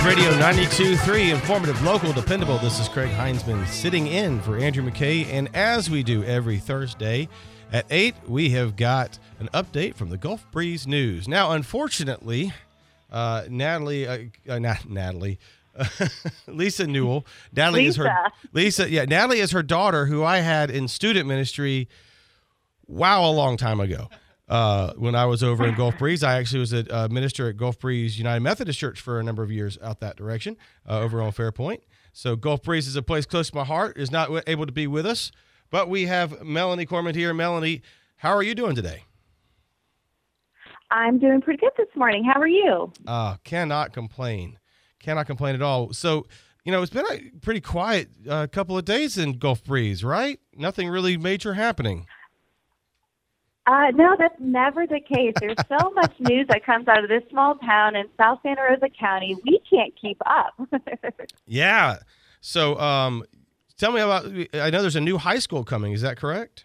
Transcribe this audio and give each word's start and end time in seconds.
News 0.00 0.16
Radio 0.16 0.32
92.3, 0.32 1.30
informative, 1.30 1.82
local, 1.82 2.10
dependable. 2.12 2.56
This 2.56 2.80
is 2.80 2.88
Craig 2.88 3.10
Heinzman 3.10 3.66
sitting 3.66 4.06
in 4.06 4.40
for 4.40 4.56
Andrew 4.56 4.82
McKay. 4.82 5.26
And 5.26 5.54
as 5.54 5.90
we 5.90 6.02
do 6.02 6.24
every 6.24 6.58
Thursday 6.58 7.28
at 7.70 7.84
8, 7.90 8.14
we 8.26 8.48
have 8.50 8.76
got 8.76 9.18
an 9.40 9.50
update 9.52 9.96
from 9.96 10.08
the 10.08 10.16
Gulf 10.16 10.50
Breeze 10.52 10.86
News. 10.86 11.28
Now, 11.28 11.52
unfortunately, 11.52 12.50
uh, 13.10 13.44
Natalie, 13.50 14.08
uh, 14.08 14.18
uh, 14.48 14.58
not 14.58 14.88
Natalie, 14.88 15.38
Lisa 16.46 16.86
Newell. 16.86 17.26
Natalie 17.52 17.84
is 17.84 17.96
her 17.96 18.04
Lisa. 18.54 18.86
Lisa. 18.86 18.90
Yeah, 18.90 19.04
Natalie 19.04 19.40
is 19.40 19.50
her 19.50 19.62
daughter, 19.62 20.06
who 20.06 20.24
I 20.24 20.38
had 20.38 20.70
in 20.70 20.88
student 20.88 21.28
ministry. 21.28 21.88
Wow, 22.86 23.28
a 23.28 23.32
long 23.32 23.58
time 23.58 23.80
ago. 23.80 24.08
Uh, 24.50 24.92
when 24.94 25.14
I 25.14 25.26
was 25.26 25.44
over 25.44 25.64
in 25.64 25.76
Gulf 25.76 25.96
Breeze, 25.98 26.24
I 26.24 26.36
actually 26.36 26.58
was 26.58 26.72
a 26.72 26.94
uh, 26.94 27.08
minister 27.08 27.48
at 27.48 27.56
Gulf 27.56 27.78
Breeze 27.78 28.18
United 28.18 28.40
Methodist 28.40 28.80
Church 28.80 29.00
for 29.00 29.20
a 29.20 29.22
number 29.22 29.44
of 29.44 29.52
years 29.52 29.78
out 29.80 30.00
that 30.00 30.16
direction, 30.16 30.56
uh, 30.88 30.98
over 30.98 31.22
on 31.22 31.30
Fairpoint. 31.30 31.78
So 32.12 32.34
Gulf 32.34 32.64
Breeze 32.64 32.88
is 32.88 32.96
a 32.96 33.02
place 33.02 33.24
close 33.24 33.50
to 33.50 33.56
my 33.56 33.64
heart. 33.64 33.96
Is 33.96 34.10
not 34.10 34.28
able 34.48 34.66
to 34.66 34.72
be 34.72 34.88
with 34.88 35.06
us, 35.06 35.30
but 35.70 35.88
we 35.88 36.06
have 36.06 36.42
Melanie 36.42 36.84
Kormondy 36.84 37.14
here. 37.14 37.32
Melanie, 37.32 37.82
how 38.16 38.34
are 38.34 38.42
you 38.42 38.56
doing 38.56 38.74
today? 38.74 39.04
I'm 40.90 41.20
doing 41.20 41.40
pretty 41.40 41.60
good 41.60 41.70
this 41.78 41.86
morning. 41.94 42.24
How 42.24 42.40
are 42.40 42.48
you? 42.48 42.92
Uh, 43.06 43.36
cannot 43.44 43.92
complain. 43.92 44.58
Cannot 44.98 45.26
complain 45.26 45.54
at 45.54 45.62
all. 45.62 45.92
So, 45.92 46.26
you 46.64 46.72
know, 46.72 46.82
it's 46.82 46.92
been 46.92 47.06
a 47.08 47.38
pretty 47.40 47.60
quiet 47.60 48.08
uh, 48.28 48.48
couple 48.48 48.76
of 48.76 48.84
days 48.84 49.16
in 49.16 49.38
Gulf 49.38 49.62
Breeze, 49.62 50.02
right? 50.02 50.40
Nothing 50.56 50.88
really 50.88 51.16
major 51.16 51.54
happening. 51.54 52.06
Uh, 53.66 53.90
no, 53.94 54.16
that's 54.18 54.34
never 54.40 54.86
the 54.86 55.00
case. 55.00 55.34
There's 55.38 55.56
so 55.68 55.90
much 55.94 56.12
news 56.18 56.46
that 56.48 56.64
comes 56.64 56.88
out 56.88 57.02
of 57.02 57.08
this 57.08 57.22
small 57.30 57.56
town 57.56 57.94
in 57.94 58.06
South 58.16 58.40
Santa 58.42 58.62
Rosa 58.62 58.88
County. 58.88 59.36
We 59.44 59.60
can't 59.68 59.94
keep 60.00 60.20
up. 60.26 60.54
Yeah. 61.46 61.98
So, 62.40 62.78
um, 62.78 63.24
tell 63.76 63.90
me 63.92 64.00
about. 64.00 64.26
I 64.54 64.70
know 64.70 64.80
there's 64.80 64.96
a 64.96 65.00
new 65.00 65.18
high 65.18 65.40
school 65.40 65.64
coming. 65.64 65.92
Is 65.92 66.00
that 66.02 66.16
correct? 66.16 66.64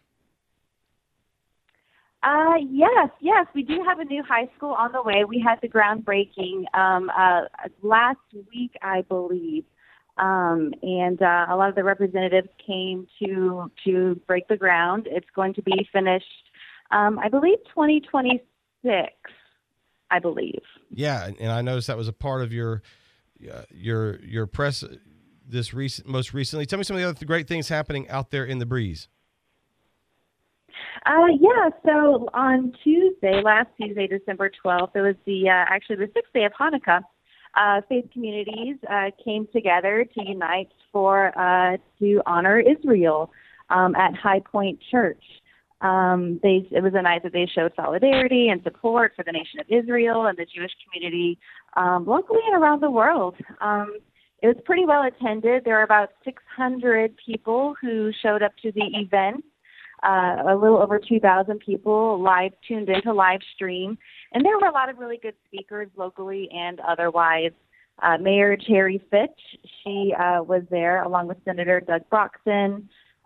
Uh, 2.26 2.56
yes, 2.72 3.10
yes, 3.20 3.46
we 3.54 3.62
do 3.62 3.84
have 3.88 4.00
a 4.00 4.06
new 4.06 4.24
high 4.24 4.50
school 4.58 4.72
on 4.72 4.92
the 4.92 5.02
way. 5.04 5.26
We 5.26 5.40
had 5.40 5.60
the 5.62 5.68
groundbreaking 5.68 6.64
um, 6.74 7.12
uh, 7.16 7.42
last 7.84 8.18
week, 8.52 8.72
I 8.82 9.02
believe, 9.02 9.64
um, 10.18 10.74
and 10.82 11.22
uh, 11.22 11.46
a 11.50 11.56
lot 11.56 11.70
of 11.70 11.76
the 11.76 11.84
representatives 11.84 12.48
came 12.66 13.08
to 13.20 13.72
to 13.86 14.20
break 14.26 14.48
the 14.48 14.58
ground. 14.58 15.08
It's 15.08 15.30
going 15.36 15.54
to 15.54 15.62
be 15.62 15.88
finished, 15.94 16.45
um, 16.92 17.20
I 17.20 17.30
believe, 17.30 17.60
2026. 17.70 19.14
I 20.12 20.20
believe. 20.20 20.62
Yeah, 20.92 21.30
and- 21.40 21.52
I 21.52 21.62
noticed 21.62 21.88
that 21.88 21.98
was 21.98 22.08
a 22.08 22.14
part 22.14 22.42
of 22.42 22.54
your 22.54 22.82
uh, 23.52 23.64
your 23.72 24.20
your 24.22 24.48
press 24.48 24.84
this 25.48 25.74
recent 25.74 26.08
most 26.08 26.34
recently. 26.34 26.66
Tell 26.66 26.78
me 26.78 26.84
some 26.84 26.96
of 26.96 27.02
the 27.02 27.10
other 27.10 27.26
great 27.26 27.48
things 27.48 27.70
happening 27.70 28.08
out 28.10 28.32
there 28.32 28.46
in 28.46 28.60
the 28.60 28.66
breeze. 28.66 29.08
Uh, 31.06 31.28
yeah, 31.40 31.70
so 31.86 32.30
on 32.34 32.74
Tuesday, 32.84 33.42
last 33.44 33.68
Tuesday, 33.80 34.08
December 34.08 34.50
12th, 34.64 34.96
it 34.96 35.02
was 35.02 35.16
the 35.26 35.50
uh, 35.50 35.52
actually 35.52 35.98
the 35.98 36.10
sixth 36.14 36.34
day 36.34 36.46
of 36.46 36.54
Hanukkah. 36.54 37.02
Uh, 37.56 37.82
faith 37.88 38.06
communities 38.12 38.76
uh, 38.90 39.12
came 39.24 39.48
together 39.54 40.06
to 40.14 40.28
unite 40.28 40.70
for 40.92 41.38
uh, 41.38 41.78
to 42.00 42.22
honor 42.26 42.60
Israel 42.60 43.32
um, 43.70 43.96
at 43.96 44.16
High 44.16 44.40
Point 44.40 44.80
Church. 44.92 45.24
Um, 45.86 46.40
they, 46.42 46.68
it 46.72 46.82
was 46.82 46.94
a 46.96 47.02
night 47.02 47.22
that 47.24 47.34
they 47.34 47.48
showed 47.54 47.74
solidarity 47.76 48.50
and 48.50 48.64
support 48.64 49.14
for 49.16 49.24
the 49.24 49.32
nation 49.32 49.60
of 49.60 49.68
Israel 49.70 50.26
and 50.26 50.38
the 50.38 50.46
Jewish 50.46 50.72
community 50.84 51.38
um, 51.78 52.06
locally 52.08 52.40
and 52.48 52.62
around 52.62 52.82
the 52.82 52.90
world. 52.90 53.36
Um, 53.62 53.98
it 54.42 54.48
was 54.48 54.56
pretty 54.66 54.86
well 54.86 55.04
attended. 55.04 55.64
There 55.64 55.76
were 55.76 55.84
about 55.84 56.10
600 56.24 57.16
people 57.24 57.76
who 57.82 58.12
showed 58.24 58.42
up 58.42 58.54
to 58.64 58.72
the 58.72 58.86
event 58.94 59.44
uh, 60.04 60.44
a 60.50 60.56
little 60.56 60.82
over 60.82 61.00
2,000 61.00 61.60
people 61.60 62.22
live 62.22 62.52
tuned 62.68 62.90
into 62.90 63.14
live 63.14 63.40
stream, 63.56 63.98
and 64.34 64.46
there 64.46 64.58
were 64.58 64.68
a 64.68 64.72
lot 64.72 64.90
of 64.90 64.98
really 64.98 65.18
good 65.18 65.36
speakers 65.48 65.90
locally 65.96 66.50
and 66.54 66.80
otherwise. 66.82 67.52
Uh, 68.04 68.18
Mayor 68.18 68.58
Cherry 68.58 69.02
Fitch, 69.10 69.40
she 69.84 70.14
uh, 70.20 70.44
was 70.44 70.64
there 70.70 71.04
along 71.04 71.28
with 71.28 71.38
Senator 71.46 71.80
Doug 71.80 72.02
Broxson, 72.12 72.84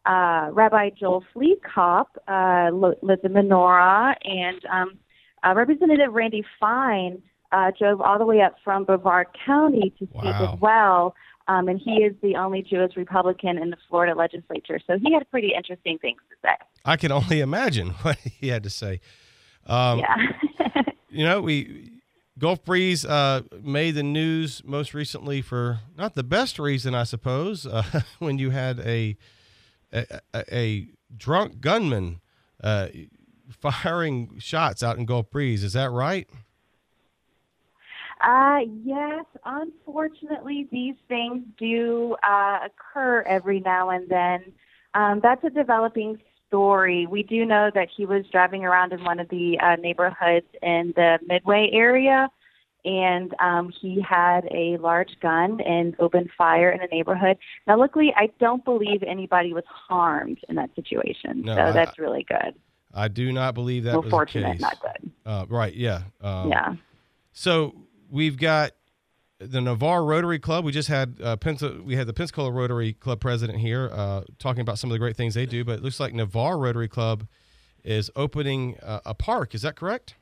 uh, 0.10 0.50
Rabbi 0.52 0.90
Joel 1.00 1.24
Fleekop, 1.36 2.06
uh, 2.28 2.70
Lo- 2.74 2.96
Liza 3.02 3.28
Menorah, 3.30 4.16
and 4.26 4.60
um, 4.72 4.98
uh, 5.46 5.54
Representative 5.56 6.12
Randy 6.14 6.44
Fine 6.60 7.22
uh, 7.52 7.72
drove 7.78 8.02
all 8.02 8.18
the 8.18 8.26
way 8.26 8.42
up 8.42 8.56
from 8.64 8.84
Brevard 8.86 9.28
County 9.46 9.92
to 10.00 10.06
speak 10.08 10.24
Wow. 10.24 10.54
as 10.54 10.60
well. 10.60 11.16
Um, 11.48 11.68
and 11.68 11.80
he 11.84 12.04
is 12.08 12.14
the 12.22 12.36
only 12.36 12.62
Jewish 12.62 12.96
Republican 12.96 13.58
in 13.58 13.72
the 13.72 13.78
Florida 13.90 14.14
legislature. 14.16 14.80
So 14.86 14.98
he 15.04 15.14
had 15.14 15.30
pretty 15.32 15.54
interesting 15.58 15.98
things 15.98 16.20
to 16.30 16.36
say. 16.44 16.56
I 16.86 16.96
can 16.96 17.12
only 17.12 17.40
imagine 17.40 17.90
what 18.04 18.18
he 18.20 18.50
had 18.50 18.64
to 18.64 18.70
say. 18.70 19.00
Um, 19.66 20.00
yeah. 20.00 20.16
You 21.12 21.26
know, 21.26 21.42
we 21.42 21.90
Gulf 22.38 22.64
Breeze 22.64 23.04
uh, 23.04 23.42
made 23.64 23.96
the 23.96 24.04
news 24.04 24.62
most 24.64 24.94
recently 24.94 25.42
for 25.42 25.80
not 25.98 26.14
the 26.14 26.22
best 26.24 26.60
reason, 26.60 26.94
I 26.94 27.04
suppose, 27.04 27.66
uh, 27.66 28.02
when 28.20 28.38
you 28.38 28.52
had 28.52 28.80
a 28.82 29.18
a, 29.92 30.22
a, 30.52 30.88
drunk 31.18 31.60
gunman 31.60 32.22
uh, 32.64 32.88
firing 33.50 34.38
shots 34.38 34.84
out 34.84 34.98
in 34.98 35.06
Gulf 35.06 35.30
Breeze. 35.32 35.64
Is 35.64 35.74
that 35.74 35.90
right? 35.90 36.30
Uh, 38.22 38.60
yes, 38.84 39.26
unfortunately, 39.46 40.68
these 40.72 40.96
things 41.08 41.44
do 41.58 42.16
uh, 42.22 42.60
occur 42.66 43.22
every 43.22 43.60
now 43.62 43.90
and 43.90 44.10
then. 44.10 44.44
Um, 44.94 45.20
that's 45.24 45.44
a 45.44 45.50
developing 45.50 46.20
story. 46.48 47.08
We 47.08 47.24
do 47.24 47.46
know 47.46 47.72
that 47.74 47.88
he 47.96 48.06
was 48.06 48.26
driving 48.32 48.66
around 48.66 48.92
in 48.92 49.04
one 49.04 49.20
of 49.20 49.30
the 49.30 49.58
uh, 49.60 49.76
neighborhoods 49.78 50.48
in 50.62 50.94
the 50.96 51.20
Midway 51.28 51.70
area, 51.72 52.30
and 52.86 53.34
um, 53.40 53.72
he 53.82 54.02
had 54.02 54.46
a 54.52 54.78
large 54.78 55.20
gun 55.22 55.60
and 55.62 55.96
opened 56.00 56.30
fire 56.38 56.72
in 56.72 56.80
the 56.80 56.88
neighborhood. 56.96 57.38
Now, 57.68 57.78
luckily, 57.78 58.14
I 58.16 58.30
don't 58.40 58.64
believe 58.64 59.04
anybody 59.04 59.54
was 59.54 59.66
harmed 59.68 60.40
in 60.48 60.56
that 60.56 60.70
situation, 60.76 61.42
No, 61.42 61.56
so 61.56 61.62
I- 61.62 61.72
that's 61.72 62.00
really 62.00 62.24
good. 62.28 62.56
I 62.92 63.08
do 63.08 63.32
not 63.32 63.54
believe 63.54 63.84
that 63.84 63.94
well, 63.94 64.02
was 64.02 64.10
fortunate, 64.10 64.48
the 64.48 64.54
case. 64.54 64.62
not 64.62 64.82
good. 64.82 65.12
Uh, 65.24 65.46
right? 65.48 65.74
Yeah. 65.76 66.02
Um, 66.22 66.50
yeah. 66.50 66.76
So 67.34 67.76
we've 68.10 68.36
got 68.36 68.72
the 69.38 69.62
Navarre 69.62 70.04
Rotary 70.04 70.40
Club. 70.40 70.66
We 70.66 70.72
just 70.72 70.90
had 70.90 71.16
uh, 71.24 71.38
Pensa- 71.38 71.84
we 71.84 71.96
had 71.96 72.08
the 72.08 72.14
Pensacola 72.14 72.52
Rotary 72.52 72.94
Club 72.94 73.20
president 73.20 73.60
here 73.60 73.92
uh, 73.94 74.24
talking 74.40 74.62
about 74.62 74.80
some 74.80 74.90
of 74.90 74.94
the 74.94 75.00
great 75.00 75.16
things 75.16 75.36
they 75.36 75.46
do. 75.46 75.64
But 75.64 75.74
it 75.74 75.84
looks 75.84 76.00
like 76.00 76.16
Navarre 76.16 76.58
Rotary 76.58 76.88
Club 76.88 77.28
is 77.84 78.10
opening 78.16 78.78
uh, 78.82 79.02
a 79.06 79.14
park. 79.14 79.54
Is 79.54 79.62
that 79.62 79.76
correct? 79.76 80.16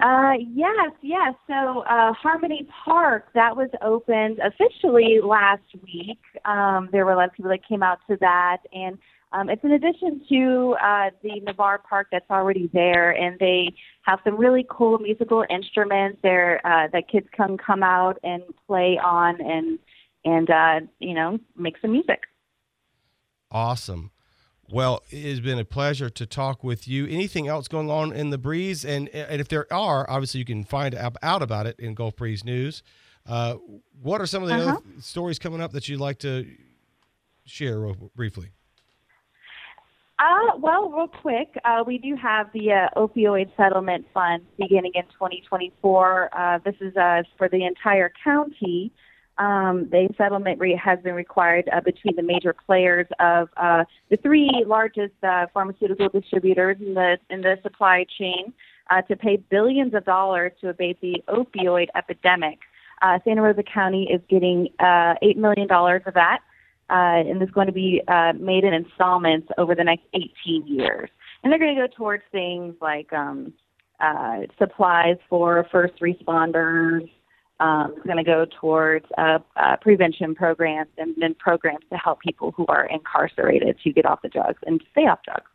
Uh, 0.00 0.34
yes, 0.54 0.92
yes. 1.02 1.34
So 1.48 1.80
uh, 1.80 2.12
Harmony 2.12 2.68
Park 2.84 3.26
that 3.34 3.56
was 3.56 3.68
opened 3.82 4.38
officially 4.38 5.18
last 5.22 5.64
week. 5.82 6.20
Um, 6.44 6.88
there 6.92 7.04
were 7.04 7.12
a 7.12 7.16
lot 7.16 7.28
of 7.28 7.32
people 7.32 7.50
that 7.50 7.66
came 7.66 7.82
out 7.82 7.98
to 8.08 8.16
that, 8.20 8.58
and 8.72 8.96
um, 9.32 9.50
it's 9.50 9.62
in 9.64 9.72
addition 9.72 10.22
to 10.28 10.76
uh, 10.80 11.10
the 11.22 11.40
Navarre 11.40 11.78
Park 11.78 12.08
that's 12.12 12.30
already 12.30 12.70
there, 12.72 13.10
and 13.10 13.38
they 13.40 13.74
have 14.02 14.20
some 14.22 14.36
really 14.36 14.64
cool 14.70 14.98
musical 14.98 15.44
instruments 15.50 16.18
there 16.22 16.64
uh, 16.64 16.86
that 16.92 17.08
kids 17.08 17.26
can 17.36 17.58
come 17.58 17.82
out 17.82 18.18
and 18.22 18.42
play 18.68 18.98
on, 19.04 19.40
and 19.40 19.80
and 20.24 20.48
uh, 20.48 20.80
you 21.00 21.14
know 21.14 21.38
make 21.56 21.74
some 21.82 21.90
music. 21.90 22.20
Awesome. 23.50 24.12
Well, 24.70 25.02
it 25.10 25.22
has 25.30 25.40
been 25.40 25.58
a 25.58 25.64
pleasure 25.64 26.10
to 26.10 26.26
talk 26.26 26.62
with 26.62 26.86
you. 26.86 27.06
Anything 27.06 27.48
else 27.48 27.68
going 27.68 27.90
on 27.90 28.12
in 28.12 28.30
the 28.30 28.38
breeze? 28.38 28.84
And, 28.84 29.08
and 29.08 29.40
if 29.40 29.48
there 29.48 29.70
are, 29.72 30.08
obviously 30.10 30.40
you 30.40 30.44
can 30.44 30.62
find 30.64 30.94
out 30.94 31.16
out 31.22 31.42
about 31.42 31.66
it 31.66 31.78
in 31.80 31.94
Gulf 31.94 32.16
Breeze 32.16 32.44
News. 32.44 32.82
Uh, 33.26 33.54
what 34.02 34.20
are 34.20 34.26
some 34.26 34.42
of 34.42 34.48
the 34.48 34.56
Uh-huh. 34.56 34.70
other 34.72 34.82
stories 35.00 35.38
coming 35.38 35.60
up 35.60 35.72
that 35.72 35.88
you'd 35.88 36.00
like 36.00 36.18
to 36.20 36.46
share 37.46 37.78
real 37.80 38.10
briefly? 38.14 38.50
Uh, 40.18 40.56
well, 40.58 40.90
real 40.90 41.06
quick, 41.06 41.56
uh, 41.64 41.84
we 41.86 41.96
do 41.96 42.16
have 42.16 42.48
the 42.52 42.72
uh, 42.72 42.88
opioid 42.96 43.54
settlement 43.56 44.04
fund 44.12 44.44
beginning 44.58 44.90
in 44.94 45.04
2024. 45.04 46.28
Uh, 46.36 46.58
this 46.64 46.74
is 46.80 46.94
uh, 46.96 47.22
for 47.36 47.48
the 47.48 47.64
entire 47.64 48.10
county. 48.24 48.90
Um, 49.38 49.88
the 49.90 50.08
settlement 50.18 50.58
rate 50.58 50.78
has 50.78 50.98
been 51.00 51.14
required 51.14 51.68
uh, 51.72 51.80
between 51.80 52.16
the 52.16 52.22
major 52.22 52.52
players 52.52 53.06
of 53.20 53.48
uh, 53.56 53.84
the 54.10 54.16
three 54.16 54.64
largest 54.66 55.14
uh, 55.22 55.46
pharmaceutical 55.54 56.08
distributors 56.08 56.76
in 56.80 56.94
the 56.94 57.18
in 57.30 57.42
the 57.42 57.56
supply 57.62 58.04
chain. 58.18 58.52
uh, 58.90 59.02
to 59.02 59.16
pay 59.16 59.36
billions 59.36 59.94
of 59.94 60.04
dollars 60.04 60.52
to 60.60 60.68
abate 60.68 61.00
the 61.00 61.22
opioid 61.28 61.88
epidemic. 61.94 62.58
Uh, 63.02 63.18
Santa 63.24 63.42
Rosa 63.42 63.62
County 63.62 64.08
is 64.10 64.20
getting 64.28 64.68
uh, 64.80 65.14
$8 65.22 65.36
million 65.36 65.68
of 65.70 66.14
that, 66.14 66.40
and 66.88 67.40
it's 67.42 67.52
going 67.52 67.66
to 67.66 67.72
be 67.72 68.02
made 68.40 68.64
in 68.64 68.74
installments 68.74 69.48
over 69.56 69.74
the 69.74 69.84
next 69.84 70.04
18 70.14 70.66
years. 70.66 71.10
And 71.42 71.52
they're 71.52 71.60
going 71.60 71.76
to 71.76 71.86
go 71.86 71.94
towards 71.96 72.24
things 72.32 72.74
like 72.80 73.12
um, 73.12 73.52
supplies 74.58 75.16
for 75.28 75.66
first 75.70 76.00
responders. 76.00 77.08
Um, 77.60 77.94
it's 77.96 78.06
going 78.06 78.18
to 78.18 78.24
go 78.24 78.46
towards 78.60 79.06
uh, 79.18 79.38
uh, 79.56 79.76
prevention 79.80 80.34
programs 80.34 80.90
and 80.96 81.14
then 81.18 81.34
programs 81.34 81.84
to 81.90 81.96
help 81.96 82.20
people 82.20 82.52
who 82.52 82.64
are 82.68 82.86
incarcerated 82.86 83.78
to 83.82 83.92
get 83.92 84.06
off 84.06 84.22
the 84.22 84.28
drugs 84.28 84.58
and 84.66 84.80
stay 84.92 85.02
off 85.08 85.20
drugs. 85.24 85.50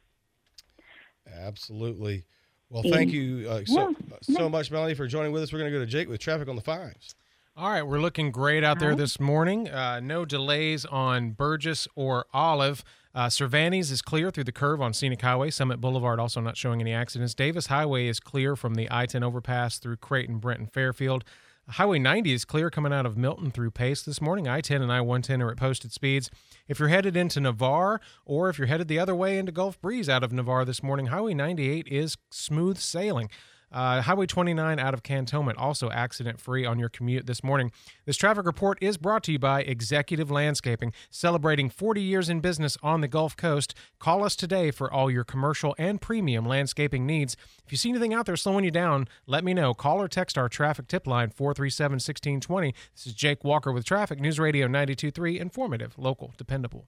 Absolutely. 1.34 2.26
Well, 2.70 2.84
thank 2.84 3.12
you 3.12 3.48
uh, 3.50 3.62
so, 3.66 3.96
Yeah. 4.00 4.18
so 4.38 4.50
much, 4.50 4.72
Melanie, 4.72 4.96
for 4.96 5.08
joining 5.08 5.32
with 5.32 5.44
us. 5.44 5.54
We're 5.54 5.60
going 5.60 5.72
to 5.72 5.78
go 5.78 5.84
to 5.84 5.90
Jake 5.90 6.10
with 6.10 6.20
traffic 6.20 6.50
on 6.50 6.56
the 6.56 6.62
fives. 6.62 7.16
All 7.56 7.70
right, 7.70 7.84
we're 7.84 8.00
looking 8.00 8.32
great 8.32 8.64
out 8.64 8.80
there 8.80 8.96
this 8.96 9.20
morning. 9.20 9.70
Uh, 9.70 10.00
no 10.00 10.26
delays 10.26 10.86
on 10.86 11.32
Burgess 11.32 11.88
or 11.96 12.26
Olive. 12.34 12.84
Uh, 13.14 13.30
Cervantes 13.30 13.92
is 13.92 14.02
clear 14.02 14.32
through 14.32 14.46
the 14.46 14.52
curve 14.52 14.82
on 14.82 14.92
Scenic 14.92 15.22
Highway. 15.22 15.52
Summit 15.52 15.80
Boulevard 15.80 16.20
also 16.20 16.42
not 16.42 16.58
showing 16.58 16.82
any 16.82 16.92
accidents. 16.94 17.36
Davis 17.36 17.68
Highway 17.68 18.08
is 18.08 18.20
clear 18.20 18.56
from 18.56 18.74
the 18.74 18.88
I 18.90 19.06
10 19.06 19.24
overpass 19.24 19.78
through 19.78 19.98
Creighton, 19.98 20.40
Brent, 20.40 20.62
and 20.62 20.72
Fairfield. 20.72 21.24
Highway 21.69 21.98
90 21.98 22.33
is 22.33 22.44
clear 22.44 22.69
coming 22.69 22.92
out 22.92 23.06
of 23.06 23.15
Milton 23.15 23.50
through 23.50 23.71
Pace 23.71 24.01
this 24.01 24.19
morning. 24.19 24.50
I 24.50 24.60
10 24.60 24.81
and 24.81 24.92
I 24.92 25.00
110 25.00 25.42
are 25.42 25.50
at 25.50 25.57
posted 25.57 25.94
speeds. 25.94 26.30
If 26.68 26.77
you're 26.77 26.89
headed 26.89 27.15
into 27.15 27.39
Navarre 27.39 28.01
or 28.25 28.50
if 28.50 28.57
you're 28.57 28.68
headed 28.68 28.89
the 28.89 29.00
other 29.00 29.15
way 29.15 29.38
into 29.38 29.54
Gulf 29.54 29.80
Breeze 29.80 30.10
out 30.10 30.24
of 30.24 30.33
Navarre 30.33 30.65
this 30.65 30.83
morning, 30.83 31.06
Highway 31.06 31.33
98 31.33 31.88
is 31.88 32.18
smooth 32.31 32.77
sailing. 32.77 33.30
Uh, 33.74 34.02
Highway 34.02 34.28
29 34.28 34.78
out 34.78 34.94
of 34.94 35.02
Cantonment, 35.02 35.58
also 35.58 35.90
accident 35.90 36.40
free 36.40 36.64
on 36.64 36.78
your 36.78 36.90
commute 36.90 37.25
this 37.25 37.44
morning. 37.44 37.72
This 38.06 38.18
traffic 38.18 38.46
report 38.46 38.78
is 38.81 38.98
brought 38.98 39.24
to 39.24 39.31
you 39.31 39.40
by 39.40 39.62
Executive 39.62 40.30
Landscaping, 40.30 40.94
celebrating 41.10 41.72
40 41.72 42.00
years 42.00 42.30
in 42.30 42.40
business 42.40 42.78
on 42.84 43.02
the 43.02 43.08
Gulf 43.08 43.36
Coast. 43.36 43.74
Call 43.98 44.24
us 44.24 44.36
today 44.36 44.70
for 44.70 44.92
all 44.94 45.10
your 45.10 45.24
commercial 45.24 45.74
and 45.80 46.00
premium 46.00 46.46
landscaping 46.46 47.08
needs. 47.08 47.36
If 47.66 47.72
you 47.72 47.78
see 47.78 47.90
anything 47.90 48.14
out 48.14 48.28
there 48.28 48.36
slowing 48.36 48.64
you 48.64 48.72
down, 48.72 49.08
let 49.25 49.44
me 49.44 49.56
know. 49.56 49.74
Call 49.74 50.00
or 50.00 50.08
text 50.08 50.38
our 50.38 50.48
traffic 50.48 50.88
tip 50.88 51.08
line 51.08 51.31
437 51.31 51.96
1620. 51.96 52.76
This 52.94 53.08
is 53.08 53.14
Jake 53.14 53.44
Walker 53.44 53.72
with 53.72 53.86
Traffic 53.86 54.19
News 54.19 54.40
Radio 54.40 54.68
923, 54.68 55.40
informative, 55.40 55.98
local, 55.98 56.34
dependable. 56.38 56.86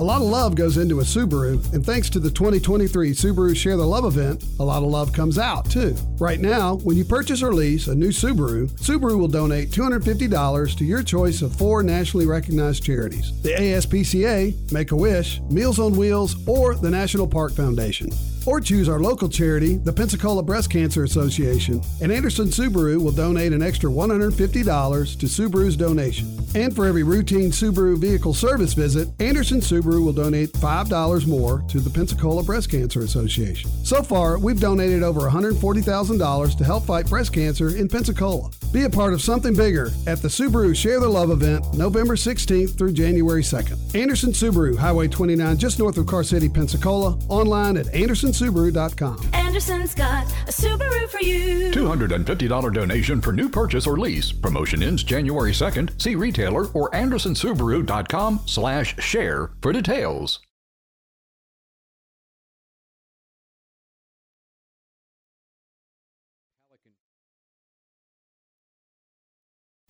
A 0.00 0.02
lot 0.02 0.22
of 0.22 0.26
love 0.26 0.56
goes 0.56 0.76
into 0.76 0.98
a 0.98 1.04
Subaru, 1.04 1.72
and 1.72 1.86
thanks 1.86 2.10
to 2.10 2.18
the 2.18 2.28
2023 2.28 3.12
Subaru 3.12 3.54
Share 3.54 3.76
the 3.76 3.86
Love 3.86 4.04
event, 4.04 4.42
a 4.58 4.64
lot 4.64 4.82
of 4.82 4.88
love 4.88 5.12
comes 5.12 5.38
out 5.38 5.70
too. 5.70 5.94
Right 6.18 6.40
now, 6.40 6.78
when 6.78 6.96
you 6.96 7.04
purchase 7.04 7.44
or 7.44 7.54
lease 7.54 7.86
a 7.86 7.94
new 7.94 8.08
Subaru, 8.08 8.68
Subaru 8.72 9.16
will 9.16 9.28
donate 9.28 9.70
$250 9.70 10.76
to 10.78 10.84
your 10.84 11.04
choice 11.04 11.42
of 11.42 11.54
four 11.54 11.84
nationally 11.84 12.26
recognized 12.26 12.82
charities 12.82 13.40
the 13.42 13.50
ASPCA, 13.50 14.72
Make 14.72 14.90
a 14.90 14.96
Wish, 14.96 15.40
Meals 15.42 15.78
on 15.78 15.94
Wheels, 15.94 16.44
or 16.48 16.74
the 16.74 16.90
National 16.90 17.28
Park 17.28 17.52
Foundation. 17.52 18.10
Or 18.46 18.60
choose 18.60 18.90
our 18.90 19.00
local 19.00 19.28
charity, 19.28 19.76
the 19.78 19.92
Pensacola 19.92 20.42
Breast 20.42 20.70
Cancer 20.70 21.04
Association, 21.04 21.80
and 22.02 22.12
Anderson 22.12 22.48
Subaru 22.48 23.02
will 23.02 23.12
donate 23.12 23.52
an 23.52 23.62
extra 23.62 23.90
$150 23.90 25.18
to 25.18 25.26
Subaru's 25.26 25.76
donation. 25.76 26.38
And 26.54 26.74
for 26.74 26.86
every 26.86 27.02
routine 27.02 27.50
Subaru 27.50 27.98
vehicle 27.98 28.34
service 28.34 28.74
visit, 28.74 29.08
Anderson 29.18 29.60
Subaru 29.60 30.04
will 30.04 30.12
donate 30.12 30.52
$5 30.52 31.26
more 31.26 31.64
to 31.68 31.80
the 31.80 31.90
Pensacola 31.90 32.42
Breast 32.42 32.70
Cancer 32.70 33.00
Association. 33.00 33.70
So 33.82 34.02
far, 34.02 34.38
we've 34.38 34.60
donated 34.60 35.02
over 35.02 35.22
$140,000 35.22 36.58
to 36.58 36.64
help 36.64 36.84
fight 36.84 37.08
breast 37.08 37.32
cancer 37.32 37.76
in 37.76 37.88
Pensacola. 37.88 38.50
Be 38.72 38.84
a 38.84 38.90
part 38.90 39.14
of 39.14 39.22
something 39.22 39.54
bigger 39.54 39.90
at 40.06 40.20
the 40.20 40.28
Subaru 40.28 40.76
Share 40.76 41.00
the 41.00 41.08
Love 41.08 41.30
event 41.30 41.64
November 41.74 42.14
16th 42.14 42.76
through 42.76 42.92
January 42.92 43.42
2nd. 43.42 43.94
Anderson 43.94 44.32
Subaru, 44.32 44.76
Highway 44.76 45.08
29, 45.08 45.56
just 45.56 45.78
north 45.78 45.96
of 45.96 46.06
Car 46.06 46.22
City, 46.22 46.48
Pensacola, 46.48 47.18
online 47.28 47.76
at 47.76 47.86
andersonsubaru.com. 48.34 49.30
Anderson's 49.32 49.94
got 49.94 50.26
a 50.48 50.52
Subaru 50.52 51.08
for 51.08 51.20
you. 51.20 51.70
$250 51.70 52.74
donation 52.74 53.20
for 53.20 53.32
new 53.32 53.48
purchase 53.48 53.86
or 53.86 53.98
lease. 53.98 54.32
Promotion 54.32 54.82
ends 54.82 55.02
January 55.04 55.52
2nd. 55.52 56.00
See 56.00 56.14
retailer 56.16 56.66
or 56.68 56.90
andersonsubaru.com 56.90 58.40
slash 58.46 58.96
share 59.02 59.50
for 59.60 59.72
details. 59.72 60.40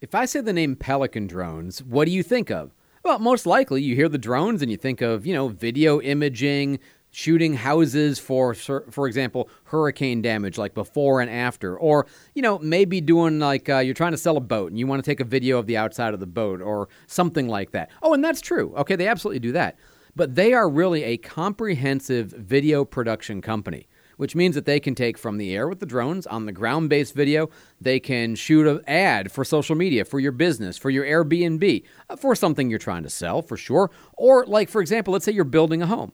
If 0.00 0.14
I 0.14 0.26
say 0.26 0.42
the 0.42 0.52
name 0.52 0.76
Pelican 0.76 1.26
drones, 1.26 1.82
what 1.82 2.04
do 2.04 2.10
you 2.10 2.22
think 2.22 2.50
of? 2.50 2.72
Well, 3.02 3.18
most 3.18 3.46
likely 3.46 3.80
you 3.80 3.94
hear 3.94 4.10
the 4.10 4.18
drones 4.18 4.60
and 4.60 4.70
you 4.70 4.76
think 4.76 5.00
of, 5.00 5.24
you 5.24 5.32
know, 5.32 5.48
video 5.48 5.98
imaging, 6.02 6.78
shooting 7.14 7.54
houses 7.54 8.18
for 8.18 8.54
for 8.54 9.06
example, 9.06 9.48
hurricane 9.64 10.20
damage 10.20 10.58
like 10.58 10.74
before 10.74 11.20
and 11.20 11.30
after 11.30 11.78
or, 11.78 12.06
you 12.34 12.42
know, 12.42 12.58
maybe 12.58 13.00
doing 13.00 13.38
like 13.38 13.68
uh, 13.68 13.78
you're 13.78 13.94
trying 13.94 14.12
to 14.12 14.18
sell 14.18 14.36
a 14.36 14.40
boat 14.40 14.70
and 14.70 14.78
you 14.78 14.86
want 14.86 15.02
to 15.02 15.08
take 15.08 15.20
a 15.20 15.24
video 15.24 15.58
of 15.58 15.66
the 15.66 15.76
outside 15.76 16.12
of 16.12 16.20
the 16.20 16.26
boat 16.26 16.60
or 16.60 16.88
something 17.06 17.46
like 17.46 17.70
that. 17.70 17.90
Oh, 18.02 18.14
and 18.14 18.24
that's 18.24 18.40
true. 18.40 18.74
Okay, 18.76 18.96
they 18.96 19.06
absolutely 19.06 19.38
do 19.38 19.52
that. 19.52 19.78
But 20.16 20.34
they 20.34 20.52
are 20.52 20.68
really 20.68 21.04
a 21.04 21.16
comprehensive 21.16 22.30
video 22.30 22.84
production 22.84 23.40
company 23.40 23.86
which 24.16 24.36
means 24.36 24.54
that 24.54 24.64
they 24.64 24.78
can 24.78 24.94
take 24.94 25.18
from 25.18 25.38
the 25.38 25.54
air 25.54 25.68
with 25.68 25.80
the 25.80 25.86
drones 25.86 26.24
on 26.24 26.46
the 26.46 26.52
ground 26.52 26.88
based 26.88 27.14
video. 27.14 27.50
They 27.80 27.98
can 27.98 28.36
shoot 28.36 28.64
an 28.64 28.80
ad 28.86 29.32
for 29.32 29.44
social 29.44 29.74
media, 29.74 30.04
for 30.04 30.20
your 30.20 30.30
business, 30.30 30.78
for 30.78 30.88
your 30.88 31.04
Airbnb, 31.04 31.82
uh, 32.08 32.14
for 32.14 32.36
something 32.36 32.70
you're 32.70 32.78
trying 32.78 33.02
to 33.02 33.10
sell, 33.10 33.42
for 33.42 33.56
sure. 33.56 33.90
Or, 34.12 34.46
like, 34.46 34.68
for 34.68 34.80
example, 34.80 35.12
let's 35.12 35.24
say 35.24 35.32
you're 35.32 35.42
building 35.42 35.82
a 35.82 35.86
home 35.88 36.12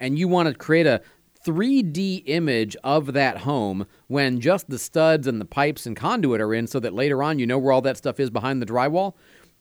and 0.00 0.18
you 0.18 0.28
want 0.28 0.48
to 0.48 0.54
create 0.54 0.86
a 0.86 1.00
3D 1.46 2.24
image 2.26 2.76
of 2.82 3.12
that 3.12 3.38
home 3.38 3.86
when 4.08 4.40
just 4.40 4.68
the 4.68 4.78
studs 4.78 5.26
and 5.26 5.40
the 5.40 5.44
pipes 5.44 5.86
and 5.86 5.96
conduit 5.96 6.40
are 6.40 6.52
in 6.52 6.66
so 6.66 6.80
that 6.80 6.92
later 6.92 7.22
on 7.22 7.38
you 7.38 7.46
know 7.46 7.58
where 7.58 7.72
all 7.72 7.80
that 7.82 7.96
stuff 7.96 8.20
is 8.20 8.30
behind 8.30 8.60
the 8.60 8.66
drywall. 8.66 9.14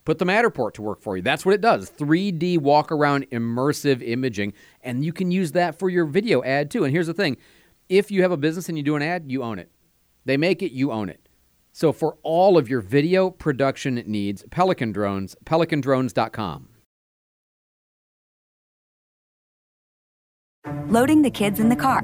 Put 0.05 0.19
the 0.19 0.25
Matterport 0.25 0.73
to 0.75 0.81
work 0.81 1.01
for 1.01 1.17
you. 1.17 1.21
That's 1.21 1.45
what 1.45 1.53
it 1.53 1.61
does 1.61 1.89
3D 1.91 2.59
walk 2.59 2.91
around 2.91 3.29
immersive 3.31 4.07
imaging. 4.07 4.53
And 4.81 5.03
you 5.03 5.11
can 5.11 5.31
use 5.31 5.51
that 5.51 5.77
for 5.77 5.89
your 5.89 6.05
video 6.05 6.43
ad 6.43 6.71
too. 6.71 6.85
And 6.85 6.93
here's 6.93 7.07
the 7.07 7.13
thing 7.13 7.37
if 7.89 8.09
you 8.11 8.21
have 8.21 8.31
a 8.31 8.37
business 8.37 8.69
and 8.69 8.77
you 8.77 8.83
do 8.83 8.95
an 8.95 9.01
ad, 9.01 9.31
you 9.31 9.43
own 9.43 9.59
it. 9.59 9.71
They 10.25 10.37
make 10.37 10.61
it, 10.61 10.71
you 10.71 10.91
own 10.91 11.09
it. 11.09 11.27
So 11.71 11.93
for 11.93 12.17
all 12.23 12.57
of 12.57 12.67
your 12.69 12.81
video 12.81 13.29
production 13.29 13.95
needs, 14.07 14.43
Pelican 14.49 14.91
Drones, 14.91 15.35
pelicandrones.com. 15.45 16.76
Loading 20.89 21.21
the 21.21 21.31
kids 21.31 21.59
in 21.59 21.69
the 21.69 21.75
car, 21.75 22.01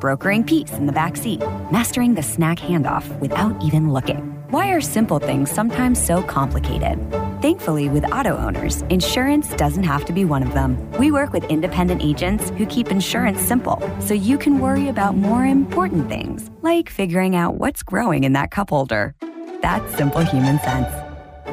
brokering 0.00 0.44
peace 0.44 0.72
in 0.72 0.86
the 0.86 0.92
back 0.92 1.16
seat, 1.16 1.40
mastering 1.70 2.14
the 2.14 2.22
snack 2.22 2.58
handoff 2.58 3.06
without 3.20 3.62
even 3.62 3.92
looking. 3.92 4.18
Why 4.50 4.70
are 4.72 4.80
simple 4.80 5.20
things 5.20 5.50
sometimes 5.50 6.04
so 6.04 6.22
complicated? 6.22 6.98
Thankfully, 7.40 7.88
with 7.88 8.04
auto 8.12 8.36
owners, 8.36 8.82
insurance 8.90 9.54
doesn't 9.54 9.84
have 9.84 10.04
to 10.06 10.12
be 10.12 10.24
one 10.24 10.42
of 10.42 10.54
them. 10.54 10.90
We 10.98 11.12
work 11.12 11.32
with 11.32 11.44
independent 11.44 12.02
agents 12.02 12.50
who 12.50 12.66
keep 12.66 12.88
insurance 12.88 13.40
simple 13.40 13.80
so 14.00 14.12
you 14.12 14.38
can 14.38 14.58
worry 14.58 14.88
about 14.88 15.16
more 15.16 15.46
important 15.46 16.08
things, 16.08 16.50
like 16.62 16.90
figuring 16.90 17.36
out 17.36 17.54
what's 17.54 17.82
growing 17.82 18.24
in 18.24 18.32
that 18.32 18.50
cup 18.50 18.70
holder. 18.70 19.14
That's 19.62 19.94
simple 19.96 20.22
human 20.22 20.58
sense. 20.60 20.88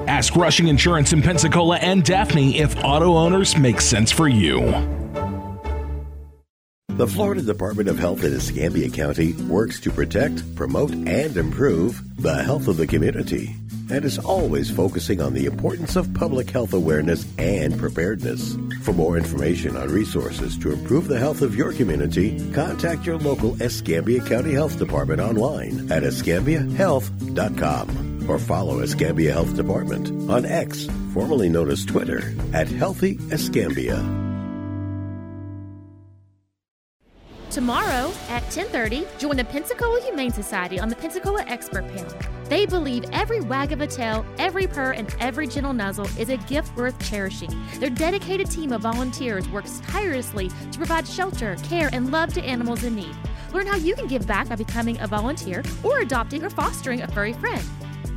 Ask 0.07 0.35
Rushing 0.35 0.69
Insurance 0.69 1.13
in 1.13 1.21
Pensacola 1.21 1.77
and 1.77 2.03
Daphne 2.03 2.57
if 2.57 2.75
auto 2.83 3.15
owners 3.15 3.57
make 3.57 3.79
sense 3.79 4.11
for 4.11 4.27
you. 4.27 4.61
The 6.97 7.07
Florida 7.07 7.43
Department 7.43 7.89
of 7.89 7.99
Health 7.99 8.23
in 8.23 8.33
Escambia 8.33 8.89
County 8.89 9.33
works 9.33 9.79
to 9.81 9.91
protect, 9.91 10.55
promote, 10.55 10.89
and 10.91 11.37
improve 11.37 12.01
the 12.19 12.41
health 12.41 12.67
of 12.67 12.77
the 12.77 12.87
community 12.87 13.55
and 13.91 14.03
is 14.03 14.17
always 14.17 14.71
focusing 14.71 15.21
on 15.21 15.35
the 15.35 15.45
importance 15.45 15.95
of 15.95 16.11
public 16.15 16.49
health 16.49 16.73
awareness 16.73 17.23
and 17.37 17.77
preparedness. 17.77 18.57
For 18.81 18.93
more 18.93 19.15
information 19.15 19.77
on 19.77 19.89
resources 19.89 20.57
to 20.57 20.71
improve 20.71 21.07
the 21.07 21.19
health 21.19 21.43
of 21.43 21.55
your 21.55 21.71
community, 21.71 22.51
contact 22.51 23.05
your 23.05 23.19
local 23.19 23.61
Escambia 23.61 24.21
County 24.21 24.53
Health 24.53 24.79
Department 24.79 25.21
online 25.21 25.91
at 25.91 26.01
escambiahealth.com 26.01 28.27
or 28.27 28.39
follow 28.39 28.79
Escambia 28.79 29.33
Health 29.33 29.55
Department 29.55 30.31
on 30.31 30.45
X, 30.45 30.87
formerly 31.13 31.47
known 31.47 31.69
as 31.69 31.85
Twitter, 31.85 32.33
at 32.53 32.67
Healthy 32.67 33.19
Escambia. 33.29 34.26
Tomorrow 37.57 38.13
at 38.29 38.43
10:30, 38.51 39.07
join 39.17 39.35
the 39.35 39.43
Pensacola 39.43 39.99
Humane 40.01 40.31
Society 40.31 40.79
on 40.79 40.89
the 40.89 40.95
Pensacola 40.95 41.43
Expert 41.47 41.87
Panel. 41.87 42.13
They 42.47 42.67
believe 42.67 43.03
every 43.11 43.41
wag 43.41 43.71
of 43.71 43.81
a 43.81 43.87
tail, 43.87 44.23
every 44.37 44.67
purr, 44.67 44.91
and 44.91 45.07
every 45.19 45.47
gentle 45.47 45.73
nuzzle 45.73 46.07
is 46.19 46.29
a 46.29 46.37
gift 46.37 46.77
worth 46.77 46.95
cherishing. 47.09 47.49
Their 47.79 47.89
dedicated 47.89 48.51
team 48.51 48.71
of 48.73 48.81
volunteers 48.81 49.49
works 49.49 49.81
tirelessly 49.87 50.51
to 50.71 50.77
provide 50.77 51.07
shelter, 51.07 51.55
care, 51.63 51.89
and 51.93 52.11
love 52.11 52.31
to 52.35 52.43
animals 52.43 52.83
in 52.83 52.93
need. 52.93 53.15
Learn 53.51 53.65
how 53.65 53.77
you 53.77 53.95
can 53.95 54.05
give 54.05 54.27
back 54.27 54.47
by 54.49 54.55
becoming 54.55 55.01
a 55.01 55.07
volunteer 55.07 55.63
or 55.83 56.01
adopting 56.01 56.43
or 56.43 56.51
fostering 56.51 57.01
a 57.01 57.07
furry 57.07 57.33
friend. 57.33 57.67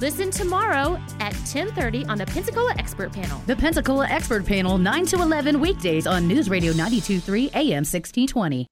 Listen 0.01 0.31
tomorrow 0.31 1.01
at 1.21 1.33
10:30 1.47 2.05
on 2.11 2.19
the 2.19 2.27
Pensacola 2.27 2.75
Expert 2.77 3.11
Panel. 3.11 3.41
The 3.47 3.57
Pensacola 3.57 4.07
Expert 4.07 4.45
Panel, 4.45 4.77
9 4.77 5.07
to 5.07 5.17
11 5.17 5.61
weekdays 5.61 6.07
on 6.07 6.29
News 6.29 6.51
Radio 6.51 6.73
923 6.73 7.49
AM 7.55 7.85
1620. 7.85 8.67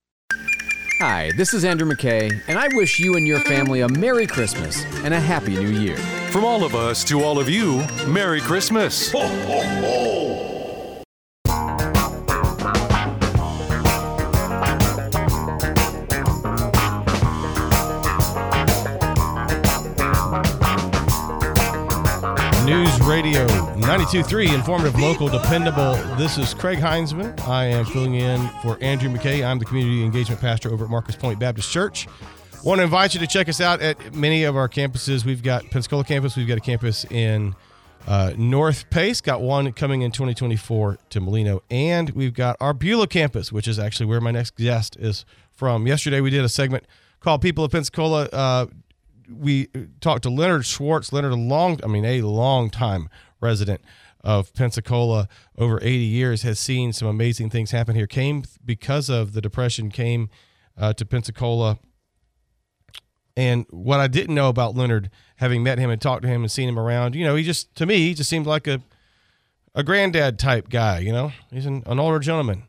Hi, 0.98 1.30
this 1.36 1.54
is 1.54 1.64
Andrew 1.64 1.88
McKay, 1.88 2.42
and 2.48 2.58
I 2.58 2.66
wish 2.74 2.98
you 2.98 3.14
and 3.14 3.24
your 3.24 3.38
family 3.38 3.82
a 3.82 3.88
Merry 3.88 4.26
Christmas 4.26 4.84
and 5.04 5.14
a 5.14 5.20
Happy 5.20 5.54
New 5.54 5.68
Year. 5.68 5.96
From 6.32 6.44
all 6.44 6.64
of 6.64 6.74
us 6.74 7.04
to 7.04 7.22
all 7.22 7.38
of 7.38 7.48
you, 7.48 7.84
Merry 8.08 8.40
Christmas. 8.40 9.12
Ho, 9.12 9.20
ho, 9.20 9.62
ho. 9.62 10.27
Radio 23.18 23.48
92.3, 23.48 24.54
informative, 24.54 25.00
local, 25.00 25.26
dependable. 25.26 25.94
This 26.14 26.38
is 26.38 26.54
Craig 26.54 26.78
Heinzman. 26.78 27.36
I 27.48 27.64
am 27.64 27.84
filling 27.84 28.14
in 28.14 28.48
for 28.62 28.78
Andrew 28.80 29.10
McKay. 29.10 29.44
I'm 29.44 29.58
the 29.58 29.64
community 29.64 30.04
engagement 30.04 30.40
pastor 30.40 30.72
over 30.72 30.84
at 30.84 30.90
Marcus 30.90 31.16
Point 31.16 31.40
Baptist 31.40 31.68
Church. 31.68 32.06
Want 32.62 32.78
to 32.78 32.84
invite 32.84 33.14
you 33.14 33.20
to 33.20 33.26
check 33.26 33.48
us 33.48 33.60
out 33.60 33.82
at 33.82 34.14
many 34.14 34.44
of 34.44 34.56
our 34.56 34.68
campuses. 34.68 35.24
We've 35.24 35.42
got 35.42 35.68
Pensacola 35.68 36.04
campus. 36.04 36.36
We've 36.36 36.46
got 36.46 36.58
a 36.58 36.60
campus 36.60 37.04
in 37.06 37.56
uh, 38.06 38.34
North 38.36 38.88
Pace. 38.88 39.20
Got 39.20 39.42
one 39.42 39.72
coming 39.72 40.02
in 40.02 40.12
2024 40.12 40.98
to 41.10 41.20
Molino, 41.20 41.64
and 41.72 42.10
we've 42.10 42.34
got 42.34 42.56
our 42.60 42.72
Beulah 42.72 43.08
campus, 43.08 43.50
which 43.50 43.66
is 43.66 43.80
actually 43.80 44.06
where 44.06 44.20
my 44.20 44.30
next 44.30 44.54
guest 44.54 44.96
is 44.96 45.24
from. 45.50 45.88
Yesterday 45.88 46.20
we 46.20 46.30
did 46.30 46.44
a 46.44 46.48
segment 46.48 46.84
called 47.18 47.42
"People 47.42 47.64
of 47.64 47.72
Pensacola." 47.72 48.28
Uh, 48.32 48.66
we 49.28 49.68
talked 50.00 50.22
to 50.24 50.30
Leonard 50.30 50.64
Schwartz. 50.64 51.12
Leonard, 51.12 51.32
a 51.32 51.36
long, 51.36 51.80
I 51.84 51.86
mean, 51.86 52.04
a 52.04 52.22
long 52.22 52.70
time 52.70 53.08
resident 53.40 53.80
of 54.24 54.52
Pensacola, 54.54 55.28
over 55.56 55.78
80 55.80 55.96
years, 55.96 56.42
has 56.42 56.58
seen 56.58 56.92
some 56.92 57.08
amazing 57.08 57.50
things 57.50 57.70
happen 57.70 57.94
here. 57.94 58.06
Came 58.06 58.44
because 58.64 59.08
of 59.08 59.32
the 59.32 59.40
depression, 59.40 59.90
came 59.90 60.28
uh, 60.76 60.92
to 60.94 61.04
Pensacola. 61.04 61.78
And 63.36 63.66
what 63.70 64.00
I 64.00 64.08
didn't 64.08 64.34
know 64.34 64.48
about 64.48 64.74
Leonard, 64.74 65.10
having 65.36 65.62
met 65.62 65.78
him 65.78 65.90
and 65.90 66.00
talked 66.00 66.22
to 66.22 66.28
him 66.28 66.42
and 66.42 66.50
seen 66.50 66.68
him 66.68 66.78
around, 66.78 67.14
you 67.14 67.24
know, 67.24 67.36
he 67.36 67.44
just 67.44 67.74
to 67.76 67.86
me 67.86 67.98
he 67.98 68.14
just 68.14 68.28
seemed 68.28 68.46
like 68.46 68.66
a 68.66 68.82
a 69.74 69.84
granddad 69.84 70.40
type 70.40 70.68
guy. 70.68 70.98
You 70.98 71.12
know, 71.12 71.32
he's 71.52 71.66
an, 71.66 71.84
an 71.86 72.00
older 72.00 72.18
gentleman. 72.18 72.64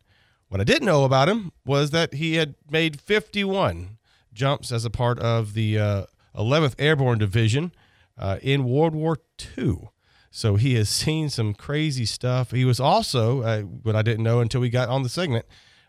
What 0.49 0.61
I 0.61 0.63
didn't 0.63 0.85
know 0.85 1.05
about 1.05 1.27
him 1.27 1.51
was 1.65 1.89
that 1.91 2.15
he 2.15 2.35
had 2.35 2.55
made 2.69 2.99
51 3.01 3.97
jumps 4.31 4.71
as 4.71 4.85
a 4.85 4.89
part 4.89 5.19
of 5.19 5.53
the 5.53 5.79
uh, 5.79 6.03
11th 6.39 6.75
Airborne 6.79 7.19
Division 7.19 7.71
uh, 8.17 8.37
in 8.41 8.63
World 8.63 8.95
War 8.95 9.17
II. 9.57 9.89
So 10.31 10.55
he 10.55 10.75
has 10.75 10.89
seen 10.89 11.29
some 11.29 11.53
crazy 11.53 12.05
stuff. 12.05 12.51
He 12.51 12.65
was 12.65 12.79
also, 12.79 13.41
uh, 13.41 13.61
what 13.61 13.95
I 13.95 14.01
didn't 14.01 14.23
know 14.23 14.39
until 14.39 14.61
we 14.61 14.69
got 14.69 14.89
on 14.89 15.03
the 15.03 15.09
segment, 15.09 15.45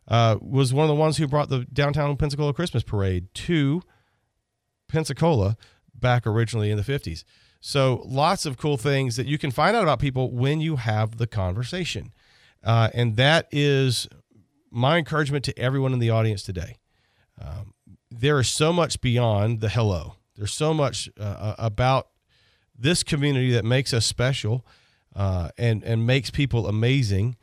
uh, 0.09 0.39
was 0.41 0.73
one 0.73 0.85
of 0.85 0.89
the 0.89 0.95
ones 0.95 1.19
who 1.19 1.29
brought 1.29 1.51
the 1.51 1.67
downtown 1.73 2.17
Pensacola 2.17 2.53
Christmas 2.53 2.83
Parade 2.83 3.33
to 3.35 3.83
Pensacola 4.89 5.57
back 5.95 6.27
originally 6.27 6.71
in 6.71 6.77
the 6.77 6.83
50s. 6.83 7.25
So 7.61 8.03
lots 8.07 8.47
of 8.47 8.57
cool 8.57 8.79
things 8.79 9.17
that 9.17 9.27
you 9.27 9.37
can 9.37 9.51
find 9.51 9.77
out 9.77 9.83
about 9.83 9.99
people 9.99 10.31
when 10.33 10.61
you 10.61 10.77
have 10.77 11.19
the 11.19 11.27
conversation. 11.27 12.13
Uh, 12.65 12.89
and 12.95 13.17
that 13.17 13.47
is 13.51 14.09
my 14.71 14.97
encouragement 14.97 15.45
to 15.45 15.59
everyone 15.59 15.93
in 15.93 15.99
the 15.99 16.11
audience 16.11 16.43
today. 16.43 16.77
Um, 17.41 17.75
there 18.11 18.41
is 18.41 18.49
so 18.49 18.73
much 18.73 19.01
beyond 19.01 19.61
the 19.61 19.69
hello. 19.69 20.17
There's 20.37 20.53
so 20.53 20.73
much 20.73 21.09
uh, 21.19 21.23
uh, 21.23 21.55
about 21.59 22.09
this 22.77 23.03
community 23.03 23.53
that 23.53 23.65
makes 23.65 23.93
us 23.93 24.07
special 24.07 24.65
uh, 25.15 25.51
and 25.59 25.83
and 25.85 26.07
makes 26.07 26.31
people 26.31 26.67
amazing. 26.67 27.37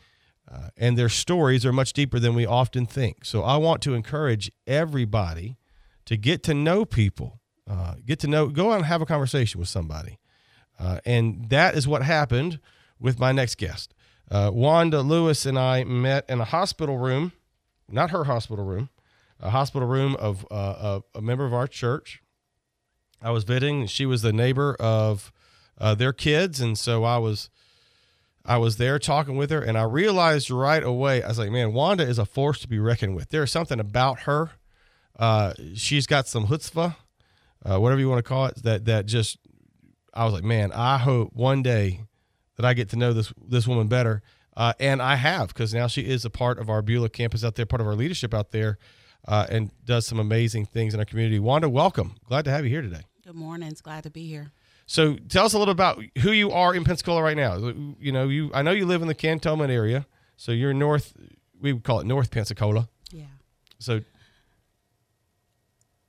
Uh, 0.49 0.69
and 0.77 0.97
their 0.97 1.09
stories 1.09 1.65
are 1.65 1.73
much 1.73 1.91
deeper 1.91 2.19
than 2.19 2.33
we 2.33 2.45
often 2.45 2.85
think. 2.85 3.25
So 3.25 3.43
I 3.43 3.57
want 3.57 3.81
to 3.81 3.93
encourage 3.93 4.49
everybody 4.65 5.57
to 6.05 6.15
get 6.15 6.41
to 6.43 6.53
know 6.53 6.85
people, 6.85 7.41
uh, 7.69 7.95
get 8.05 8.19
to 8.19 8.27
know, 8.27 8.47
go 8.47 8.71
out 8.71 8.77
and 8.77 8.85
have 8.85 9.01
a 9.01 9.05
conversation 9.05 9.59
with 9.59 9.67
somebody. 9.67 10.19
Uh, 10.79 11.01
and 11.05 11.49
that 11.49 11.75
is 11.75 11.85
what 11.85 12.01
happened 12.01 12.61
with 12.97 13.19
my 13.19 13.33
next 13.33 13.57
guest. 13.57 13.93
Wanda 14.31 15.01
Lewis 15.01 15.45
and 15.45 15.59
I 15.59 15.83
met 15.83 16.23
in 16.29 16.39
a 16.39 16.45
hospital 16.45 16.97
room, 16.97 17.33
not 17.89 18.11
her 18.11 18.23
hospital 18.23 18.63
room, 18.63 18.89
a 19.41 19.49
hospital 19.49 19.87
room 19.87 20.15
of 20.15 20.47
a, 20.49 21.01
a 21.13 21.21
member 21.21 21.45
of 21.45 21.53
our 21.53 21.67
church 21.67 22.21
I 23.21 23.31
was 23.31 23.43
visiting. 23.43 23.87
She 23.87 24.05
was 24.05 24.21
the 24.21 24.33
neighbor 24.33 24.75
of 24.79 25.31
uh, 25.79 25.95
their 25.95 26.13
kids, 26.13 26.59
and 26.59 26.77
so 26.77 27.03
I 27.03 27.17
was 27.17 27.49
I 28.45 28.57
was 28.57 28.77
there 28.77 28.99
talking 28.99 29.35
with 29.35 29.49
her, 29.49 29.61
and 29.61 29.77
I 29.77 29.83
realized 29.83 30.49
right 30.49 30.83
away 30.83 31.21
I 31.21 31.27
was 31.27 31.39
like, 31.39 31.51
man, 31.51 31.73
Wanda 31.73 32.03
is 32.07 32.17
a 32.19 32.25
force 32.25 32.59
to 32.59 32.67
be 32.67 32.79
reckoned 32.79 33.15
with. 33.15 33.29
There's 33.29 33.51
something 33.51 33.79
about 33.79 34.21
her. 34.21 34.51
Uh, 35.17 35.53
she's 35.75 36.07
got 36.07 36.27
some 36.27 36.47
chutzpah, 36.47 36.95
uh, 37.65 37.79
whatever 37.79 37.99
you 37.99 38.09
want 38.09 38.19
to 38.19 38.27
call 38.27 38.45
it. 38.45 38.63
That 38.63 38.85
that 38.85 39.05
just 39.05 39.37
I 40.13 40.25
was 40.25 40.33
like, 40.33 40.43
man, 40.43 40.71
I 40.71 40.97
hope 40.97 41.33
one 41.33 41.63
day 41.63 42.01
that 42.55 42.65
I 42.65 42.73
get 42.73 42.89
to 42.89 42.95
know 42.95 43.13
this 43.13 43.33
this 43.45 43.67
woman 43.67 43.87
better. 43.87 44.21
Uh, 44.55 44.73
and 44.79 45.03
I 45.03 45.17
have 45.17 45.49
because 45.49 45.71
now 45.71 45.85
she 45.85 46.01
is 46.01 46.25
a 46.25 46.31
part 46.31 46.57
of 46.57 46.67
our 46.67 46.81
Beulah 46.81 47.09
campus 47.09 47.43
out 47.43 47.53
there, 47.53 47.67
part 47.67 47.79
of 47.79 47.85
our 47.85 47.93
leadership 47.93 48.33
out 48.33 48.49
there 48.49 48.79
uh, 49.27 49.45
and 49.49 49.71
does 49.85 50.05
some 50.05 50.19
amazing 50.19 50.65
things 50.65 50.93
in 50.93 50.99
our 50.99 51.05
community. 51.05 51.39
Wanda, 51.39 51.69
welcome. 51.69 52.15
Glad 52.25 52.45
to 52.45 52.51
have 52.51 52.63
you 52.63 52.69
here 52.71 52.81
today. 52.81 53.01
Good 53.25 53.35
morning. 53.35 53.69
It's 53.69 53.81
glad 53.81 54.03
to 54.03 54.09
be 54.09 54.27
here. 54.27 54.51
So 54.85 55.15
tell 55.15 55.45
us 55.45 55.53
a 55.53 55.59
little 55.59 55.73
about 55.73 56.01
who 56.19 56.31
you 56.31 56.51
are 56.51 56.73
in 56.73 56.85
Pensacola 56.85 57.21
right 57.21 57.35
now. 57.35 57.57
You 57.99 58.11
know, 58.11 58.29
you 58.29 58.51
I 58.53 58.61
know 58.61 58.71
you 58.71 58.85
live 58.85 59.01
in 59.01 59.09
the 59.09 59.15
Cantonment 59.15 59.69
area, 59.69 60.05
so 60.37 60.53
you're 60.53 60.73
north. 60.73 61.13
We 61.59 61.73
would 61.73 61.83
call 61.83 61.99
it 61.99 62.05
North 62.05 62.31
Pensacola. 62.31 62.87
Yeah. 63.11 63.25
So. 63.79 64.01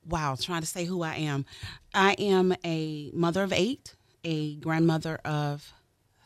Wow, 0.05 0.35
trying 0.39 0.61
to 0.61 0.67
say 0.67 0.85
who 0.85 1.03
I 1.03 1.15
am. 1.15 1.45
I 1.93 2.13
am 2.13 2.55
a 2.65 3.11
mother 3.13 3.43
of 3.43 3.53
eight, 3.53 3.95
a 4.23 4.55
grandmother 4.55 5.19
of 5.23 5.71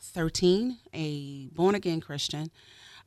13, 0.00 0.78
a 0.94 1.48
born 1.48 1.74
again 1.74 2.00
Christian 2.00 2.50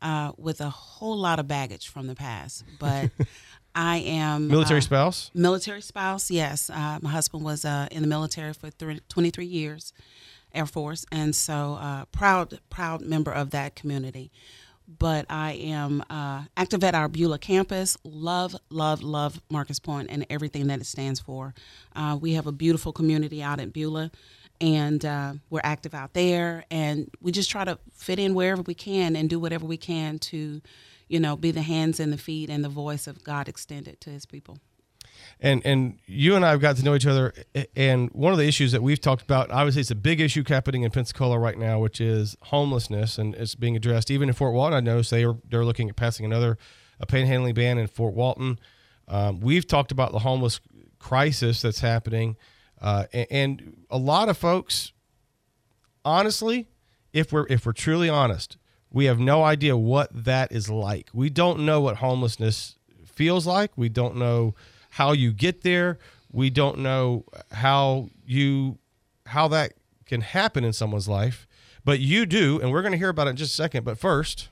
uh, 0.01 0.31
with 0.37 0.61
a 0.61 0.69
whole 0.69 1.17
lot 1.17 1.39
of 1.39 1.47
baggage 1.47 1.87
from 1.87 2.07
the 2.07 2.15
past. 2.15 2.63
But 2.79 3.11
I 3.77 3.97
am 3.97 4.47
military 4.47 4.79
uh, 4.79 4.81
spouse. 4.81 5.29
Military 5.35 5.81
spouse, 5.81 6.31
yes. 6.31 6.71
Uh, 6.71 6.97
my 6.99 7.11
husband 7.11 7.43
was 7.43 7.63
uh, 7.63 7.87
in 7.91 8.01
the 8.01 8.07
military 8.07 8.51
for 8.53 8.71
th- 8.71 9.01
23 9.07 9.45
years, 9.45 9.93
Air 10.51 10.65
Force, 10.65 11.05
and 11.11 11.35
so 11.35 11.77
uh, 11.79 12.05
proud, 12.05 12.59
proud 12.71 13.01
member 13.01 13.31
of 13.31 13.51
that 13.51 13.75
community. 13.75 14.31
But 14.87 15.27
I 15.29 15.51
am 15.51 16.03
uh, 16.09 16.45
active 16.55 16.83
at 16.83 16.95
our 16.95 17.07
Beulah 17.07 17.37
campus. 17.37 17.97
Love, 18.03 18.55
love, 18.71 19.03
love 19.03 19.41
Marcus 19.51 19.79
Point 19.79 20.07
and 20.09 20.25
everything 20.27 20.65
that 20.67 20.81
it 20.81 20.85
stands 20.85 21.19
for. 21.19 21.53
Uh, 21.95 22.17
we 22.19 22.33
have 22.33 22.47
a 22.47 22.51
beautiful 22.51 22.91
community 22.91 23.43
out 23.43 23.59
at 23.59 23.73
Beulah 23.73 24.09
and 24.59 25.05
uh, 25.05 25.33
we're 25.49 25.61
active 25.63 25.93
out 25.93 26.13
there 26.13 26.65
and 26.71 27.11
we 27.21 27.31
just 27.31 27.51
try 27.51 27.63
to 27.63 27.77
fit 27.93 28.17
in 28.17 28.33
wherever 28.33 28.61
we 28.63 28.73
can 28.73 29.15
and 29.15 29.29
do 29.29 29.39
whatever 29.39 29.65
we 29.65 29.77
can 29.77 30.17
to 30.17 30.61
you 31.07 31.19
know, 31.19 31.35
be 31.35 31.51
the 31.51 31.61
hands 31.61 31.99
and 31.99 32.11
the 32.11 32.17
feet 32.17 32.49
and 32.49 32.63
the 32.63 32.69
voice 32.69 33.07
of 33.07 33.23
God 33.23 33.47
extended 33.47 34.01
to 34.01 34.09
his 34.09 34.25
people. 34.25 34.59
And 35.39 35.65
and 35.65 35.99
you 36.05 36.35
and 36.35 36.45
I 36.45 36.51
have 36.51 36.61
got 36.61 36.77
to 36.77 36.83
know 36.83 36.95
each 36.95 37.05
other. 37.05 37.33
And 37.75 38.09
one 38.11 38.33
of 38.33 38.39
the 38.39 38.47
issues 38.47 38.71
that 38.71 38.81
we've 38.81 38.99
talked 38.99 39.21
about, 39.21 39.51
obviously, 39.51 39.81
it's 39.81 39.91
a 39.91 39.95
big 39.95 40.19
issue 40.19 40.43
happening 40.47 40.83
in 40.83 40.91
Pensacola 40.91 41.39
right 41.39 41.57
now, 41.57 41.79
which 41.79 42.01
is 42.01 42.35
homelessness, 42.43 43.17
and 43.17 43.35
it's 43.35 43.55
being 43.55 43.75
addressed. 43.75 44.11
Even 44.11 44.29
in 44.29 44.33
Fort 44.33 44.53
Walton, 44.53 44.75
I 44.75 44.79
know 44.79 45.01
they 45.01 45.25
are 45.25 45.37
they're 45.47 45.65
looking 45.65 45.89
at 45.89 45.95
passing 45.95 46.25
another 46.25 46.57
a 46.99 47.05
panhandling 47.05 47.55
ban 47.55 47.77
in 47.77 47.87
Fort 47.87 48.13
Walton. 48.13 48.59
Um, 49.07 49.39
we've 49.39 49.67
talked 49.67 49.91
about 49.91 50.11
the 50.11 50.19
homeless 50.19 50.59
crisis 50.99 51.61
that's 51.61 51.79
happening, 51.79 52.35
uh, 52.81 53.05
and, 53.13 53.27
and 53.29 53.85
a 53.89 53.97
lot 53.97 54.29
of 54.29 54.37
folks, 54.37 54.91
honestly, 56.03 56.67
if 57.13 57.31
we're 57.31 57.45
if 57.47 57.65
we're 57.65 57.73
truly 57.73 58.09
honest, 58.09 58.57
we 58.97 59.05
have 59.05 59.19
no 59.19 59.43
idea 59.43 59.77
what 59.77 60.09
that 60.11 60.51
is 60.51 60.71
like. 60.71 61.11
We 61.13 61.29
don't 61.29 61.59
know 61.59 61.81
what 61.81 61.97
homelessness 61.97 62.77
feels 63.05 63.45
like. 63.45 63.69
We 63.75 63.89
don't 63.89 64.15
know 64.15 64.55
how 64.89 65.11
you 65.11 65.33
get 65.33 65.61
there. 65.61 65.99
We 66.31 66.49
don't 66.49 66.79
know 66.79 67.23
how 67.51 68.09
you 68.25 68.79
how 69.27 69.49
that 69.49 69.73
can 70.07 70.21
happen 70.21 70.63
in 70.63 70.73
someone's 70.73 71.07
life, 71.07 71.45
but 71.85 71.99
you 71.99 72.25
do, 72.25 72.59
and 72.59 72.71
we're 72.71 72.81
going 72.81 72.91
to 72.91 72.97
hear 72.97 73.09
about 73.09 73.27
it 73.27 73.31
in 73.31 73.35
just 73.35 73.51
a 73.51 73.55
second. 73.55 73.85
But 73.85 73.99
first, 73.99 74.49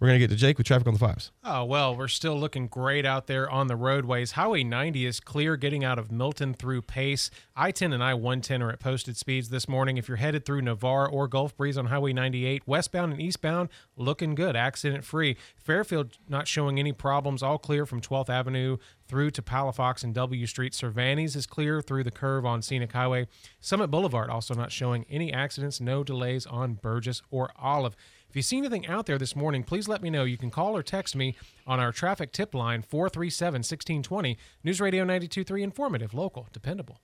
we're 0.00 0.08
going 0.08 0.18
to 0.18 0.26
get 0.26 0.30
to 0.30 0.36
Jake 0.36 0.58
with 0.58 0.66
traffic 0.66 0.86
on 0.86 0.94
the 0.94 0.98
fives. 1.00 1.30
Oh, 1.44 1.64
well, 1.64 1.96
we're 1.96 2.08
still 2.08 2.38
looking 2.38 2.66
great 2.66 3.06
out 3.06 3.26
there 3.26 3.48
on 3.48 3.68
the 3.68 3.76
roadways. 3.76 4.32
Highway 4.32 4.64
90 4.64 5.06
is 5.06 5.20
clear 5.20 5.56
getting 5.56 5.84
out 5.84 5.98
of 5.98 6.10
Milton 6.10 6.52
through 6.52 6.82
Pace. 6.82 7.30
I 7.56 7.70
10 7.70 7.92
and 7.92 8.02
I 8.02 8.14
110 8.14 8.62
are 8.62 8.70
at 8.70 8.80
posted 8.80 9.16
speeds 9.16 9.50
this 9.50 9.68
morning. 9.68 9.96
If 9.96 10.08
you're 10.08 10.16
headed 10.16 10.44
through 10.44 10.62
Navarre 10.62 11.08
or 11.08 11.28
Gulf 11.28 11.56
Breeze 11.56 11.78
on 11.78 11.86
Highway 11.86 12.12
98, 12.12 12.66
westbound 12.66 13.12
and 13.12 13.22
eastbound, 13.22 13.68
looking 13.96 14.34
good, 14.34 14.56
accident 14.56 15.04
free. 15.04 15.36
Fairfield 15.56 16.18
not 16.28 16.48
showing 16.48 16.78
any 16.78 16.92
problems, 16.92 17.42
all 17.42 17.58
clear 17.58 17.86
from 17.86 18.00
12th 18.00 18.28
Avenue 18.28 18.78
through 19.06 19.30
to 19.30 19.42
Palafox 19.42 20.02
and 20.02 20.14
W 20.14 20.46
Street. 20.46 20.74
Cervantes 20.74 21.36
is 21.36 21.46
clear 21.46 21.80
through 21.80 22.04
the 22.04 22.10
curve 22.10 22.44
on 22.44 22.62
Scenic 22.62 22.92
Highway. 22.92 23.26
Summit 23.60 23.88
Boulevard 23.88 24.30
also 24.30 24.54
not 24.54 24.72
showing 24.72 25.04
any 25.08 25.32
accidents, 25.32 25.80
no 25.80 26.02
delays 26.02 26.46
on 26.46 26.74
Burgess 26.74 27.22
or 27.30 27.50
Olive. 27.58 27.96
If 28.34 28.36
you 28.36 28.42
see 28.42 28.58
anything 28.58 28.88
out 28.88 29.06
there 29.06 29.16
this 29.16 29.36
morning, 29.36 29.62
please 29.62 29.86
let 29.86 30.02
me 30.02 30.10
know. 30.10 30.24
You 30.24 30.36
can 30.36 30.50
call 30.50 30.76
or 30.76 30.82
text 30.82 31.14
me 31.14 31.36
on 31.68 31.78
our 31.78 31.92
traffic 31.92 32.32
tip 32.32 32.52
line 32.52 32.82
437 32.82 33.58
1620. 33.60 34.36
News 34.64 34.80
Radio 34.80 35.04
923 35.04 35.62
informative, 35.62 36.12
local, 36.12 36.48
dependable. 36.52 36.98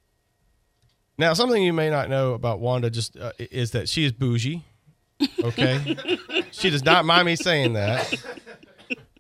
Now, 1.18 1.32
something 1.34 1.62
you 1.62 1.72
may 1.72 1.88
not 1.88 2.08
know 2.10 2.32
about 2.32 2.58
Wanda 2.58 2.90
just 2.90 3.16
uh, 3.16 3.30
is 3.38 3.70
that 3.70 3.88
she 3.88 4.04
is 4.04 4.10
bougie. 4.10 4.64
Okay, 5.44 5.96
she 6.50 6.68
does 6.68 6.84
not 6.84 7.04
mind 7.04 7.26
me 7.26 7.36
saying 7.36 7.74
that. 7.74 8.12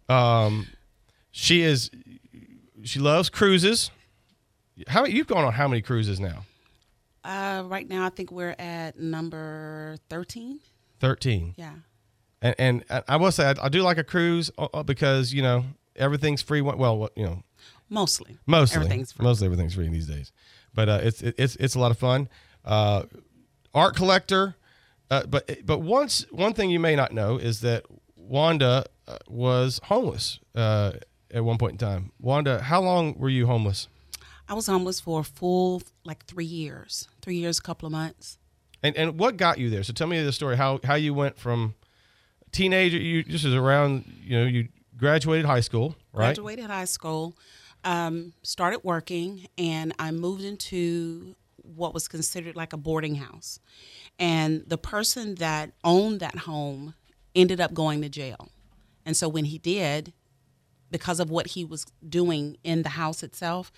Um, 0.08 0.66
she 1.30 1.60
is. 1.60 1.92
She 2.82 2.98
loves 2.98 3.30
cruises. 3.30 3.92
How 4.88 5.04
you've 5.04 5.28
gone 5.28 5.44
on 5.44 5.52
how 5.52 5.68
many 5.68 5.80
cruises 5.80 6.18
now? 6.18 6.44
Uh, 7.22 7.62
right 7.66 7.88
now, 7.88 8.04
I 8.04 8.08
think 8.08 8.32
we're 8.32 8.56
at 8.58 8.98
number 8.98 9.96
13. 10.08 10.58
Thirteen. 10.98 11.54
Yeah. 11.56 11.74
And, 12.42 12.54
and 12.58 12.84
I- 13.08 13.16
will 13.16 13.32
say 13.32 13.46
I, 13.50 13.66
I 13.66 13.68
do 13.68 13.82
like 13.82 13.98
a 13.98 14.04
cruise 14.04 14.50
uh, 14.58 14.68
uh, 14.72 14.82
because 14.82 15.32
you 15.34 15.42
know 15.42 15.64
everything's 15.96 16.42
free. 16.42 16.60
Well, 16.60 17.08
you 17.16 17.24
know, 17.24 17.42
Mostly. 17.88 18.38
mostly 18.46 18.76
Everything's 18.76 19.12
free. 19.12 19.24
mostly 19.24 19.46
everything's 19.46 19.74
free 19.74 19.88
these 19.88 20.06
days. 20.06 20.32
But 20.74 20.88
uh, 20.88 21.00
it's 21.02 21.20
it's 21.22 21.56
it's 21.56 21.74
a 21.74 21.78
lot 21.80 21.90
of 21.90 21.98
fun. 21.98 22.28
Uh, 22.64 23.02
art 23.74 23.96
collector. 23.96 24.56
Uh, 25.10 25.26
but 25.26 25.66
but 25.66 25.78
once 25.80 26.24
one 26.30 26.52
thing 26.54 26.70
you 26.70 26.78
may 26.80 26.94
not 26.94 27.12
know 27.12 27.36
is 27.36 27.60
that 27.62 27.84
Wanda 28.16 28.86
uh, 29.08 29.16
was 29.28 29.80
homeless 29.84 30.38
uh, 30.54 30.92
at 31.32 31.44
one 31.44 31.58
point 31.58 31.72
in 31.72 31.78
time. 31.78 32.12
Wanda, 32.20 32.62
how 32.62 32.80
long 32.80 33.18
were 33.18 33.28
you 33.28 33.46
homeless? 33.46 33.88
I 34.48 34.54
was 34.54 34.66
homeless 34.68 34.98
for 35.00 35.20
a 35.20 35.24
full, 35.24 35.82
like, 36.04 36.26
three 36.26 36.44
years. 36.44 37.06
Three 37.22 37.36
years, 37.36 37.58
a 37.58 37.62
couple 37.62 37.86
of 37.86 37.92
months. 37.92 38.38
And 38.82 38.96
and 38.96 39.18
what 39.18 39.36
got 39.36 39.58
you 39.58 39.68
there? 39.68 39.82
So 39.82 39.92
tell 39.92 40.06
me 40.06 40.22
the 40.22 40.32
story. 40.32 40.56
How 40.56 40.78
how 40.84 40.94
you 40.94 41.12
went 41.12 41.38
from 41.38 41.74
teenager? 42.52 42.98
You 42.98 43.22
just 43.22 43.44
was 43.44 43.54
around. 43.54 44.04
You 44.22 44.38
know, 44.38 44.46
you 44.46 44.68
graduated 44.96 45.46
high 45.46 45.60
school, 45.60 45.96
right? 46.12 46.26
Graduated 46.26 46.66
high 46.66 46.84
school, 46.84 47.36
um, 47.84 48.32
started 48.42 48.80
working, 48.84 49.48
and 49.58 49.94
I 49.98 50.10
moved 50.10 50.44
into 50.44 51.34
what 51.62 51.94
was 51.94 52.08
considered 52.08 52.56
like 52.56 52.72
a 52.72 52.76
boarding 52.76 53.16
house. 53.16 53.60
And 54.18 54.64
the 54.66 54.78
person 54.78 55.36
that 55.36 55.72
owned 55.84 56.20
that 56.20 56.38
home 56.38 56.94
ended 57.34 57.60
up 57.60 57.72
going 57.72 58.02
to 58.02 58.08
jail. 58.08 58.48
And 59.06 59.16
so 59.16 59.28
when 59.28 59.46
he 59.46 59.58
did, 59.58 60.12
because 60.90 61.20
of 61.20 61.30
what 61.30 61.48
he 61.48 61.64
was 61.64 61.86
doing 62.06 62.56
in 62.64 62.82
the 62.82 62.90
house 62.90 63.22
itself, 63.22 63.72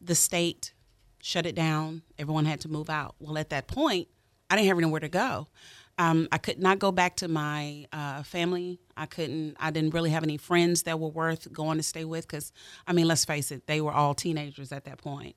the 0.00 0.14
state 0.14 0.72
shut 1.20 1.44
it 1.46 1.54
down. 1.54 2.02
Everyone 2.18 2.44
had 2.44 2.60
to 2.60 2.68
move 2.68 2.88
out. 2.88 3.16
Well, 3.18 3.36
at 3.36 3.50
that 3.50 3.66
point, 3.66 4.08
I 4.48 4.56
didn't 4.56 4.68
have 4.68 4.78
anywhere 4.78 5.00
to 5.00 5.08
go. 5.08 5.48
Um, 5.98 6.28
I 6.30 6.38
could 6.38 6.58
not 6.58 6.78
go 6.78 6.92
back 6.92 7.16
to 7.16 7.28
my 7.28 7.86
uh, 7.92 8.22
family. 8.22 8.78
I 8.96 9.06
couldn't. 9.06 9.56
I 9.58 9.70
didn't 9.70 9.94
really 9.94 10.10
have 10.10 10.22
any 10.22 10.36
friends 10.36 10.82
that 10.82 11.00
were 11.00 11.08
worth 11.08 11.50
going 11.52 11.78
to 11.78 11.82
stay 11.82 12.04
with 12.04 12.26
because, 12.28 12.52
I 12.86 12.92
mean, 12.92 13.06
let's 13.08 13.24
face 13.24 13.50
it, 13.50 13.66
they 13.66 13.80
were 13.80 13.92
all 13.92 14.14
teenagers 14.14 14.72
at 14.72 14.84
that 14.84 14.98
point. 14.98 15.36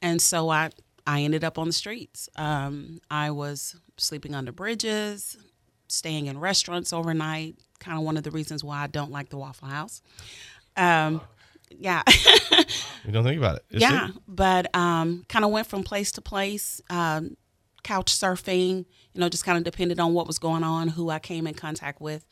and 0.00 0.20
so 0.22 0.48
I 0.48 0.70
I 1.06 1.22
ended 1.22 1.42
up 1.44 1.58
on 1.58 1.66
the 1.66 1.72
streets. 1.72 2.28
Um, 2.36 3.00
I 3.10 3.30
was 3.30 3.76
sleeping 3.96 4.34
under 4.34 4.52
bridges, 4.52 5.36
staying 5.88 6.26
in 6.26 6.38
restaurants 6.38 6.92
overnight. 6.92 7.56
Kind 7.80 7.96
of 7.98 8.04
one 8.04 8.16
of 8.16 8.24
the 8.24 8.30
reasons 8.30 8.62
why 8.64 8.82
I 8.82 8.86
don't 8.88 9.10
like 9.10 9.28
the 9.30 9.38
Waffle 9.38 9.68
House. 9.68 10.02
Um, 10.76 11.20
yeah. 11.70 12.02
You 13.04 13.12
don't 13.12 13.24
think 13.24 13.38
about 13.38 13.56
it. 13.56 13.64
It's 13.70 13.80
yeah, 13.80 14.08
it. 14.08 14.14
but 14.26 14.74
um, 14.76 15.24
kind 15.30 15.42
of 15.44 15.50
went 15.50 15.66
from 15.66 15.82
place 15.82 16.12
to 16.12 16.20
place, 16.20 16.82
um, 16.90 17.38
couch 17.88 18.12
surfing. 18.12 18.84
You 19.14 19.20
know, 19.20 19.28
just 19.30 19.44
kind 19.44 19.56
of 19.56 19.64
depended 19.64 19.98
on 19.98 20.12
what 20.12 20.26
was 20.26 20.38
going 20.38 20.62
on, 20.62 20.88
who 20.88 21.08
I 21.08 21.18
came 21.18 21.46
in 21.46 21.54
contact 21.54 22.00
with. 22.00 22.26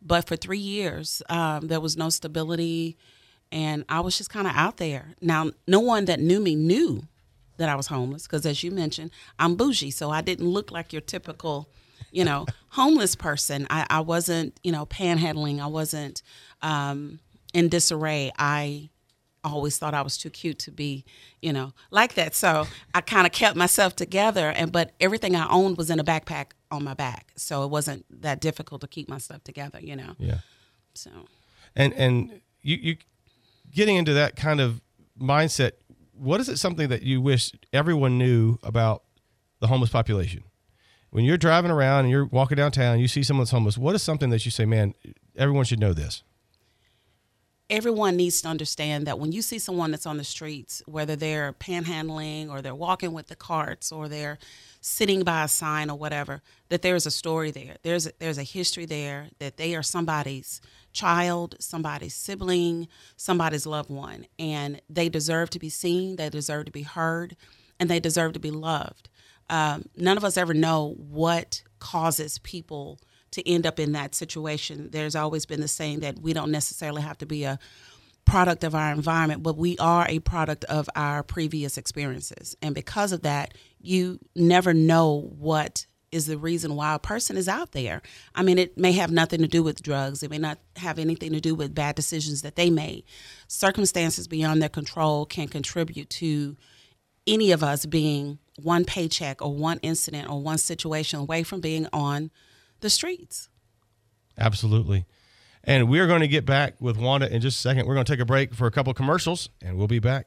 But 0.00 0.26
for 0.26 0.36
three 0.36 0.58
years, 0.58 1.20
um, 1.28 1.66
there 1.66 1.80
was 1.80 1.96
no 1.96 2.08
stability, 2.08 2.96
and 3.52 3.84
I 3.88 4.00
was 4.00 4.16
just 4.16 4.30
kind 4.30 4.46
of 4.46 4.54
out 4.54 4.76
there. 4.76 5.14
Now, 5.20 5.50
no 5.66 5.80
one 5.80 6.04
that 6.06 6.20
knew 6.20 6.40
me 6.40 6.54
knew 6.54 7.02
that 7.56 7.68
I 7.68 7.74
was 7.74 7.88
homeless 7.88 8.22
because, 8.22 8.46
as 8.46 8.62
you 8.62 8.70
mentioned, 8.70 9.10
I'm 9.38 9.56
bougie, 9.56 9.90
so 9.90 10.10
I 10.10 10.22
didn't 10.22 10.48
look 10.48 10.70
like 10.70 10.92
your 10.92 11.02
typical, 11.02 11.68
you 12.12 12.24
know, 12.24 12.46
homeless 12.70 13.16
person. 13.16 13.66
I, 13.68 13.86
I 13.90 14.00
wasn't, 14.00 14.58
you 14.62 14.72
know, 14.72 14.86
panhandling. 14.86 15.60
I 15.60 15.66
wasn't 15.66 16.22
um, 16.62 17.18
in 17.52 17.68
disarray. 17.68 18.30
I 18.38 18.88
always 19.44 19.78
thought 19.78 19.94
I 19.94 20.02
was 20.02 20.18
too 20.18 20.30
cute 20.30 20.58
to 20.60 20.70
be, 20.70 21.04
you 21.40 21.52
know, 21.52 21.72
like 21.90 22.14
that. 22.14 22.34
So 22.34 22.66
I 22.94 23.00
kind 23.00 23.26
of 23.26 23.32
kept 23.32 23.56
myself 23.56 23.96
together, 23.96 24.50
and 24.50 24.72
but 24.72 24.92
everything 25.00 25.36
I 25.36 25.48
owned 25.48 25.76
was 25.76 25.90
in 25.90 25.98
a 25.98 26.04
backpack 26.04 26.52
on 26.70 26.84
my 26.84 26.94
back, 26.94 27.32
so 27.36 27.64
it 27.64 27.70
wasn't 27.70 28.04
that 28.22 28.40
difficult 28.40 28.80
to 28.82 28.88
keep 28.88 29.08
my 29.08 29.18
stuff 29.18 29.42
together, 29.44 29.80
you 29.80 29.96
know. 29.96 30.14
Yeah. 30.18 30.38
So 30.94 31.10
And 31.76 31.92
and 31.94 32.40
you 32.62 32.76
you 32.76 32.96
getting 33.72 33.96
into 33.96 34.14
that 34.14 34.36
kind 34.36 34.60
of 34.60 34.80
mindset. 35.20 35.72
What 36.12 36.40
is 36.40 36.48
it 36.48 36.58
something 36.58 36.88
that 36.88 37.02
you 37.02 37.20
wish 37.20 37.52
everyone 37.72 38.18
knew 38.18 38.58
about 38.62 39.04
the 39.60 39.68
homeless 39.68 39.90
population? 39.90 40.44
When 41.10 41.24
you're 41.24 41.38
driving 41.38 41.70
around 41.70 42.00
and 42.00 42.10
you're 42.10 42.26
walking 42.26 42.56
downtown, 42.56 42.92
and 42.92 43.02
you 43.02 43.08
see 43.08 43.22
someone 43.22 43.42
that's 43.42 43.50
homeless. 43.50 43.76
What 43.76 43.94
is 43.94 44.02
something 44.02 44.30
that 44.30 44.44
you 44.44 44.50
say, 44.50 44.64
man, 44.64 44.94
everyone 45.36 45.64
should 45.64 45.80
know 45.80 45.92
this? 45.92 46.22
Everyone 47.70 48.16
needs 48.16 48.42
to 48.42 48.48
understand 48.48 49.06
that 49.06 49.18
when 49.18 49.32
you 49.32 49.40
see 49.40 49.58
someone 49.58 49.92
that's 49.92 50.06
on 50.06 50.16
the 50.16 50.24
streets, 50.24 50.82
whether 50.86 51.14
they're 51.14 51.52
panhandling 51.52 52.50
or 52.50 52.60
they're 52.60 52.74
walking 52.74 53.12
with 53.12 53.28
the 53.28 53.36
carts 53.36 53.92
or 53.92 54.08
they're 54.08 54.38
sitting 54.80 55.22
by 55.22 55.44
a 55.44 55.48
sign 55.48 55.88
or 55.88 55.96
whatever, 55.96 56.42
that 56.68 56.82
there's 56.82 57.06
a 57.06 57.10
story 57.10 57.50
there. 57.50 57.76
There's 57.82 58.06
a, 58.08 58.12
there's 58.18 58.38
a 58.38 58.42
history 58.42 58.86
there 58.86 59.28
that 59.38 59.56
they 59.56 59.74
are 59.76 59.82
somebody's 59.82 60.60
child, 60.92 61.54
somebody's 61.60 62.14
sibling, 62.14 62.88
somebody's 63.16 63.66
loved 63.66 63.90
one, 63.90 64.26
and 64.38 64.82
they 64.90 65.08
deserve 65.08 65.50
to 65.50 65.58
be 65.58 65.68
seen. 65.68 66.16
They 66.16 66.28
deserve 66.28 66.66
to 66.66 66.72
be 66.72 66.82
heard, 66.82 67.36
and 67.78 67.88
they 67.88 68.00
deserve 68.00 68.32
to 68.32 68.40
be 68.40 68.50
loved. 68.50 69.08
Um, 69.48 69.86
none 69.96 70.16
of 70.16 70.24
us 70.24 70.36
ever 70.36 70.54
know 70.54 70.94
what 70.98 71.62
causes 71.78 72.38
people 72.38 73.00
to 73.32 73.48
end 73.48 73.66
up 73.66 73.78
in 73.78 73.92
that 73.92 74.14
situation. 74.14 74.90
There's 74.90 75.16
always 75.16 75.46
been 75.46 75.60
the 75.60 75.68
saying 75.68 76.00
that 76.00 76.18
we 76.18 76.32
don't 76.32 76.50
necessarily 76.50 77.02
have 77.02 77.18
to 77.18 77.26
be 77.26 77.44
a 77.44 77.58
product 78.24 78.64
of 78.64 78.74
our 78.74 78.92
environment, 78.92 79.42
but 79.42 79.56
we 79.56 79.76
are 79.78 80.06
a 80.08 80.18
product 80.20 80.64
of 80.64 80.88
our 80.94 81.22
previous 81.22 81.76
experiences. 81.78 82.56
And 82.62 82.74
because 82.74 83.12
of 83.12 83.22
that, 83.22 83.54
you 83.80 84.18
never 84.36 84.72
know 84.74 85.32
what 85.36 85.86
is 86.12 86.26
the 86.26 86.38
reason 86.38 86.74
why 86.74 86.94
a 86.94 86.98
person 86.98 87.36
is 87.36 87.48
out 87.48 87.72
there. 87.72 88.02
I 88.34 88.42
mean, 88.42 88.58
it 88.58 88.76
may 88.76 88.92
have 88.92 89.10
nothing 89.10 89.40
to 89.40 89.48
do 89.48 89.62
with 89.62 89.82
drugs, 89.82 90.22
it 90.22 90.30
may 90.30 90.38
not 90.38 90.58
have 90.76 90.98
anything 90.98 91.32
to 91.32 91.40
do 91.40 91.54
with 91.54 91.74
bad 91.74 91.94
decisions 91.94 92.42
that 92.42 92.56
they 92.56 92.70
made. 92.70 93.04
Circumstances 93.46 94.26
beyond 94.26 94.60
their 94.60 94.68
control 94.68 95.24
can 95.24 95.48
contribute 95.48 96.10
to 96.10 96.56
any 97.26 97.52
of 97.52 97.62
us 97.62 97.86
being 97.86 98.38
one 98.62 98.84
paycheck 98.84 99.40
or 99.40 99.54
one 99.54 99.78
incident 99.78 100.28
or 100.28 100.40
one 100.40 100.58
situation 100.58 101.20
away 101.20 101.42
from 101.42 101.60
being 101.60 101.86
on 101.92 102.30
the 102.80 102.90
streets. 102.90 103.48
Absolutely. 104.38 105.06
And 105.62 105.88
we're 105.88 106.06
going 106.06 106.20
to 106.20 106.28
get 106.28 106.46
back 106.46 106.80
with 106.80 106.96
Wanda 106.96 107.32
in 107.32 107.40
just 107.40 107.58
a 107.58 107.60
second. 107.60 107.86
We're 107.86 107.94
going 107.94 108.06
to 108.06 108.12
take 108.12 108.20
a 108.20 108.24
break 108.24 108.54
for 108.54 108.66
a 108.66 108.70
couple 108.70 108.90
of 108.90 108.96
commercials, 108.96 109.50
and 109.60 109.76
we'll 109.76 109.86
be 109.86 109.98
back 109.98 110.26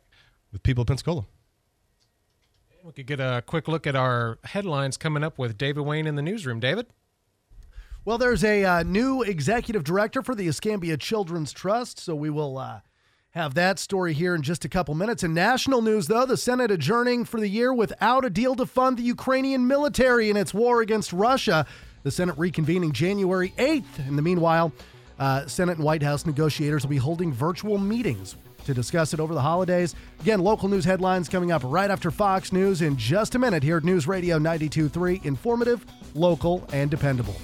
with 0.51 0.61
people 0.61 0.83
of 0.83 0.87
Pensacola. 0.87 1.25
We 2.83 2.91
could 2.91 3.07
get 3.07 3.19
a 3.19 3.41
quick 3.45 3.67
look 3.67 3.87
at 3.87 3.95
our 3.95 4.39
headlines 4.43 4.97
coming 4.97 5.23
up 5.23 5.39
with 5.39 5.57
David 5.57 5.81
Wayne 5.81 6.05
in 6.05 6.15
the 6.15 6.21
newsroom. 6.21 6.59
David? 6.59 6.87
Well, 8.05 8.17
there's 8.17 8.43
a 8.43 8.65
uh, 8.65 8.83
new 8.83 9.21
executive 9.21 9.85
director 9.85 10.21
for 10.21 10.35
the 10.35 10.49
Escambia 10.49 10.97
Children's 10.97 11.53
Trust, 11.53 11.97
so 11.97 12.13
we 12.13 12.29
will 12.29 12.57
uh, 12.57 12.81
have 13.29 13.53
that 13.53 13.79
story 13.79 14.13
here 14.13 14.35
in 14.35 14.41
just 14.41 14.65
a 14.65 14.69
couple 14.69 14.93
minutes. 14.93 15.23
In 15.23 15.33
national 15.33 15.81
news, 15.81 16.07
though, 16.07 16.25
the 16.25 16.35
Senate 16.35 16.69
adjourning 16.69 17.23
for 17.23 17.39
the 17.39 17.47
year 17.47 17.73
without 17.73 18.25
a 18.25 18.29
deal 18.29 18.53
to 18.55 18.65
fund 18.65 18.97
the 18.97 19.03
Ukrainian 19.03 19.65
military 19.65 20.29
in 20.29 20.35
its 20.35 20.53
war 20.53 20.81
against 20.81 21.13
Russia. 21.13 21.65
The 22.03 22.11
Senate 22.11 22.35
reconvening 22.35 22.91
January 22.91 23.53
8th. 23.57 24.07
In 24.07 24.15
the 24.15 24.21
meanwhile, 24.21 24.71
uh, 25.19 25.45
Senate 25.47 25.77
and 25.77 25.85
White 25.85 26.03
House 26.03 26.25
negotiators 26.25 26.83
will 26.83 26.89
be 26.89 26.97
holding 26.97 27.31
virtual 27.31 27.77
meetings 27.77 28.35
to 28.65 28.73
discuss 28.73 29.13
it 29.13 29.19
over 29.19 29.33
the 29.33 29.41
holidays. 29.41 29.95
Again, 30.21 30.39
local 30.41 30.69
news 30.69 30.85
headlines 30.85 31.29
coming 31.29 31.51
up 31.51 31.61
right 31.65 31.89
after 31.89 32.11
Fox 32.11 32.51
News 32.51 32.81
in 32.81 32.97
just 32.97 33.35
a 33.35 33.39
minute 33.39 33.63
here 33.63 33.77
at 33.77 33.83
News 33.83 34.07
Radio 34.07 34.37
92.3. 34.39 35.23
Informative, 35.25 35.85
local, 36.13 36.67
and 36.73 36.89
dependable. 36.89 37.35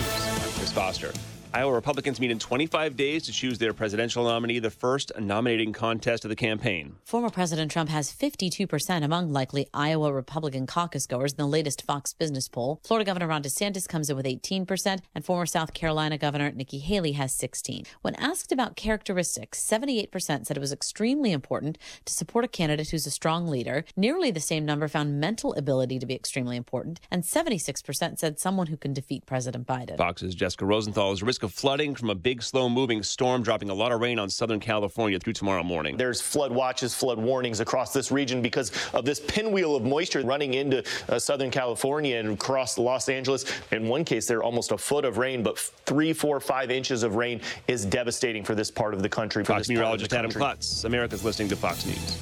News, 0.00 0.26
I'm 0.28 0.52
Chris 0.52 0.72
Foster. 0.72 1.12
Iowa 1.52 1.72
Republicans 1.72 2.20
meet 2.20 2.30
in 2.30 2.38
25 2.38 2.96
days 2.96 3.24
to 3.24 3.32
choose 3.32 3.58
their 3.58 3.72
presidential 3.72 4.24
nominee, 4.24 4.60
the 4.60 4.70
first 4.70 5.10
nominating 5.18 5.72
contest 5.72 6.24
of 6.24 6.28
the 6.28 6.36
campaign. 6.36 6.94
Former 7.04 7.28
President 7.28 7.72
Trump 7.72 7.90
has 7.90 8.12
52% 8.12 9.02
among 9.02 9.32
likely 9.32 9.66
Iowa 9.74 10.12
Republican 10.12 10.66
caucus 10.66 11.06
goers 11.06 11.32
in 11.32 11.38
the 11.38 11.48
latest 11.48 11.82
Fox 11.82 12.12
Business 12.12 12.48
poll. 12.48 12.80
Florida 12.84 13.04
Governor 13.04 13.26
Ron 13.26 13.42
DeSantis 13.42 13.88
comes 13.88 14.08
in 14.08 14.16
with 14.16 14.26
18%, 14.26 15.00
and 15.14 15.24
former 15.24 15.46
South 15.46 15.74
Carolina 15.74 16.16
Governor 16.18 16.52
Nikki 16.52 16.78
Haley 16.78 17.12
has 17.12 17.34
16. 17.34 17.84
When 18.02 18.14
asked 18.14 18.52
about 18.52 18.76
characteristics, 18.76 19.60
78% 19.60 20.46
said 20.46 20.56
it 20.56 20.60
was 20.60 20.72
extremely 20.72 21.32
important 21.32 21.78
to 22.04 22.12
support 22.12 22.44
a 22.44 22.48
candidate 22.48 22.90
who's 22.90 23.06
a 23.06 23.10
strong 23.10 23.48
leader. 23.48 23.84
Nearly 23.96 24.30
the 24.30 24.40
same 24.40 24.64
number 24.64 24.86
found 24.86 25.18
mental 25.18 25.54
ability 25.54 25.98
to 25.98 26.06
be 26.06 26.14
extremely 26.14 26.56
important, 26.56 27.00
and 27.10 27.24
76% 27.24 28.18
said 28.18 28.38
someone 28.38 28.68
who 28.68 28.76
can 28.76 28.92
defeat 28.92 29.26
President 29.26 29.66
Biden. 29.66 29.96
Fox's 29.96 30.36
Jessica 30.36 30.64
Rosenthal 30.64 31.10
is 31.10 31.22
risk 31.40 31.54
of 31.54 31.58
flooding 31.58 31.94
from 31.94 32.10
a 32.10 32.14
big, 32.14 32.42
slow 32.42 32.68
moving 32.68 33.02
storm 33.02 33.42
dropping 33.42 33.70
a 33.70 33.74
lot 33.74 33.92
of 33.92 34.00
rain 34.00 34.18
on 34.18 34.28
Southern 34.28 34.60
California 34.60 35.18
through 35.18 35.32
tomorrow 35.32 35.62
morning. 35.62 35.96
There's 35.96 36.20
flood 36.20 36.52
watches, 36.52 36.94
flood 36.94 37.18
warnings 37.18 37.60
across 37.60 37.92
this 37.92 38.10
region 38.10 38.42
because 38.42 38.72
of 38.92 39.04
this 39.04 39.20
pinwheel 39.20 39.74
of 39.74 39.82
moisture 39.82 40.22
running 40.22 40.54
into 40.54 40.84
uh, 41.08 41.18
Southern 41.18 41.50
California 41.50 42.16
and 42.16 42.32
across 42.32 42.76
Los 42.76 43.08
Angeles. 43.08 43.44
In 43.72 43.88
one 43.88 44.04
case, 44.04 44.26
there 44.26 44.42
almost 44.42 44.72
a 44.72 44.78
foot 44.78 45.04
of 45.04 45.16
rain, 45.16 45.42
but 45.42 45.58
three, 45.58 46.12
four, 46.12 46.40
five 46.40 46.70
inches 46.70 47.02
of 47.02 47.14
rain 47.16 47.40
is 47.68 47.86
devastating 47.86 48.44
for 48.44 48.54
this 48.54 48.70
part 48.70 48.92
of 48.92 49.02
the 49.02 49.08
country. 49.08 49.44
Fox 49.44 49.68
meteorologist 49.68 50.12
Adam 50.12 50.30
Klotz, 50.30 50.84
America's 50.84 51.24
listening 51.24 51.48
to 51.48 51.56
Fox 51.56 51.86
News. 51.86 52.18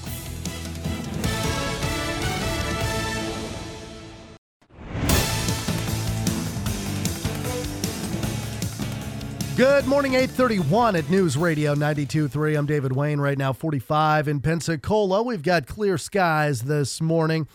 Good 9.59 9.89
morning, 9.89 10.15
831 10.15 10.95
at 10.95 11.11
News 11.11 11.37
Radio 11.37 11.75
92.3. 11.75 12.57
I'm 12.57 12.67
David 12.67 12.93
Wayne, 12.93 13.19
right 13.19 13.37
now 13.37 13.53
45 13.53 14.29
in 14.29 14.39
Pensacola. 14.39 15.21
We've 15.21 15.43
got 15.43 15.67
clear 15.67 15.99
skies 15.99 16.63
this 16.63 17.01
morning. 17.01 17.49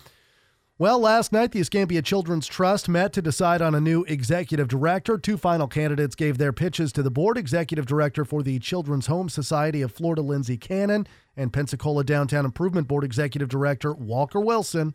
Well, 0.78 1.00
last 1.00 1.32
night, 1.32 1.54
the 1.54 1.62
Escambia 1.62 2.02
Children's 2.02 2.46
Trust 2.46 2.90
met 2.90 3.14
to 3.14 3.22
decide 3.22 3.62
on 3.62 3.74
a 3.74 3.80
new 3.80 4.04
executive 4.04 4.68
director. 4.68 5.18
Two 5.18 5.38
final 5.38 5.66
candidates 5.66 6.14
gave 6.14 6.38
their 6.38 6.52
pitches 6.52 6.92
to 6.92 7.04
the 7.04 7.10
board 7.10 7.38
executive 7.38 7.86
director 7.86 8.26
for 8.26 8.44
the 8.44 8.60
Children's 8.60 9.08
Home 9.08 9.30
Society 9.30 9.82
of 9.82 9.94
Florida, 9.94 10.22
Lindsay 10.22 10.58
Cannon, 10.58 11.08
and 11.38 11.54
Pensacola 11.54 12.04
Downtown 12.04 12.44
Improvement 12.44 12.90
Board 12.90 13.06
executive 13.06 13.48
director 13.48 13.94
Walker 13.94 14.42
Wilson. 14.42 14.94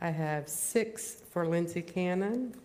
I 0.00 0.10
have 0.10 0.48
six 0.48 1.22
for 1.30 1.46
Lindsay 1.46 1.82
Cannon, 1.82 2.56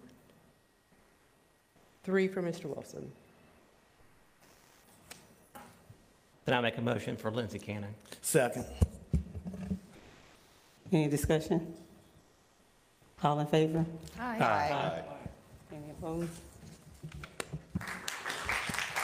three 2.04 2.28
for 2.28 2.42
Mr. 2.42 2.66
Wilson. 2.66 3.12
Then 6.46 6.56
I 6.56 6.62
make 6.62 6.78
a 6.78 6.82
motion 6.82 7.18
for 7.18 7.32
Lindsay 7.32 7.60
Cannon. 7.60 7.94
Second. 8.22 8.66
Any 10.92 11.08
discussion? 11.08 11.74
All 13.24 13.40
in 13.40 13.48
favor? 13.48 13.84
Aye. 14.20 15.02
Any 15.72 15.92
opposed? 15.92 16.30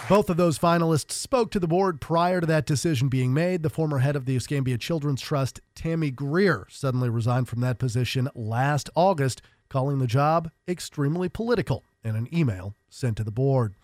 Both 0.08 0.30
of 0.30 0.38
those 0.38 0.60
finalists 0.60 1.14
spoke 1.14 1.52
to 1.52 1.60
the 1.60 1.68
board 1.68 2.02
prior 2.02 2.42
to 2.42 2.48
that 2.48 2.66
decision 2.66 3.08
being 3.08 3.34
made. 3.34 3.64
The 3.64 3.70
former 3.70 4.00
head 4.00 4.16
of 4.16 4.26
the 4.26 4.36
Escambia 4.36 4.78
Children's 4.78 5.22
Trust, 5.22 5.62
Tammy 5.74 6.12
Greer, 6.12 6.68
suddenly 6.70 7.10
resigned 7.10 7.48
from 7.48 7.62
that 7.62 7.80
position 7.80 8.30
last 8.36 8.90
August, 8.94 9.42
calling 9.70 10.00
the 10.00 10.08
job 10.08 10.52
extremely 10.68 11.30
political 11.30 11.84
in 12.04 12.16
an 12.16 12.28
email 12.36 12.76
sent 12.90 13.18
to 13.18 13.24
the 13.24 13.32
board. 13.32 13.76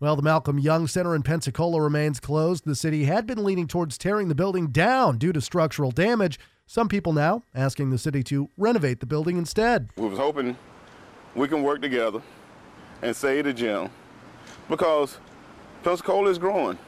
Well, 0.00 0.14
the 0.14 0.22
Malcolm 0.22 0.60
Yonge 0.60 0.88
Center 0.88 1.16
in 1.16 1.24
Pensacola 1.24 1.82
remains 1.82 2.20
closed. 2.20 2.64
The 2.64 2.76
city 2.76 3.06
had 3.06 3.26
been 3.26 3.42
leaning 3.42 3.66
towards 3.66 3.98
tearing 3.98 4.28
the 4.28 4.34
building 4.36 4.68
down 4.68 5.18
due 5.18 5.32
to 5.32 5.40
structural 5.40 5.90
damage. 5.90 6.38
Some 6.68 6.88
people 6.88 7.12
now 7.12 7.42
asking 7.52 7.90
the 7.90 7.98
city 7.98 8.22
to 8.24 8.48
renovate 8.56 9.00
the 9.00 9.06
building 9.06 9.36
instead. 9.36 9.88
We 9.96 10.06
was 10.06 10.18
hoping 10.18 10.56
we 11.34 11.48
can 11.48 11.64
work 11.64 11.82
together 11.82 12.22
and 13.02 13.16
save 13.16 13.46
the 13.46 13.52
gym 13.52 13.90
because 14.68 15.18
Pensacola 15.82 16.30
is 16.30 16.38
growing. 16.38 16.78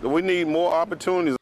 We 0.00 0.22
need 0.22 0.48
more 0.48 0.72
opportunities. 0.72 1.36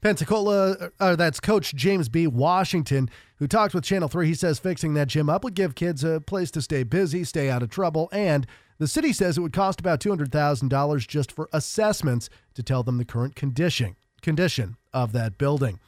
Pensacola, 0.00 0.90
uh, 1.00 1.16
that's 1.16 1.40
Coach 1.40 1.74
James 1.74 2.08
B. 2.08 2.28
Washington, 2.28 3.08
who 3.36 3.48
talked 3.48 3.74
with 3.74 3.82
Channel 3.82 4.08
3. 4.08 4.28
He 4.28 4.34
says 4.34 4.60
fixing 4.60 4.94
that 4.94 5.08
gym 5.08 5.28
up 5.28 5.42
would 5.42 5.54
give 5.54 5.74
kids 5.74 6.04
a 6.04 6.20
place 6.20 6.52
to 6.52 6.62
stay 6.62 6.84
busy, 6.84 7.24
stay 7.24 7.50
out 7.50 7.64
of 7.64 7.70
trouble, 7.70 8.08
and 8.12 8.46
the 8.82 8.88
city 8.88 9.12
says 9.12 9.38
it 9.38 9.42
would 9.42 9.52
cost 9.52 9.78
about 9.78 10.00
$200,000 10.00 11.06
just 11.06 11.30
for 11.30 11.48
assessments 11.52 12.28
to 12.54 12.64
tell 12.64 12.82
them 12.82 12.98
the 12.98 13.04
current 13.04 13.36
condition, 13.36 13.94
condition 14.22 14.76
of 14.92 15.12
that 15.12 15.38
building. 15.38 15.78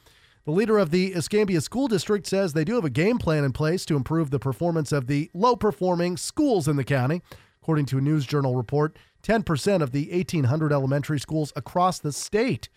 The 0.45 0.51
leader 0.51 0.77
of 0.77 0.91
the 0.91 1.07
Escambia 1.07 1.59
School 1.59 1.89
District 1.89 2.25
says 2.25 2.53
they 2.53 2.63
do 2.63 2.75
have 2.75 2.85
a 2.85 2.89
game 2.89 3.17
plan 3.17 3.43
in 3.43 3.51
place 3.51 3.83
to 3.87 3.97
improve 3.97 4.29
the 4.29 4.39
performance 4.39 4.93
of 4.93 5.07
the 5.07 5.29
low 5.33 5.57
performing 5.57 6.15
schools 6.15 6.69
in 6.69 6.77
the 6.77 6.85
county. 6.85 7.21
According 7.61 7.87
to 7.87 7.97
a 7.97 8.01
News 8.01 8.25
Journal 8.25 8.55
report, 8.55 8.95
10% 9.23 9.81
of 9.81 9.91
the 9.91 10.07
1,800 10.11 10.71
elementary 10.71 11.19
schools 11.19 11.51
across 11.57 11.99
the 11.99 12.13
state 12.13 12.69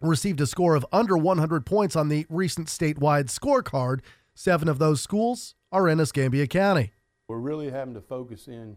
received 0.00 0.40
a 0.40 0.46
score 0.46 0.76
of 0.76 0.86
under 0.92 1.16
100 1.16 1.66
points 1.66 1.96
on 1.96 2.08
the 2.08 2.24
recent 2.28 2.68
statewide 2.68 3.36
scorecard. 3.36 3.98
Seven 4.36 4.68
of 4.68 4.78
those 4.78 5.00
schools 5.00 5.56
are 5.72 5.88
in 5.88 5.98
Escambia 5.98 6.46
County. 6.46 6.92
We're 7.26 7.38
really 7.38 7.70
having 7.70 7.94
to 7.94 8.00
focus 8.00 8.46
in 8.46 8.76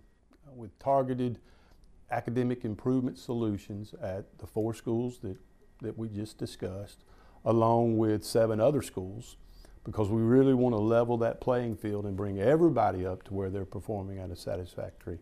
with 0.55 0.77
targeted 0.79 1.39
academic 2.11 2.65
improvement 2.65 3.17
solutions 3.17 3.93
at 4.01 4.37
the 4.37 4.47
four 4.47 4.73
schools 4.73 5.19
that, 5.19 5.37
that 5.81 5.97
we 5.97 6.07
just 6.07 6.37
discussed, 6.37 7.03
along 7.43 7.97
with 7.97 8.23
seven 8.23 8.59
other 8.59 8.81
schools, 8.81 9.37
because 9.83 10.09
we 10.09 10.21
really 10.21 10.53
want 10.53 10.73
to 10.73 10.79
level 10.79 11.17
that 11.17 11.39
playing 11.41 11.75
field 11.75 12.05
and 12.05 12.15
bring 12.15 12.39
everybody 12.39 13.05
up 13.05 13.23
to 13.23 13.33
where 13.33 13.49
they're 13.49 13.65
performing 13.65 14.19
at 14.19 14.31
a 14.31 14.35
satisfactory 14.35 15.19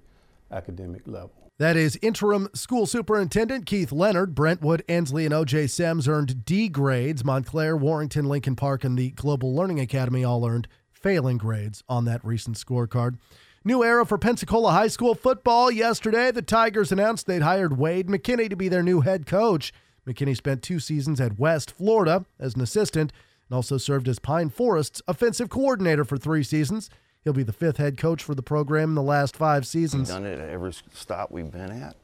academic 0.51 1.01
level. 1.05 1.43
That 1.59 1.77
is 1.77 1.99
interim 2.01 2.49
school 2.55 2.85
superintendent 2.85 3.65
Keith 3.65 3.91
Leonard. 3.91 4.33
Brentwood, 4.33 4.83
Ensley, 4.87 5.25
and 5.25 5.33
OJ 5.33 5.69
Semmes 5.69 6.07
earned 6.07 6.45
D 6.45 6.67
grades. 6.67 7.23
Montclair, 7.23 7.77
Warrington, 7.77 8.25
Lincoln 8.25 8.55
Park, 8.55 8.83
and 8.83 8.97
the 8.97 9.11
Global 9.11 9.53
Learning 9.53 9.79
Academy 9.79 10.23
all 10.23 10.47
earned 10.47 10.67
failing 10.91 11.37
grades 11.37 11.83
on 11.87 12.05
that 12.05 12.25
recent 12.25 12.57
scorecard. 12.57 13.17
New 13.65 13.81
era 13.81 14.05
for 14.05 14.17
Pensacola 14.17 14.71
High 14.71 14.89
School 14.89 15.15
football. 15.15 15.71
Yesterday, 15.71 16.31
the 16.31 16.41
Tigers 16.41 16.91
announced 16.91 17.27
they'd 17.27 17.41
hired 17.41 17.77
Wade 17.77 18.07
McKinney 18.07 18.49
to 18.49 18.57
be 18.57 18.67
their 18.67 18.83
new 18.83 18.99
head 18.99 19.25
coach. 19.25 19.71
McKinney 20.05 20.35
spent 20.35 20.61
two 20.61 20.81
seasons 20.81 21.21
at 21.21 21.39
West 21.39 21.71
Florida 21.71 22.25
as 22.37 22.55
an 22.55 22.61
assistant 22.61 23.13
and 23.47 23.55
also 23.55 23.77
served 23.77 24.09
as 24.09 24.19
Pine 24.19 24.49
Forest's 24.49 25.01
offensive 25.07 25.49
coordinator 25.49 26.03
for 26.03 26.17
three 26.17 26.43
seasons. 26.43 26.89
He'll 27.23 27.31
be 27.31 27.43
the 27.43 27.53
fifth 27.53 27.77
head 27.77 27.97
coach 27.97 28.21
for 28.21 28.35
the 28.35 28.43
program 28.43 28.89
in 28.89 28.95
the 28.95 29.01
last 29.01 29.37
five 29.37 29.65
seasons. 29.65 30.09
We've 30.09 30.17
done 30.17 30.25
it 30.25 30.39
at 30.39 30.49
every 30.49 30.73
stop 30.91 31.31
we've 31.31 31.49
been 31.49 31.71
at. 31.71 31.95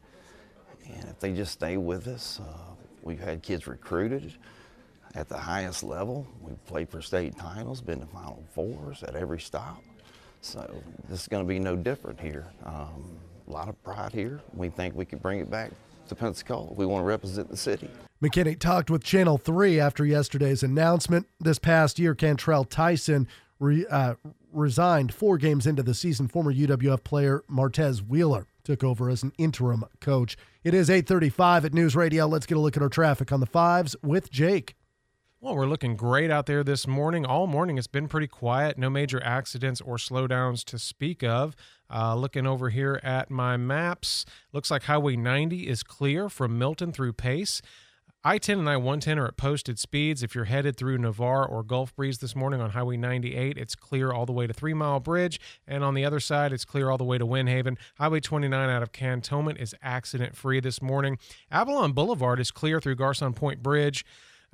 And 0.86 1.10
if 1.10 1.19
they 1.19 1.34
just 1.34 1.52
stay 1.52 1.76
with 1.76 2.08
us, 2.08 2.39
uh, 2.39 2.58
we've 3.04 3.19
had 3.19 3.43
kids 3.43 3.67
recruited 3.67 4.32
at 5.13 5.28
the 5.28 5.38
highest 5.38 5.84
level. 5.84 6.26
We've 6.41 6.65
played 6.67 6.88
for 6.88 7.02
state 7.02 7.38
titles, 7.38 7.82
been 7.82 8.00
to 8.00 8.06
Final 8.06 8.45
Fours 8.54 9.04
at 9.04 9.17
every 9.17 9.41
stop. 9.41 9.84
So 10.41 10.82
this 11.10 11.21
is 11.21 11.28
going 11.28 11.43
to 11.43 11.47
be 11.47 11.60
no 11.60 11.75
different 11.75 12.19
here. 12.19 12.47
Um, 12.65 13.17
a 13.47 13.52
lot 13.52 13.67
of 13.67 13.82
pride 13.84 14.13
here. 14.13 14.41
We 14.54 14.69
think 14.69 14.95
we 14.95 15.06
can 15.06 15.19
bring 15.19 15.39
it 15.39 15.49
back 15.49 15.71
to 16.08 16.15
Pensacola. 16.15 16.73
We 16.73 16.86
want 16.86 17.04
to 17.04 17.08
represent 17.08 17.49
the 17.49 17.58
city. 17.58 17.89
McKinney 18.21 18.60
talked 18.60 18.89
with 18.89 19.04
Channel 19.04 19.38
3 19.38 19.80
after 19.80 20.06
yesterday's 20.06 20.63
announcement. 20.63 21.28
This 21.39 21.60
past 21.60 21.99
year, 21.99 22.13
Cantrell 22.13 22.65
Tyson 22.65 23.28
re, 23.60 23.86
uh, 23.89 24.15
resigned 24.52 25.13
four 25.13 25.38
games 25.38 25.65
into 25.65 25.84
the 25.84 25.93
season. 25.93 26.28
Former 26.28 26.54
UWF 26.54 27.04
player 27.04 27.43
Martez 27.49 27.99
Wheeler 28.06 28.47
took 28.63 28.84
over 28.84 29.10
as 29.10 29.23
an 29.23 29.32
interim 29.38 29.84
coach. 29.99 30.38
It 30.63 30.73
is 30.73 30.89
8:35 30.89 31.65
at 31.65 31.73
News 31.73 31.95
Radio. 31.95 32.28
Let's 32.28 32.45
get 32.45 32.58
a 32.58 32.62
look 32.62 32.75
at 32.75 32.84
our 32.84 32.89
traffic 32.89 33.32
on 33.32 33.39
the 33.39 33.45
fives 33.45 33.95
with 34.04 34.30
Jake. 34.30 34.75
Well, 35.41 35.56
we're 35.56 35.67
looking 35.67 35.95
great 35.95 36.30
out 36.32 36.47
there 36.47 36.65
this 36.65 36.86
morning. 36.86 37.25
All 37.25 37.47
morning 37.47 37.78
it's 37.78 37.88
been 37.88 38.10
pretty 38.10 38.28
quiet. 38.28 38.78
No 38.78 38.89
major 38.89 39.23
accidents 39.23 39.80
or 39.80 39.95
slowdowns 39.95 40.65
to 40.65 40.78
speak 40.78 41.23
of. 41.23 41.56
Uh, 41.89 42.13
looking 42.15 42.45
over 42.45 42.69
here 42.69 42.99
at 43.04 43.32
my 43.32 43.56
maps, 43.56 44.25
looks 44.52 44.69
like 44.69 44.84
Highway 44.84 45.15
90 45.15 45.69
is 45.69 45.82
clear 45.82 46.28
from 46.28 46.60
Milton 46.60 46.91
through 46.91 47.13
Pace. 47.13 47.62
I 48.21 48.38
10 48.38 48.60
and 48.60 48.69
I 48.69 48.75
110 48.75 49.17
are 49.17 49.28
at 49.28 49.38
posted 49.38 49.80
speeds. 49.80 50.23
If 50.23 50.36
you're 50.36 50.43
headed 50.43 50.75
through 50.75 50.97
Navarre 50.97 51.45
or 51.45 51.63
Gulf 51.63 51.95
Breeze 51.95 52.17
this 52.17 52.36
morning 52.36 52.60
on 52.60 52.71
Highway 52.71 52.97
98, 52.97 53.58
it's 53.58 53.75
clear 53.75 54.12
all 54.12 54.25
the 54.25 54.34
way 54.34 54.45
to 54.45 54.52
Three 54.52 54.73
Mile 54.73 54.99
Bridge. 54.99 55.39
And 55.65 55.86
on 55.86 55.93
the 55.93 56.04
other 56.04 56.19
side, 56.19 56.52
it's 56.52 56.65
clear 56.65 56.89
all 56.89 56.97
the 56.97 57.06
way 57.06 57.17
to 57.17 57.25
Windhaven. 57.25 57.78
Highway 57.95 58.19
29 58.19 58.69
out 58.69 58.84
of 58.84 58.91
Cantonment 58.91 59.58
is 59.58 59.73
accident 59.82 60.36
free 60.36 60.60
this 60.60 60.82
morning. 60.82 61.17
Avalon 61.49 61.93
Boulevard 61.93 62.41
is 62.41 62.52
clear 62.52 62.82
through 62.82 62.95
Garcon 62.95 63.34
Point 63.34 63.63
Bridge. 63.63 64.04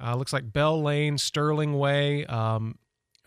Uh, 0.01 0.15
looks 0.15 0.33
like 0.33 0.51
Bell 0.51 0.81
Lane, 0.81 1.17
Sterling 1.17 1.77
Way, 1.77 2.25
um, 2.25 2.77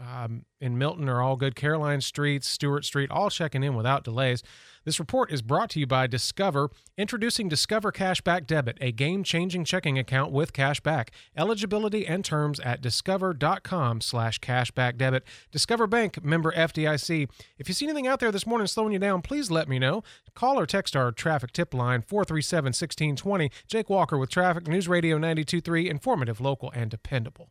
um, 0.00 0.44
in 0.60 0.78
Milton 0.78 1.08
are 1.08 1.20
all 1.20 1.36
good. 1.36 1.56
Caroline 1.56 2.00
Street, 2.00 2.44
Stewart 2.44 2.84
Street, 2.84 3.10
all 3.10 3.30
checking 3.30 3.64
in 3.64 3.74
without 3.74 4.04
delays. 4.04 4.42
This 4.88 4.98
report 4.98 5.30
is 5.30 5.42
brought 5.42 5.68
to 5.72 5.80
you 5.80 5.86
by 5.86 6.06
Discover, 6.06 6.70
introducing 6.96 7.46
Discover 7.46 7.92
Cashback 7.92 8.46
Debit, 8.46 8.78
a 8.80 8.90
game-changing 8.90 9.66
checking 9.66 9.98
account 9.98 10.32
with 10.32 10.54
cashback. 10.54 11.08
Eligibility 11.36 12.06
and 12.06 12.24
terms 12.24 12.58
at 12.60 12.80
discover.com 12.80 14.00
slash 14.00 14.40
cashback 14.40 14.96
debit. 14.96 15.24
Discover 15.52 15.88
Bank, 15.88 16.24
member 16.24 16.52
FDIC. 16.52 17.28
If 17.58 17.68
you 17.68 17.74
see 17.74 17.84
anything 17.84 18.06
out 18.06 18.18
there 18.18 18.32
this 18.32 18.46
morning 18.46 18.66
slowing 18.66 18.94
you 18.94 18.98
down, 18.98 19.20
please 19.20 19.50
let 19.50 19.68
me 19.68 19.78
know. 19.78 20.04
Call 20.34 20.58
or 20.58 20.64
text 20.64 20.96
our 20.96 21.12
traffic 21.12 21.52
tip 21.52 21.74
line 21.74 22.00
437-1620. 22.00 23.50
Jake 23.66 23.90
Walker 23.90 24.16
with 24.16 24.30
Traffic 24.30 24.66
News 24.66 24.88
Radio 24.88 25.18
92.3, 25.18 25.90
informative, 25.90 26.40
local, 26.40 26.70
and 26.70 26.90
dependable. 26.90 27.50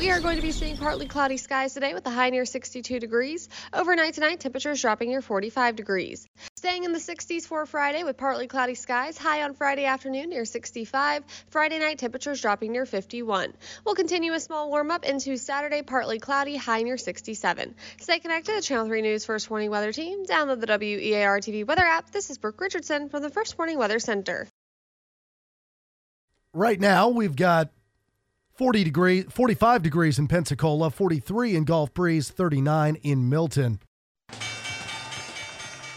We 0.00 0.10
are 0.10 0.18
going 0.18 0.36
to 0.36 0.42
be 0.42 0.50
seeing 0.50 0.78
partly 0.78 1.04
cloudy 1.04 1.36
skies 1.36 1.74
today 1.74 1.92
with 1.92 2.06
a 2.06 2.10
high 2.10 2.30
near 2.30 2.46
62 2.46 3.00
degrees. 3.00 3.50
Overnight 3.74 4.14
tonight, 4.14 4.40
temperatures 4.40 4.80
dropping 4.80 5.10
near 5.10 5.20
45 5.20 5.76
degrees. 5.76 6.26
Staying 6.56 6.84
in 6.84 6.92
the 6.92 6.98
60s 6.98 7.46
for 7.46 7.66
Friday 7.66 8.04
with 8.04 8.16
partly 8.16 8.46
cloudy 8.46 8.74
skies. 8.74 9.16
High 9.16 9.42
on 9.42 9.54
Friday 9.54 9.84
afternoon 9.84 10.30
near 10.30 10.44
65. 10.44 11.24
Friday 11.48 11.78
night, 11.78 11.98
temperatures 11.98 12.40
dropping 12.40 12.72
near 12.72 12.86
51. 12.86 13.52
We'll 13.84 13.94
continue 13.94 14.32
a 14.32 14.40
small 14.40 14.68
warm 14.70 14.90
up 14.90 15.04
into 15.04 15.36
Saturday, 15.36 15.82
partly 15.82 16.18
cloudy, 16.18 16.56
high 16.56 16.82
near 16.82 16.96
67. 16.98 17.74
Stay 17.98 18.18
connected 18.18 18.54
to 18.54 18.62
Channel 18.62 18.86
3 18.86 19.02
News 19.02 19.24
First 19.24 19.50
Warning 19.50 19.70
Weather 19.70 19.92
Team. 19.92 20.24
Download 20.26 20.60
the 20.60 20.66
WEAR 20.66 21.38
TV 21.38 21.66
weather 21.66 21.84
app. 21.84 22.10
This 22.10 22.30
is 22.30 22.38
Brooke 22.38 22.60
Richardson 22.60 23.08
from 23.08 23.22
the 23.22 23.30
First 23.30 23.58
Warning 23.58 23.78
Weather 23.78 23.98
Center. 23.98 24.46
Right 26.52 26.80
now, 26.80 27.08
we've 27.08 27.36
got 27.36 27.70
40 28.54 28.84
degrees, 28.84 29.24
45 29.30 29.82
degrees 29.82 30.18
in 30.18 30.28
Pensacola, 30.28 30.90
43 30.90 31.56
in 31.56 31.64
Gulf 31.64 31.94
Breeze, 31.94 32.28
39 32.28 32.96
in 32.96 33.28
Milton. 33.28 33.78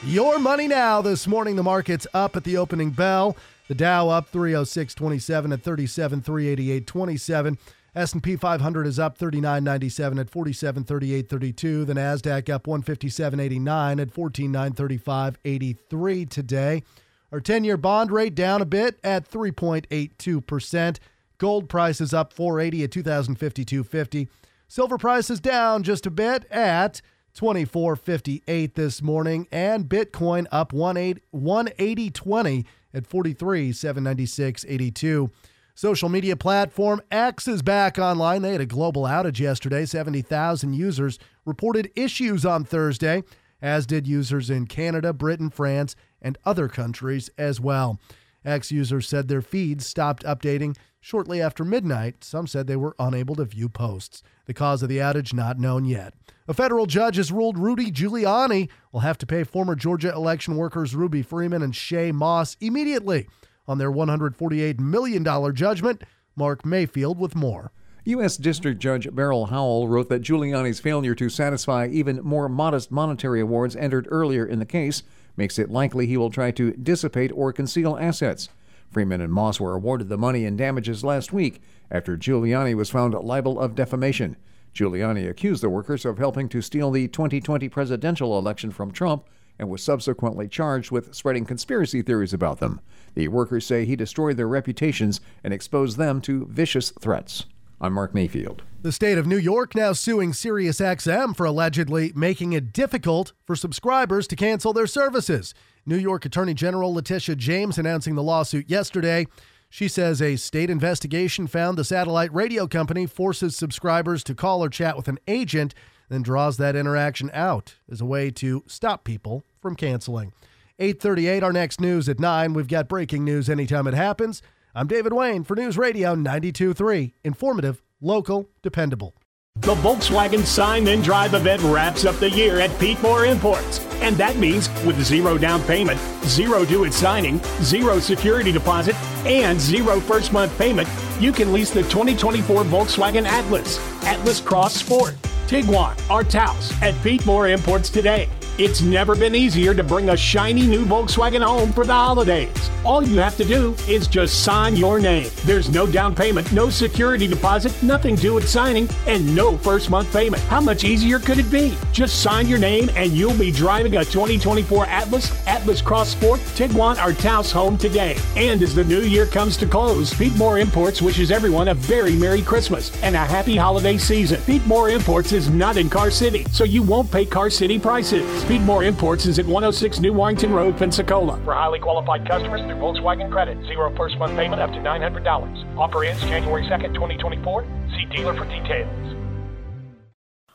Your 0.05 0.37
money 0.37 0.67
now 0.67 1.01
this 1.01 1.27
morning. 1.27 1.55
The 1.55 1.63
market's 1.63 2.05
up 2.13 2.35
at 2.35 2.43
the 2.43 2.57
opening 2.57 2.89
bell. 2.89 3.37
The 3.69 3.75
Dow 3.75 4.09
up 4.09 4.29
306.27 4.33 5.53
at 5.53 5.63
37,388.27. 5.63 7.57
S&P 7.95 8.35
500 8.35 8.85
is 8.85 8.99
up 8.99 9.17
39.97 9.17 10.19
at 10.19 10.29
47.38.32. 10.29 11.87
The 11.87 11.93
Nasdaq 11.93 12.49
up 12.49 12.65
157.89 12.65 14.01
at 14.01 14.13
14.935.83 14.13 16.29
today. 16.29 16.83
Our 17.31 17.39
10-year 17.39 17.77
bond 17.77 18.11
rate 18.11 18.35
down 18.35 18.61
a 18.61 18.65
bit 18.65 18.99
at 19.05 19.31
3.82%. 19.31 20.99
Gold 21.37 21.69
price 21.69 22.01
is 22.01 22.13
up 22.13 22.33
480 22.33 22.83
at 22.83 22.91
2052.50. 22.91 24.27
Silver 24.67 24.97
price 24.97 25.29
is 25.29 25.39
down 25.39 25.83
just 25.83 26.05
a 26.05 26.11
bit 26.11 26.43
at 26.51 27.01
2458 27.33 28.75
this 28.75 29.01
morning 29.01 29.47
and 29.51 29.89
Bitcoin 29.89 30.45
up 30.51 30.71
180.20 30.71 32.65
at 32.93 33.09
43,796.82. 33.09 35.31
Social 35.75 36.07
media 36.07 36.35
platform 36.35 37.01
X 37.09 37.47
is 37.47 37.63
back 37.63 37.97
online. 37.97 38.43
They 38.43 38.51
had 38.51 38.61
a 38.61 38.67
global 38.67 39.03
outage 39.03 39.39
yesterday. 39.39 39.85
70,000 39.85 40.73
users 40.73 41.17
reported 41.45 41.89
issues 41.95 42.45
on 42.45 42.63
Thursday, 42.63 43.23
as 43.59 43.87
did 43.87 44.05
users 44.05 44.51
in 44.51 44.67
Canada, 44.67 45.13
Britain, 45.13 45.49
France, 45.49 45.95
and 46.21 46.37
other 46.45 46.67
countries 46.67 47.31
as 47.39 47.59
well. 47.59 47.99
X 48.45 48.71
users 48.71 49.07
said 49.07 49.27
their 49.27 49.41
feeds 49.41 49.87
stopped 49.87 50.23
updating 50.23 50.77
shortly 51.03 51.41
after 51.41 51.65
midnight. 51.65 52.23
Some 52.23 52.47
said 52.47 52.65
they 52.65 52.77
were 52.77 52.95
unable 52.97 53.35
to 53.35 53.43
view 53.43 53.67
posts. 53.67 54.23
The 54.45 54.53
cause 54.53 54.81
of 54.81 54.87
the 54.87 54.99
outage 54.99 55.33
not 55.33 55.59
known 55.59 55.83
yet. 55.83 56.13
A 56.47 56.53
federal 56.53 56.85
judge 56.85 57.17
has 57.17 57.29
ruled 57.29 57.57
Rudy 57.57 57.91
Giuliani 57.91 58.69
will 58.93 59.01
have 59.01 59.17
to 59.17 59.25
pay 59.25 59.43
former 59.43 59.75
Georgia 59.75 60.13
election 60.13 60.55
workers 60.55 60.95
Ruby 60.95 61.21
Freeman 61.21 61.61
and 61.61 61.73
Shaye 61.73 62.13
Moss 62.13 62.55
immediately 62.61 63.27
on 63.67 63.79
their 63.79 63.91
$148 63.91 64.79
million 64.79 65.53
judgment. 65.53 66.03
Mark 66.37 66.65
Mayfield 66.65 67.19
with 67.19 67.35
more. 67.35 67.73
U.S. 68.05 68.37
District 68.37 68.79
Judge 68.79 69.13
Beryl 69.13 69.47
Howell 69.47 69.89
wrote 69.89 70.07
that 70.07 70.21
Giuliani's 70.21 70.79
failure 70.79 71.15
to 71.15 71.29
satisfy 71.29 71.87
even 71.91 72.21
more 72.23 72.47
modest 72.47 72.91
monetary 72.91 73.41
awards 73.41 73.75
entered 73.75 74.07
earlier 74.09 74.45
in 74.45 74.59
the 74.59 74.65
case 74.65 75.03
makes 75.35 75.59
it 75.59 75.69
likely 75.69 76.07
he 76.07 76.17
will 76.17 76.29
try 76.29 76.51
to 76.51 76.71
dissipate 76.71 77.31
or 77.33 77.51
conceal 77.51 77.97
assets. 77.97 78.47
Freeman 78.93 79.21
and 79.21 79.33
Moss 79.33 79.59
were 79.59 79.73
awarded 79.73 80.07
the 80.07 80.17
money 80.17 80.45
and 80.45 80.57
damages 80.57 81.03
last 81.03 81.33
week 81.33 81.61
after 81.89 82.15
Giuliani 82.15 82.75
was 82.75 82.91
found 82.91 83.13
liable 83.15 83.59
of 83.59 83.75
defamation. 83.75 84.37
Giuliani 84.73 85.27
accused 85.27 85.63
the 85.63 85.69
workers 85.69 86.05
of 86.05 86.19
helping 86.19 86.47
to 86.49 86.61
steal 86.61 86.91
the 86.91 87.07
2020 87.07 87.67
presidential 87.69 88.37
election 88.37 88.71
from 88.71 88.91
Trump 88.91 89.27
and 89.59 89.69
was 89.69 89.83
subsequently 89.83 90.47
charged 90.47 90.91
with 90.91 91.13
spreading 91.13 91.45
conspiracy 91.45 92.01
theories 92.01 92.33
about 92.33 92.59
them. 92.59 92.81
The 93.15 93.27
workers 93.27 93.65
say 93.65 93.85
he 93.85 93.95
destroyed 93.95 94.37
their 94.37 94.47
reputations 94.47 95.21
and 95.43 95.53
exposed 95.53 95.97
them 95.97 96.21
to 96.21 96.45
vicious 96.45 96.91
threats. 96.91 97.45
I'm 97.81 97.93
Mark 97.93 98.13
Mayfield. 98.13 98.63
The 98.81 98.91
state 98.91 99.17
of 99.17 99.27
New 99.27 99.37
York 99.37 99.75
now 99.75 99.93
suing 99.93 100.31
SiriusXM 100.31 101.35
for 101.35 101.45
allegedly 101.45 102.13
making 102.15 102.53
it 102.53 102.73
difficult 102.73 103.33
for 103.45 103.55
subscribers 103.55 104.25
to 104.27 104.35
cancel 104.35 104.73
their 104.73 104.87
services. 104.87 105.53
New 105.85 105.97
York 105.97 106.25
Attorney 106.25 106.53
General 106.53 106.93
Letitia 106.93 107.35
James 107.35 107.77
announcing 107.77 108.15
the 108.15 108.23
lawsuit 108.23 108.69
yesterday. 108.69 109.27
She 109.69 109.87
says 109.87 110.21
a 110.21 110.35
state 110.35 110.69
investigation 110.69 111.47
found 111.47 111.77
the 111.77 111.83
satellite 111.83 112.33
radio 112.33 112.67
company 112.67 113.05
forces 113.05 113.55
subscribers 113.55 114.23
to 114.25 114.35
call 114.35 114.63
or 114.63 114.69
chat 114.69 114.95
with 114.95 115.07
an 115.07 115.19
agent, 115.27 115.73
then 116.09 116.21
draws 116.21 116.57
that 116.57 116.75
interaction 116.75 117.29
out 117.33 117.75
as 117.91 117.99
a 117.99 118.05
way 118.05 118.29
to 118.31 118.63
stop 118.67 119.03
people 119.03 119.43
from 119.59 119.75
canceling. 119.75 120.31
838, 120.79 121.43
our 121.43 121.53
next 121.53 121.81
news 121.81 122.07
at 122.07 122.19
9. 122.19 122.53
We've 122.53 122.67
got 122.67 122.87
breaking 122.87 123.25
news 123.25 123.49
anytime 123.49 123.87
it 123.87 123.93
happens. 123.93 124.41
I'm 124.75 124.87
David 124.87 125.13
Wayne 125.13 125.43
for 125.43 125.55
News 125.55 125.77
Radio 125.77 126.15
92.3. 126.15 127.13
Informative, 127.23 127.81
local, 128.01 128.49
dependable. 128.61 129.15
The 129.63 129.75
Volkswagen 129.75 130.43
Sign 130.43 130.83
Then 130.83 131.01
Drive 131.01 131.35
event 131.35 131.61
wraps 131.61 132.03
up 132.03 132.17
the 132.17 132.29
year 132.29 132.59
at 132.59 132.77
Pete 132.81 133.01
Moore 133.01 133.25
Imports. 133.25 133.79
And 134.01 134.17
that 134.17 134.35
means 134.35 134.67
with 134.83 135.01
zero 135.01 135.37
down 135.37 135.61
payment, 135.63 136.01
zero 136.25 136.65
due 136.65 136.83
at 136.83 136.93
signing, 136.93 137.39
zero 137.61 137.99
security 137.99 138.51
deposit, 138.51 138.93
and 139.25 139.57
zero 139.57 140.01
first 140.01 140.33
month 140.33 140.57
payment, 140.57 140.89
you 141.17 141.31
can 141.31 141.53
lease 141.53 141.69
the 141.69 141.83
2024 141.83 142.65
Volkswagen 142.65 143.23
Atlas, 143.25 143.79
Atlas 144.03 144.41
Cross 144.41 144.73
Sport, 144.75 145.15
Tiguan, 145.47 145.97
or 146.09 146.25
Taos 146.25 146.73
at 146.81 147.01
Pete 147.01 147.25
Moore 147.25 147.47
Imports 147.47 147.89
today. 147.89 148.27
It's 148.59 148.83
never 148.83 149.15
been 149.15 149.33
easier 149.33 149.73
to 149.73 149.83
bring 149.83 150.09
a 150.09 150.17
shiny 150.17 150.67
new 150.67 150.85
Volkswagen 150.85 151.41
home 151.41 151.73
for 151.73 151.87
the 151.87 151.93
holidays. 151.93 152.69
All 152.85 153.01
you 153.01 153.17
have 153.17 153.35
to 153.37 153.45
do 153.45 153.75
is 153.87 154.05
just 154.07 154.43
sign 154.43 154.75
your 154.75 154.99
name. 154.99 155.31
There's 155.43 155.71
no 155.71 155.87
down 155.87 156.13
payment, 156.13 156.51
no 156.51 156.69
security 156.69 157.25
deposit, 157.25 157.73
nothing 157.81 158.13
due 158.13 158.37
at 158.37 158.43
signing, 158.43 158.87
and 159.07 159.35
no 159.35 159.57
first 159.57 159.89
month 159.89 160.13
payment. 160.13 160.43
How 160.43 160.61
much 160.61 160.83
easier 160.83 161.17
could 161.17 161.39
it 161.39 161.49
be? 161.49 161.75
Just 161.91 162.21
sign 162.21 162.47
your 162.47 162.59
name 162.59 162.91
and 162.95 163.13
you'll 163.13 163.37
be 163.39 163.51
driving 163.51 163.95
a 163.97 164.05
2024 164.05 164.85
Atlas, 164.85 165.47
Atlas 165.47 165.81
Cross 165.81 166.09
Sport, 166.09 166.39
Tiguan, 166.55 167.03
or 167.03 167.13
Taos 167.13 167.51
home 167.51 167.75
today. 167.75 168.17
And 168.35 168.61
as 168.61 168.75
the 168.75 168.83
new 168.83 169.01
year 169.01 169.25
comes 169.25 169.57
to 169.57 169.65
close, 169.65 170.13
Pete 170.13 170.35
Moore 170.35 170.59
Imports 170.59 171.01
wishes 171.01 171.31
everyone 171.31 171.69
a 171.69 171.73
very 171.73 172.15
Merry 172.15 172.43
Christmas 172.43 172.91
and 173.01 173.15
a 173.15 173.25
happy 173.25 173.55
holiday 173.55 173.97
season. 173.97 174.39
Pete 174.43 174.65
Moore 174.67 174.91
Imports 174.91 175.31
is 175.31 175.49
not 175.49 175.75
in 175.75 175.89
Car 175.89 176.11
City, 176.11 176.45
so 176.51 176.63
you 176.63 176.83
won't 176.83 177.09
pay 177.09 177.25
Car 177.25 177.49
City 177.49 177.79
prices. 177.79 178.42
Pete 178.47 178.59
Moore 178.59 178.83
Imports 178.83 179.25
is 179.25 179.39
at 179.39 179.45
106 179.45 180.01
New 180.01 180.11
Warrington 180.11 180.51
Road, 180.51 180.75
Pensacola. 180.75 181.39
For 181.45 181.53
highly 181.53 181.79
qualified 181.79 182.27
customers 182.27 182.59
through 182.59 182.75
Volkswagen 182.75 183.31
Credit, 183.31 183.57
zero 183.67 183.95
first 183.95 184.17
month 184.17 184.35
payment 184.35 184.61
up 184.61 184.69
to 184.71 184.79
$900. 184.79 185.77
Offer 185.77 186.03
ends 186.03 186.21
January 186.23 186.63
2nd, 186.63 186.93
2024. 186.93 187.65
See 187.91 188.05
dealer 188.13 188.33
for 188.35 188.43
details. 188.43 189.15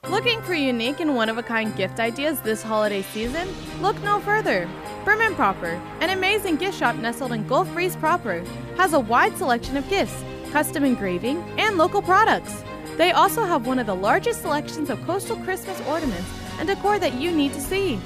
Looking 0.06 0.42
for 0.42 0.52
unique 0.52 1.00
and 1.00 1.16
one 1.16 1.30
of 1.30 1.38
a 1.38 1.42
kind 1.42 1.74
gift 1.76 1.98
ideas 1.98 2.40
this 2.42 2.62
holiday 2.62 3.00
season? 3.00 3.48
Look 3.80 3.98
no 4.02 4.20
further. 4.20 4.68
Prim 5.04 5.22
and 5.22 5.34
Proper, 5.34 5.80
an 6.00 6.10
amazing 6.10 6.56
gift 6.56 6.78
shop 6.78 6.94
nestled 6.96 7.32
in 7.32 7.46
Gulf 7.46 7.72
Breeze 7.72 7.96
proper, 7.96 8.44
has 8.76 8.92
a 8.92 9.00
wide 9.00 9.34
selection 9.38 9.78
of 9.78 9.88
gifts, 9.88 10.22
custom 10.50 10.84
engraving, 10.84 11.38
and 11.58 11.78
local 11.78 12.02
products. 12.02 12.62
They 12.98 13.12
also 13.12 13.44
have 13.44 13.66
one 13.66 13.78
of 13.78 13.86
the 13.86 13.96
largest 13.96 14.42
selections 14.42 14.90
of 14.90 15.02
coastal 15.06 15.36
Christmas 15.36 15.80
ornaments 15.88 16.28
and 16.58 16.68
decor 16.68 16.98
that 16.98 17.14
you 17.14 17.32
need 17.32 17.52
to 17.54 17.60
see. 17.60 17.98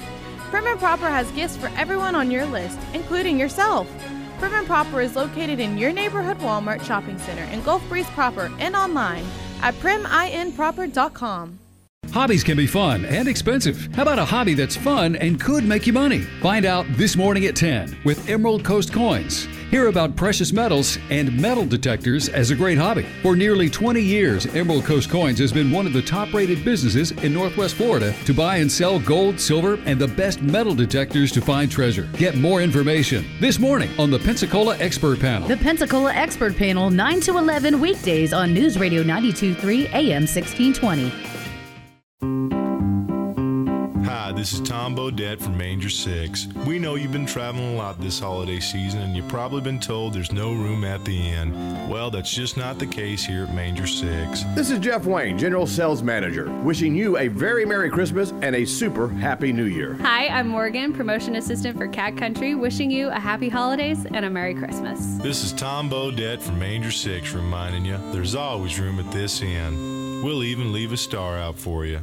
Prim 0.51 0.67
and 0.67 0.79
Proper 0.79 1.09
has 1.09 1.31
gifts 1.33 1.57
for 1.57 1.71
everyone 1.77 2.15
on 2.15 2.31
your 2.31 2.45
list, 2.47 2.79
including 2.93 3.39
yourself. 3.39 3.89
Prim 4.39 4.53
and 4.55 4.67
Proper 4.67 5.01
is 5.01 5.17
located 5.17 5.61
in 5.61 5.79
your 5.79 5.93
neighborhood 5.93 6.39
Walmart 6.39 6.83
shopping 6.85 7.19
center 7.19 7.45
in 7.45 7.63
Gulf 7.63 7.87
Breeze 7.89 8.11
proper 8.11 8.53
and 8.59 8.77
online 8.77 9.25
at 9.63 9.75
priminproper.com. 9.75 11.62
Hobbies 12.13 12.45
can 12.45 12.59
be 12.59 12.67
fun 12.67 13.07
and 13.07 13.27
expensive. 13.27 13.89
How 13.95 14.03
about 14.03 14.19
a 14.19 14.25
hobby 14.27 14.53
that's 14.53 14.77
fun 14.77 15.17
and 15.17 15.41
could 15.41 15.65
make 15.65 15.87
you 15.87 15.95
money? 15.95 16.21
Find 16.43 16.67
out 16.67 16.85
this 16.91 17.17
morning 17.17 17.47
at 17.47 17.57
10 17.57 17.97
with 18.05 18.29
Emerald 18.29 18.67
Coast 18.67 18.93
Coins. 18.93 19.49
Hear 19.71 19.87
about 19.87 20.15
precious 20.15 20.53
metals 20.53 20.99
and 21.09 21.35
metal 21.41 21.65
detectors 21.65 22.29
as 22.29 22.51
a 22.51 22.55
great 22.55 22.77
hobby. 22.77 23.07
For 23.23 23.35
nearly 23.35 23.71
20 23.71 24.03
years, 24.03 24.45
Emerald 24.55 24.85
Coast 24.85 25.09
Coins 25.09 25.39
has 25.39 25.55
been 25.55 25.71
one 25.71 25.87
of 25.87 25.95
the 25.95 26.03
top 26.03 26.35
rated 26.35 26.63
businesses 26.67 27.13
in 27.13 27.33
Northwest 27.33 27.77
Florida 27.77 28.15
to 28.27 28.35
buy 28.35 28.57
and 28.57 28.71
sell 28.71 28.99
gold, 28.99 29.41
silver, 29.41 29.79
and 29.87 29.99
the 29.99 30.09
best 30.09 30.43
metal 30.43 30.75
detectors 30.75 31.33
to 31.33 31.41
find 31.41 31.71
treasure. 31.71 32.11
Get 32.19 32.37
more 32.37 32.61
information 32.61 33.25
this 33.41 33.59
morning 33.59 33.89
on 33.99 34.11
the 34.11 34.19
Pensacola 34.19 34.77
Expert 34.77 35.19
Panel. 35.19 35.49
The 35.49 35.57
Pensacola 35.57 36.13
Expert 36.13 36.59
Panel, 36.59 36.91
9 36.91 37.21
to 37.23 37.39
11 37.39 37.81
weekdays 37.81 38.35
on 38.35 38.53
News 38.53 38.79
Radio 38.79 39.03
923 39.03 39.87
AM 39.87 40.27
1620. 40.27 41.32
This 44.43 44.55
is 44.55 44.61
Tom 44.69 44.97
Bodett 44.97 45.39
from 45.41 45.57
Manger 45.57 45.89
6. 45.89 46.49
We 46.67 46.81
know 46.81 46.97
you've 46.97 47.13
been 47.13 47.27
traveling 47.27 47.75
a 47.75 47.77
lot 47.77 48.01
this 48.01 48.19
holiday 48.19 48.59
season 48.59 49.03
and 49.03 49.15
you've 49.15 49.29
probably 49.29 49.61
been 49.61 49.79
told 49.79 50.15
there's 50.15 50.33
no 50.33 50.53
room 50.53 50.83
at 50.83 51.05
the 51.05 51.17
inn. 51.17 51.89
Well, 51.89 52.11
that's 52.11 52.35
just 52.35 52.57
not 52.57 52.81
the 52.81 52.87
case 52.89 53.25
here 53.25 53.45
at 53.45 53.55
Manger 53.55 53.87
6. 53.87 54.43
This 54.57 54.73
is 54.73 54.81
Jeff 54.81 55.05
Wayne, 55.05 55.39
General 55.39 55.65
Sales 55.65 56.03
Manager, 56.03 56.51
wishing 56.65 56.97
you 56.97 57.19
a 57.19 57.29
very 57.29 57.65
Merry 57.65 57.89
Christmas 57.89 58.33
and 58.43 58.57
a 58.57 58.65
super 58.65 59.09
Happy 59.09 59.53
New 59.53 59.67
Year. 59.67 59.95
Hi, 60.01 60.27
I'm 60.27 60.49
Morgan, 60.49 60.93
Promotion 60.93 61.37
Assistant 61.37 61.79
for 61.79 61.87
Cat 61.87 62.17
Country, 62.17 62.57
wishing 62.57 62.91
you 62.91 63.11
a 63.11 63.21
Happy 63.21 63.49
Holidays 63.49 64.07
and 64.07 64.25
a 64.25 64.31
Merry 64.31 64.57
Christmas. 64.57 65.19
This 65.19 65.45
is 65.45 65.53
Tom 65.53 65.89
Bodett 65.89 66.41
from 66.41 66.59
Manger 66.59 66.91
6 66.91 67.33
reminding 67.33 67.85
you 67.85 67.97
there's 68.11 68.35
always 68.35 68.81
room 68.81 68.99
at 68.99 69.09
this 69.13 69.41
inn. 69.41 70.25
We'll 70.25 70.43
even 70.43 70.73
leave 70.73 70.93
a 70.93 70.97
star 70.97 71.39
out 71.39 71.57
for 71.57 71.87
you. 71.87 72.01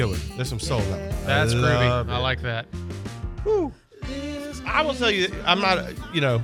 A 0.00 0.06
good 0.06 0.10
one. 0.10 0.16
It's 0.16 0.24
a 0.24 0.28
good 0.28 0.28
one. 0.28 0.36
There's 0.36 0.48
some 0.48 0.60
soul 0.60 0.80
in 0.80 0.90
that 0.90 1.14
one. 1.14 1.26
That's 1.26 1.54
groovy. 1.54 2.08
I 2.08 2.18
like 2.18 2.42
that. 2.42 2.66
I 4.66 4.82
will 4.82 4.94
tell 4.94 5.10
you, 5.10 5.28
I'm 5.44 5.60
not, 5.60 5.92
you 6.14 6.20
know, 6.20 6.42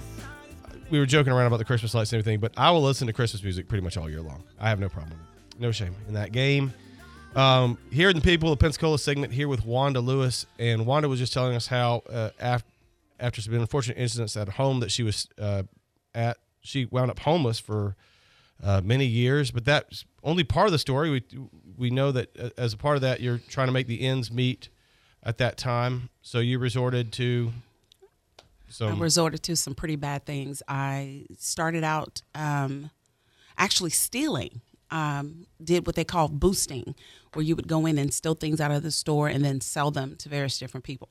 we 0.90 0.98
were 0.98 1.06
joking 1.06 1.32
around 1.32 1.46
about 1.46 1.58
the 1.58 1.64
Christmas 1.64 1.94
lights 1.94 2.12
and 2.12 2.20
everything, 2.20 2.40
but 2.40 2.52
I 2.56 2.70
will 2.70 2.82
listen 2.82 3.06
to 3.06 3.12
Christmas 3.12 3.42
music 3.42 3.68
pretty 3.68 3.82
much 3.82 3.96
all 3.96 4.08
year 4.08 4.20
long. 4.20 4.44
I 4.58 4.68
have 4.68 4.78
no 4.78 4.88
problem. 4.88 5.18
No 5.58 5.72
shame 5.72 5.94
in 6.08 6.14
that 6.14 6.32
game. 6.32 6.72
Um, 7.34 7.76
here 7.90 8.08
in 8.08 8.16
the 8.16 8.22
People 8.22 8.52
of 8.52 8.58
Pensacola 8.58 8.98
segment 8.98 9.32
here 9.32 9.48
with 9.48 9.64
Wanda 9.64 10.00
Lewis, 10.00 10.46
and 10.58 10.86
Wanda 10.86 11.08
was 11.08 11.18
just 11.18 11.32
telling 11.32 11.54
us 11.54 11.66
how 11.66 12.02
uh, 12.10 12.30
after 12.40 12.70
after 13.18 13.40
some 13.40 13.54
unfortunate 13.54 13.96
incidents 13.96 14.36
at 14.36 14.48
home 14.48 14.80
that 14.80 14.90
she 14.90 15.02
was 15.02 15.26
uh, 15.38 15.62
at, 16.14 16.36
she 16.60 16.84
wound 16.86 17.10
up 17.10 17.18
homeless 17.18 17.58
for 17.58 17.96
uh, 18.62 18.80
many 18.84 19.06
years. 19.06 19.50
But 19.50 19.64
that's 19.64 20.04
only 20.22 20.44
part 20.44 20.66
of 20.66 20.72
the 20.72 20.78
story. 20.78 21.10
We 21.10 21.22
we 21.76 21.90
know 21.90 22.12
that 22.12 22.36
uh, 22.38 22.50
as 22.56 22.72
a 22.72 22.76
part 22.76 22.96
of 22.96 23.02
that, 23.02 23.20
you're 23.20 23.38
trying 23.38 23.68
to 23.68 23.72
make 23.72 23.86
the 23.86 24.02
ends 24.02 24.30
meet 24.30 24.68
at 25.22 25.38
that 25.38 25.56
time. 25.56 26.10
So 26.22 26.38
you 26.38 26.58
resorted 26.58 27.12
to 27.14 27.52
I 28.68 28.72
some 28.72 29.02
resorted 29.02 29.42
to 29.44 29.56
some 29.56 29.74
pretty 29.74 29.96
bad 29.96 30.24
things. 30.24 30.62
I 30.68 31.26
started 31.38 31.84
out 31.84 32.22
um, 32.34 32.90
actually 33.56 33.90
stealing. 33.90 34.60
Um, 34.88 35.46
did 35.62 35.84
what 35.84 35.96
they 35.96 36.04
call 36.04 36.28
boosting, 36.28 36.94
where 37.32 37.44
you 37.44 37.56
would 37.56 37.66
go 37.66 37.86
in 37.86 37.98
and 37.98 38.14
steal 38.14 38.34
things 38.34 38.60
out 38.60 38.70
of 38.70 38.84
the 38.84 38.92
store 38.92 39.26
and 39.26 39.44
then 39.44 39.60
sell 39.60 39.90
them 39.90 40.14
to 40.18 40.28
various 40.28 40.60
different 40.60 40.84
people. 40.84 41.08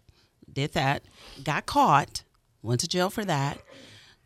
Did 0.52 0.72
that, 0.72 1.04
got 1.44 1.66
caught, 1.66 2.24
went 2.62 2.80
to 2.80 2.88
jail 2.88 3.10
for 3.10 3.26
that, 3.26 3.60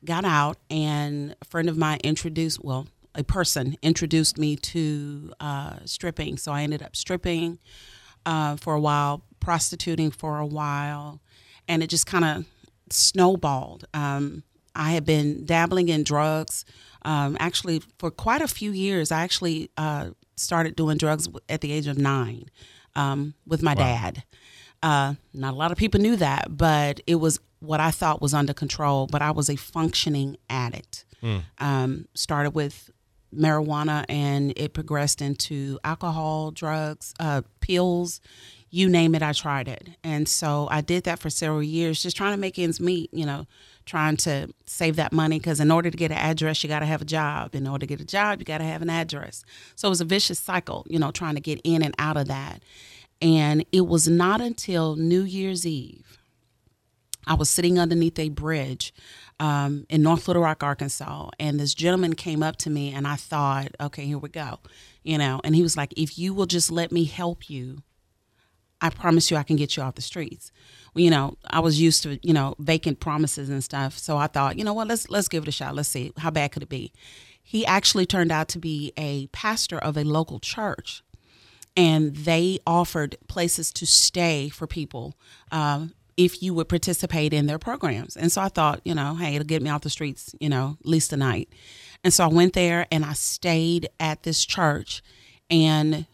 got 0.05 0.23
out, 0.23 0.57
and 0.69 1.35
a 1.41 1.45
friend 1.45 1.67
of 1.67 1.77
mine 1.77 1.99
introduced, 2.03 2.63
well, 2.63 2.87
a 3.19 3.23
person 3.23 3.75
introduced 3.81 4.37
me 4.37 4.55
to 4.55 5.33
uh, 5.41 5.75
stripping. 5.83 6.37
So 6.37 6.53
I 6.53 6.63
ended 6.63 6.81
up 6.81 6.95
stripping 6.95 7.59
uh, 8.25 8.55
for 8.55 8.73
a 8.73 8.79
while, 8.79 9.23
prostituting 9.41 10.09
for 10.09 10.39
a 10.39 10.45
while, 10.45 11.21
and 11.67 11.83
it 11.83 11.87
just 11.87 12.05
kind 12.05 12.23
of 12.23 12.45
snowballed. 12.89 13.85
Um, 13.93 14.43
I 14.73 14.91
had 14.91 15.05
been 15.05 15.45
dabbling 15.45 15.89
in 15.89 16.03
drugs 16.03 16.63
um, 17.03 17.35
actually 17.39 17.81
for 17.97 18.09
quite 18.09 18.41
a 18.41 18.47
few 18.47 18.71
years. 18.71 19.11
I 19.11 19.21
actually 19.21 19.69
uh, 19.75 20.11
started 20.37 20.77
doing 20.77 20.97
drugs 20.97 21.27
at 21.49 21.59
the 21.59 21.73
age 21.73 21.87
of 21.87 21.97
nine 21.97 22.45
um, 22.95 23.33
with 23.45 23.61
my 23.61 23.75
dad. 23.75 24.23
Uh, 24.81 25.15
not 25.33 25.53
a 25.53 25.57
lot 25.57 25.73
of 25.73 25.77
people 25.77 25.99
knew 25.99 26.15
that, 26.15 26.55
but 26.55 27.01
it 27.05 27.15
was 27.15 27.41
what 27.59 27.81
I 27.81 27.91
thought 27.91 28.21
was 28.21 28.33
under 28.33 28.53
control. 28.53 29.07
But 29.07 29.21
I 29.21 29.31
was 29.31 29.49
a 29.49 29.57
functioning 29.57 30.37
addict. 30.49 31.03
Hmm. 31.19 31.39
Um, 31.57 32.07
started 32.13 32.51
with 32.51 32.89
marijuana 33.35 34.05
and 34.09 34.53
it 34.55 34.73
progressed 34.73 35.21
into 35.21 35.79
alcohol, 35.83 36.51
drugs, 36.51 37.13
uh, 37.19 37.41
pills, 37.59 38.21
you 38.71 38.87
name 38.87 39.15
it, 39.15 39.23
I 39.23 39.33
tried 39.33 39.67
it. 39.67 39.89
And 40.03 40.27
so 40.27 40.67
I 40.69 40.81
did 40.81 41.03
that 41.05 41.19
for 41.19 41.29
several 41.29 41.63
years, 41.63 42.03
just 42.03 42.15
trying 42.15 42.33
to 42.33 42.39
make 42.39 42.59
ends 42.59 42.79
meet, 42.79 43.13
you 43.13 43.25
know, 43.25 43.47
trying 43.85 44.17
to 44.17 44.53
save 44.65 44.95
that 44.97 45.11
money. 45.11 45.39
Because 45.39 45.59
in 45.59 45.71
order 45.71 45.89
to 45.89 45.97
get 45.97 46.11
an 46.11 46.17
address, 46.17 46.63
you 46.63 46.69
got 46.69 46.79
to 46.79 46.85
have 46.85 47.01
a 47.01 47.05
job. 47.05 47.55
In 47.55 47.67
order 47.67 47.85
to 47.85 47.87
get 47.87 47.99
a 47.99 48.05
job, 48.05 48.39
you 48.39 48.45
got 48.45 48.59
to 48.59 48.63
have 48.65 48.81
an 48.81 48.89
address. 48.89 49.43
So 49.75 49.87
it 49.87 49.89
was 49.89 50.01
a 50.01 50.05
vicious 50.05 50.39
cycle, 50.39 50.85
you 50.87 50.99
know, 50.99 51.11
trying 51.11 51.35
to 51.35 51.41
get 51.41 51.59
in 51.63 51.81
and 51.81 51.95
out 51.97 52.17
of 52.17 52.27
that. 52.27 52.61
And 53.21 53.65
it 53.71 53.87
was 53.87 54.07
not 54.07 54.39
until 54.39 54.95
New 54.95 55.23
Year's 55.23 55.65
Eve 55.65 56.19
I 57.29 57.35
was 57.35 57.49
sitting 57.49 57.77
underneath 57.77 58.17
a 58.17 58.29
bridge 58.29 58.91
um, 59.39 59.85
in 59.89 60.01
North 60.01 60.27
Little 60.27 60.43
Rock, 60.43 60.63
Arkansas, 60.63 61.29
and 61.39 61.59
this 61.59 61.73
gentleman 61.73 62.13
came 62.13 62.43
up 62.43 62.57
to 62.57 62.69
me, 62.69 62.93
and 62.93 63.07
I 63.07 63.15
thought, 63.15 63.69
okay, 63.79 64.05
here 64.05 64.17
we 64.17 64.29
go, 64.29 64.59
you 65.03 65.17
know. 65.17 65.41
And 65.43 65.55
he 65.55 65.61
was 65.61 65.77
like, 65.77 65.93
"If 65.97 66.17
you 66.17 66.33
will 66.33 66.45
just 66.45 66.71
let 66.71 66.91
me 66.91 67.05
help 67.05 67.49
you, 67.49 67.83
I 68.81 68.89
promise 68.89 69.31
you, 69.31 69.37
I 69.37 69.43
can 69.43 69.55
get 69.55 69.77
you 69.77 69.83
off 69.83 69.95
the 69.95 70.01
streets." 70.01 70.51
Well, 70.93 71.03
you 71.03 71.11
know, 71.11 71.37
I 71.49 71.59
was 71.59 71.79
used 71.79 72.03
to 72.03 72.19
you 72.21 72.33
know 72.33 72.55
vacant 72.59 72.99
promises 72.99 73.49
and 73.49 73.63
stuff, 73.63 73.97
so 73.97 74.17
I 74.17 74.27
thought, 74.27 74.57
you 74.57 74.63
know 74.63 74.73
what, 74.73 74.87
let's 74.87 75.09
let's 75.09 75.27
give 75.27 75.43
it 75.43 75.49
a 75.49 75.53
shot. 75.53 75.75
Let's 75.75 75.89
see 75.89 76.11
how 76.17 76.31
bad 76.31 76.51
could 76.51 76.63
it 76.63 76.69
be. 76.69 76.91
He 77.41 77.65
actually 77.65 78.05
turned 78.05 78.31
out 78.31 78.47
to 78.49 78.59
be 78.59 78.93
a 78.97 79.27
pastor 79.27 79.79
of 79.79 79.97
a 79.97 80.03
local 80.03 80.39
church 80.39 81.03
and 81.79 82.13
they 82.13 82.59
offered 82.67 83.15
places 83.27 83.71
to 83.71 83.85
stay 83.87 84.49
for 84.49 84.67
people 84.67 85.15
um, 85.51 85.93
if 86.19 86.43
you 86.43 86.53
would 86.53 86.67
participate 86.67 87.33
in 87.33 87.45
their 87.45 87.57
programs. 87.57 88.17
And 88.17 88.29
so 88.29 88.41
I 88.41 88.49
thought, 88.49 88.81
you 88.83 88.93
know, 88.93 89.15
hey, 89.15 89.35
it'll 89.35 89.47
get 89.47 89.61
me 89.61 89.69
off 89.69 89.83
the 89.83 89.89
streets, 89.89 90.35
you 90.41 90.49
know, 90.49 90.75
at 90.81 90.85
least 90.85 91.13
a 91.13 91.17
night. 91.17 91.47
And 92.03 92.13
so 92.13 92.25
I 92.25 92.27
went 92.27 92.51
there 92.53 92.85
and 92.91 93.05
I 93.05 93.13
stayed 93.13 93.87
at 94.01 94.23
this 94.23 94.43
church, 94.43 95.01
and 95.49 96.05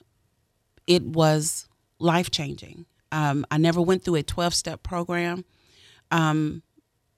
it 0.85 1.01
was 1.01 1.67
life 1.97 2.29
changing. 2.29 2.85
Um, 3.11 3.47
I 3.49 3.57
never 3.57 3.81
went 3.81 4.03
through 4.03 4.15
a 4.15 4.23
12 4.23 4.53
step 4.53 4.83
program 4.83 5.43
um, 6.11 6.61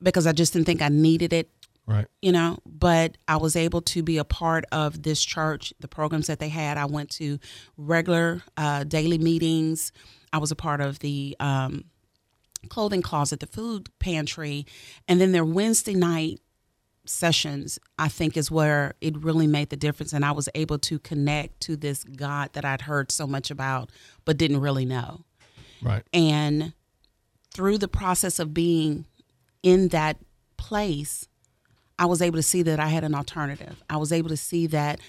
because 0.02 0.26
I 0.26 0.32
just 0.32 0.54
didn't 0.54 0.66
think 0.66 0.82
I 0.82 0.88
needed 0.90 1.34
it 1.34 1.50
Right. 1.90 2.06
you 2.22 2.34
know 2.34 2.58
but 2.66 3.18
i 3.30 3.38
was 3.38 3.56
able 3.56 3.80
to 3.80 4.04
be 4.04 4.18
a 4.18 4.26
part 4.26 4.66
of 4.74 5.04
this 5.04 5.24
church 5.24 5.74
the 5.80 5.88
programs 5.88 6.28
that 6.28 6.38
they 6.38 6.50
had 6.50 6.78
i 6.78 6.84
went 6.84 7.10
to 7.12 7.40
regular 7.78 8.44
uh, 8.58 8.84
daily 8.84 9.18
meetings 9.18 9.94
i 10.34 10.38
was 10.38 10.52
a 10.52 10.56
part 10.58 10.82
of 10.82 11.00
the 11.00 11.38
um, 11.40 11.86
clothing 12.68 13.02
closet 13.02 13.40
the 13.40 13.48
food 13.48 13.90
pantry 14.00 14.66
and 15.08 15.20
then 15.22 15.32
their 15.32 15.46
wednesday 15.46 15.94
night 15.94 16.40
sessions 17.06 17.80
i 17.98 18.08
think 18.08 18.36
is 18.36 18.52
where 18.52 18.94
it 19.02 19.16
really 19.18 19.48
made 19.48 19.70
the 19.70 19.78
difference 19.78 20.12
and 20.14 20.26
i 20.26 20.32
was 20.32 20.50
able 20.56 20.78
to 20.78 21.00
connect 21.00 21.62
to 21.62 21.76
this 21.78 22.04
god 22.04 22.52
that 22.54 22.66
i'd 22.66 22.82
heard 22.82 23.12
so 23.12 23.26
much 23.26 23.50
about 23.50 23.90
but 24.26 24.38
didn't 24.38 24.60
really 24.60 24.86
know 24.86 25.24
Right. 25.82 26.04
and 26.12 26.74
through 27.54 27.78
the 27.78 27.88
process 27.88 28.40
of 28.40 28.54
being 28.54 29.06
in 29.64 29.88
that 29.90 30.18
place, 30.58 31.28
I 31.98 32.06
was 32.06 32.22
able 32.22 32.38
to 32.38 32.44
see 32.44 32.62
that 32.64 32.80
I 32.80 32.88
had 32.88 33.04
an 33.04 33.16
alternative. 33.16 33.84
I 33.90 33.98
was 33.98 34.12
able 34.12 34.30
to 34.30 34.38
see 34.38 34.68
that 34.68 35.00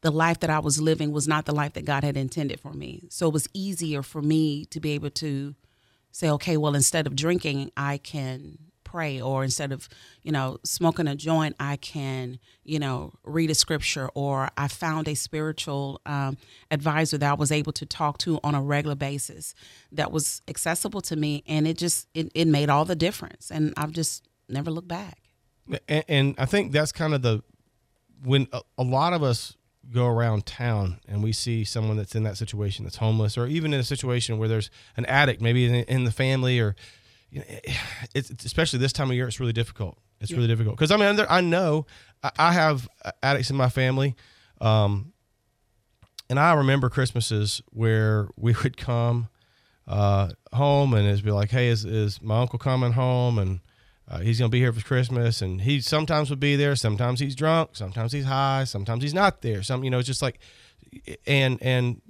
the 0.00 0.10
life 0.10 0.40
that 0.40 0.48
I 0.48 0.58
was 0.58 0.80
living 0.80 1.12
was 1.12 1.28
not 1.28 1.44
the 1.44 1.54
life 1.54 1.74
that 1.74 1.84
God 1.84 2.04
had 2.04 2.16
intended 2.16 2.60
for 2.60 2.72
me. 2.72 3.04
So 3.10 3.28
it 3.28 3.32
was 3.34 3.46
easier 3.52 4.02
for 4.02 4.22
me 4.22 4.64
to 4.66 4.80
be 4.80 4.92
able 4.92 5.10
to 5.10 5.54
say, 6.18 6.28
okay, 6.30 6.56
well, 6.56 6.74
instead 6.74 7.06
of 7.06 7.14
drinking, 7.14 7.70
I 7.76 7.98
can 7.98 8.58
pray, 8.82 9.20
or 9.20 9.44
instead 9.44 9.70
of, 9.70 9.88
you 10.24 10.32
know, 10.32 10.58
smoking 10.64 11.06
a 11.06 11.14
joint, 11.14 11.54
I 11.60 11.76
can, 11.76 12.40
you 12.64 12.80
know, 12.80 13.12
read 13.22 13.50
a 13.50 13.54
scripture, 13.54 14.10
or 14.14 14.48
I 14.56 14.66
found 14.66 15.06
a 15.06 15.14
spiritual 15.14 16.00
um, 16.06 16.36
advisor 16.72 17.18
that 17.18 17.30
I 17.30 17.34
was 17.34 17.52
able 17.52 17.72
to 17.74 17.86
talk 17.86 18.18
to 18.18 18.40
on 18.42 18.56
a 18.56 18.60
regular 18.60 18.96
basis 18.96 19.54
that 19.92 20.10
was 20.10 20.42
accessible 20.48 21.02
to 21.02 21.14
me, 21.14 21.44
and 21.46 21.68
it 21.68 21.78
just 21.78 22.08
it, 22.14 22.32
it 22.34 22.48
made 22.48 22.68
all 22.68 22.84
the 22.84 22.96
difference, 22.96 23.52
and 23.52 23.72
I've 23.76 23.92
just 23.92 24.26
never 24.48 24.72
looked 24.72 24.88
back. 24.88 25.18
And, 25.86 26.04
and 26.08 26.34
I 26.36 26.46
think 26.46 26.72
that's 26.72 26.90
kind 26.90 27.14
of 27.14 27.22
the 27.22 27.44
when 28.24 28.48
a, 28.52 28.62
a 28.76 28.82
lot 28.82 29.12
of 29.12 29.22
us 29.22 29.56
go 29.90 30.06
around 30.06 30.44
town 30.46 31.00
and 31.08 31.22
we 31.22 31.32
see 31.32 31.64
someone 31.64 31.96
that's 31.96 32.14
in 32.14 32.22
that 32.24 32.36
situation 32.36 32.84
that's 32.84 32.96
homeless 32.96 33.38
or 33.38 33.46
even 33.46 33.72
in 33.72 33.80
a 33.80 33.84
situation 33.84 34.38
where 34.38 34.48
there's 34.48 34.70
an 34.96 35.06
addict 35.06 35.40
maybe 35.40 35.64
in, 35.64 35.74
in 35.84 36.04
the 36.04 36.10
family 36.10 36.60
or 36.60 36.76
you 37.30 37.40
know, 37.40 37.44
it's, 38.14 38.30
it's, 38.30 38.44
especially 38.44 38.78
this 38.78 38.92
time 38.92 39.08
of 39.10 39.16
year 39.16 39.26
it's 39.26 39.40
really 39.40 39.52
difficult. 39.52 39.96
It's 40.20 40.30
Yeah. 40.30 40.36
really 40.36 40.48
difficult. 40.48 40.76
Because 40.76 40.90
i 40.90 40.96
mean 40.96 41.16
there- 41.16 41.30
i 41.32 41.40
know 41.40 41.86
I- 42.22 42.32
i 42.38 42.52
have 42.52 42.88
addicts 43.22 43.50
in 43.50 43.56
my 43.56 43.68
family 43.68 44.14
um, 44.60 45.12
and 46.28 46.38
i 46.38 46.52
remember 46.52 46.88
christmases 46.90 47.62
where 47.70 48.28
we 48.36 48.54
would 48.62 48.76
come 48.76 49.28
uh, 49.86 50.28
home 50.52 50.92
and 50.92 51.08
it'd 51.08 51.24
be 51.24 51.30
like 51.30 51.50
hey 51.50 51.68
is, 51.68 51.84
is 51.86 52.20
my 52.20 52.40
uncle 52.42 52.58
coming 52.58 52.92
home? 52.92 53.38
And 53.38 53.60
uh, 54.10 54.20
he's 54.20 54.38
gonna 54.38 54.48
be 54.48 54.58
here 54.58 54.72
for 54.72 54.80
Christmas, 54.80 55.42
and 55.42 55.60
he 55.60 55.80
sometimes 55.80 56.30
would 56.30 56.40
be 56.40 56.56
there. 56.56 56.74
Sometimes 56.76 57.20
he's 57.20 57.34
drunk. 57.34 57.70
Sometimes 57.74 58.12
he's 58.12 58.24
high. 58.24 58.64
Sometimes 58.64 59.02
he's 59.02 59.14
not 59.14 59.42
there. 59.42 59.62
Some, 59.62 59.84
you 59.84 59.90
know, 59.90 59.98
it's 59.98 60.06
just 60.06 60.22
like, 60.22 60.38
and 61.26 61.62
and 61.62 62.00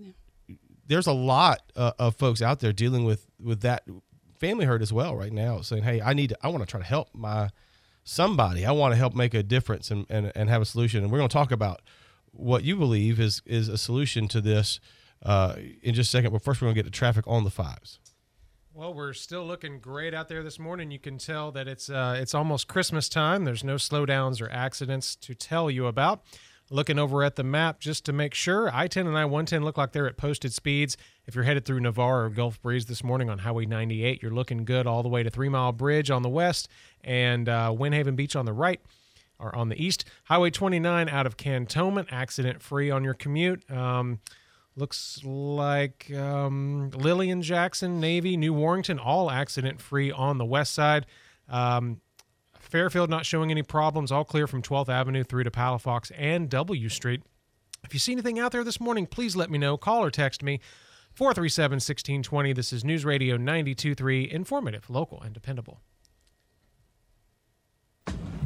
there's 0.87 1.07
a 1.07 1.13
lot 1.13 1.63
uh, 1.75 1.93
of 1.99 2.15
folks 2.17 2.41
out 2.41 2.61
there 2.61 2.73
dealing 2.73 3.05
with 3.05 3.27
with 3.41 3.63
that 3.63 3.83
family 4.39 4.65
hurt 4.65 4.81
as 4.81 4.93
well 4.93 5.17
right 5.17 5.33
now, 5.33 5.61
saying, 5.61 5.83
"Hey, 5.83 6.01
I 6.01 6.13
need, 6.13 6.31
to, 6.31 6.39
I 6.41 6.49
want 6.49 6.61
to 6.61 6.67
try 6.67 6.79
to 6.79 6.87
help 6.87 7.09
my 7.15 7.51
somebody. 8.05 8.65
I 8.65 8.71
want 8.71 8.93
to 8.93 8.97
help 8.97 9.15
make 9.15 9.35
a 9.35 9.43
difference 9.43 9.91
and 9.91 10.07
and, 10.09 10.31
and 10.37 10.49
have 10.49 10.63
a 10.63 10.67
solution." 10.67 11.03
And 11.03 11.11
we're 11.11 11.19
going 11.19 11.29
to 11.29 11.33
talk 11.33 11.51
about 11.51 11.83
what 12.31 12.63
you 12.63 12.77
believe 12.77 13.19
is 13.19 13.43
is 13.45 13.69
a 13.69 13.79
solution 13.79 14.29
to 14.29 14.41
this 14.41 14.79
uh, 15.25 15.57
in 15.83 15.95
just 15.95 16.09
a 16.09 16.13
second. 16.13 16.33
But 16.33 16.43
first, 16.43 16.61
we're 16.61 16.67
going 16.67 16.77
to 16.77 16.83
get 16.83 16.93
to 16.93 16.97
traffic 16.97 17.25
on 17.27 17.43
the 17.43 17.51
fives. 17.51 17.99
Well, 18.79 18.95
we're 18.95 19.13
still 19.13 19.45
looking 19.45 19.81
great 19.81 20.15
out 20.15 20.29
there 20.29 20.45
this 20.45 20.57
morning. 20.57 20.93
You 20.93 21.01
can 21.01 21.19
tell 21.19 21.51
that 21.51 21.67
it's 21.67 21.91
uh, 21.91 22.17
it's 22.17 22.33
almost 22.33 22.69
Christmas 22.69 23.09
time. 23.09 23.45
There's 23.45 23.65
no 23.65 23.75
slowdowns 23.75 24.41
or 24.41 24.49
accidents 24.53 25.17
to 25.17 25.35
tell 25.35 25.69
you 25.69 25.87
about. 25.87 26.23
Looking 26.71 26.97
over 26.97 27.25
at 27.25 27.35
the 27.35 27.43
map 27.43 27.81
just 27.81 28.05
to 28.05 28.13
make 28.13 28.35
sure, 28.35 28.73
I-10 28.73 29.09
and 29.09 29.19
I-110 29.19 29.65
look 29.65 29.77
like 29.79 29.91
they're 29.91 30.07
at 30.07 30.17
posted 30.17 30.53
speeds. 30.53 30.97
If 31.27 31.35
you're 31.35 31.43
headed 31.43 31.65
through 31.65 31.81
Navarre 31.81 32.27
or 32.27 32.31
Gulf 32.31 32.63
Breeze 32.63 32.87
this 32.87 33.03
morning 33.03 33.29
on 33.29 33.39
Highway 33.39 33.67
98, 33.67 34.23
you're 34.23 34.31
looking 34.31 34.65
good 34.65 34.87
all 34.87 35.03
the 35.03 35.09
way 35.09 35.25
to 35.25 35.31
Three 35.31 35.49
Mile 35.49 35.73
Bridge 35.73 36.09
on 36.09 36.23
the 36.23 36.29
west 36.29 36.69
and 37.03 37.49
uh, 37.49 37.75
Windhaven 37.77 38.15
Beach 38.15 38.37
on 38.37 38.45
the 38.45 38.53
right 38.53 38.81
or 39.41 39.53
on 39.57 39.71
the 39.71 39.85
east. 39.85 40.05
Highway 40.27 40.51
29 40.51 41.09
out 41.09 41.27
of 41.27 41.37
Cantonment, 41.37 42.07
accident 42.13 42.63
free 42.63 42.93
on 42.93 43.03
your 43.03 43.15
commute. 43.15 43.69
Um, 43.73 44.21
Looks 44.79 45.25
like 45.25 46.09
um, 46.15 46.91
Lillian 46.91 47.43
Jackson, 47.43 47.99
Navy, 47.99 48.37
New 48.37 48.55
Warrington, 48.55 49.01
all 49.01 49.29
accident 49.29 49.81
free 49.81 50.13
on 50.13 50.39
the 50.39 50.45
west 50.45 50.73
side. 50.73 51.05
Um, 51.49 52.01
Fairfield 52.61 53.11
not 53.11 53.27
showing 53.27 53.51
any 53.51 53.65
problems, 53.65 54.13
all 54.13 54.25
clear 54.25 54.47
from 54.47 54.63
12th 54.63 54.89
Avenue 54.89 55.25
through 55.25 55.43
to 55.43 55.51
Palafox 55.51 56.13
and 56.17 56.49
W 56.49 56.89
Street. 56.89 57.23
If 57.83 57.93
you 57.93 57.99
see 57.99 58.13
anything 58.13 58.39
out 58.39 58.53
there 58.53 58.63
this 58.63 58.79
morning, 58.79 59.07
please 59.07 59.35
let 59.35 59.51
me 59.51 59.59
know. 59.59 59.77
Call 59.77 60.05
or 60.05 60.13
text 60.13 60.45
me 60.45 60.61
437 61.13 61.77
1620. 61.77 62.53
This 62.53 62.73
is 62.73 62.85
News 62.85 63.05
Radio 63.05 63.37
923, 63.37 64.31
informative, 64.31 64.89
local, 64.89 65.21
and 65.23 65.35
dependable. 65.35 65.81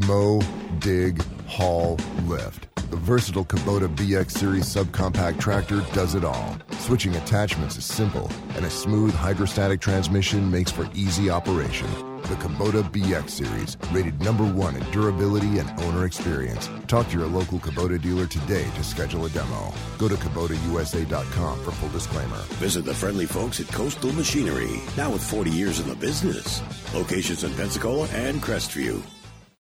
Mow, 0.06 0.40
dig, 0.80 1.22
haul, 1.46 1.96
lift. 2.24 2.66
The 2.90 2.96
versatile 2.96 3.44
Kubota 3.44 3.94
BX 3.94 4.32
Series 4.32 4.64
subcompact 4.64 5.38
tractor 5.38 5.80
does 5.92 6.14
it 6.16 6.24
all. 6.24 6.56
Switching 6.78 7.14
attachments 7.14 7.76
is 7.76 7.84
simple, 7.84 8.28
and 8.56 8.64
a 8.64 8.70
smooth 8.70 9.14
hydrostatic 9.14 9.80
transmission 9.80 10.50
makes 10.50 10.72
for 10.72 10.88
easy 10.92 11.30
operation. 11.30 11.86
The 12.22 12.34
Kubota 12.34 12.82
BX 12.82 13.30
Series, 13.30 13.76
rated 13.92 14.20
number 14.20 14.44
one 14.44 14.74
in 14.74 14.82
durability 14.90 15.58
and 15.58 15.70
owner 15.82 16.04
experience. 16.04 16.68
Talk 16.88 17.08
to 17.10 17.18
your 17.18 17.28
local 17.28 17.60
Kubota 17.60 18.00
dealer 18.00 18.26
today 18.26 18.68
to 18.74 18.82
schedule 18.82 19.26
a 19.26 19.30
demo. 19.30 19.72
Go 19.98 20.08
to 20.08 20.16
KubotaUSA.com 20.16 21.62
for 21.62 21.70
full 21.70 21.90
disclaimer. 21.90 22.38
Visit 22.58 22.84
the 22.84 22.94
friendly 22.94 23.26
folks 23.26 23.60
at 23.60 23.68
Coastal 23.68 24.12
Machinery, 24.14 24.80
now 24.96 25.12
with 25.12 25.22
40 25.22 25.50
years 25.50 25.78
in 25.78 25.88
the 25.88 25.96
business. 25.96 26.60
Locations 26.92 27.44
in 27.44 27.54
Pensacola 27.54 28.08
and 28.08 28.42
Crestview. 28.42 29.00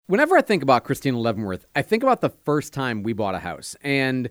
Whenever 0.06 0.36
I 0.36 0.42
think 0.42 0.62
about 0.62 0.84
Christina 0.84 1.18
Leavenworth, 1.18 1.64
I 1.74 1.80
think 1.80 2.02
about 2.02 2.20
the 2.20 2.28
first 2.28 2.74
time 2.74 3.02
we 3.02 3.14
bought 3.14 3.34
a 3.34 3.38
house. 3.38 3.74
And 3.82 4.28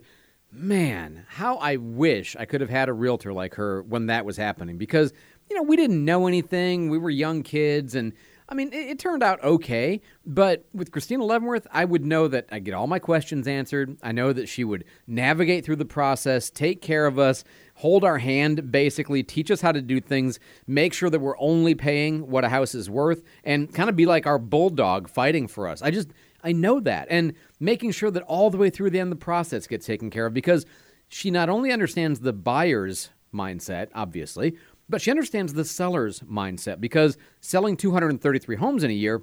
man, 0.52 1.26
how 1.28 1.56
I 1.56 1.76
wish 1.76 2.36
I 2.36 2.44
could 2.44 2.60
have 2.60 2.70
had 2.70 2.88
a 2.88 2.92
realtor 2.92 3.32
like 3.32 3.54
her 3.54 3.82
when 3.82 4.06
that 4.06 4.24
was 4.24 4.36
happening 4.36 4.78
because, 4.78 5.12
you 5.50 5.56
know, 5.56 5.64
we 5.64 5.74
didn't 5.74 6.04
know 6.04 6.28
anything. 6.28 6.90
We 6.90 6.98
were 6.98 7.10
young 7.10 7.42
kids. 7.42 7.96
And 7.96 8.12
I 8.48 8.54
mean, 8.54 8.72
it, 8.72 8.90
it 8.90 8.98
turned 9.00 9.24
out 9.24 9.42
okay. 9.42 10.00
But 10.24 10.64
with 10.72 10.92
Christina 10.92 11.24
Leavenworth, 11.24 11.66
I 11.72 11.84
would 11.84 12.04
know 12.04 12.28
that 12.28 12.46
I'd 12.52 12.64
get 12.64 12.74
all 12.74 12.86
my 12.86 13.00
questions 13.00 13.48
answered. 13.48 13.96
I 14.00 14.12
know 14.12 14.32
that 14.32 14.48
she 14.48 14.62
would 14.62 14.84
navigate 15.08 15.64
through 15.64 15.76
the 15.76 15.84
process, 15.84 16.50
take 16.50 16.82
care 16.82 17.04
of 17.04 17.18
us, 17.18 17.42
hold 17.74 18.04
our 18.04 18.18
hand, 18.18 18.70
basically, 18.70 19.22
teach 19.22 19.50
us 19.50 19.60
how 19.60 19.72
to 19.72 19.82
do 19.82 20.00
things, 20.00 20.38
make 20.66 20.92
sure 20.92 21.10
that 21.10 21.20
we're 21.20 21.38
only 21.38 21.74
paying 21.74 22.28
what 22.30 22.44
a 22.44 22.48
house 22.48 22.74
is 22.74 22.88
worth, 22.88 23.22
and 23.42 23.72
kind 23.74 23.90
of 23.90 23.96
be 23.96 24.06
like 24.06 24.26
our 24.26 24.38
bulldog 24.38 25.08
fighting 25.08 25.46
for 25.48 25.68
us. 25.68 25.82
I 25.82 25.90
just, 25.90 26.08
I 26.42 26.52
know 26.52 26.80
that. 26.80 27.08
And 27.10 27.34
making 27.58 27.90
sure 27.92 28.10
that 28.10 28.22
all 28.24 28.50
the 28.50 28.58
way 28.58 28.70
through 28.70 28.90
the 28.90 29.00
end 29.00 29.12
of 29.12 29.18
the 29.18 29.24
process 29.24 29.66
gets 29.66 29.86
taken 29.86 30.10
care 30.10 30.26
of 30.26 30.34
because 30.34 30.66
she 31.08 31.30
not 31.30 31.48
only 31.48 31.72
understands 31.72 32.20
the 32.20 32.32
buyer's 32.32 33.10
mindset, 33.32 33.88
obviously, 33.94 34.56
but 34.88 35.00
she 35.00 35.10
understands 35.10 35.54
the 35.54 35.64
seller's 35.64 36.20
mindset 36.20 36.80
because 36.80 37.16
selling 37.40 37.76
233 37.76 38.56
homes 38.56 38.84
in 38.84 38.90
a 38.90 38.94
year 38.94 39.22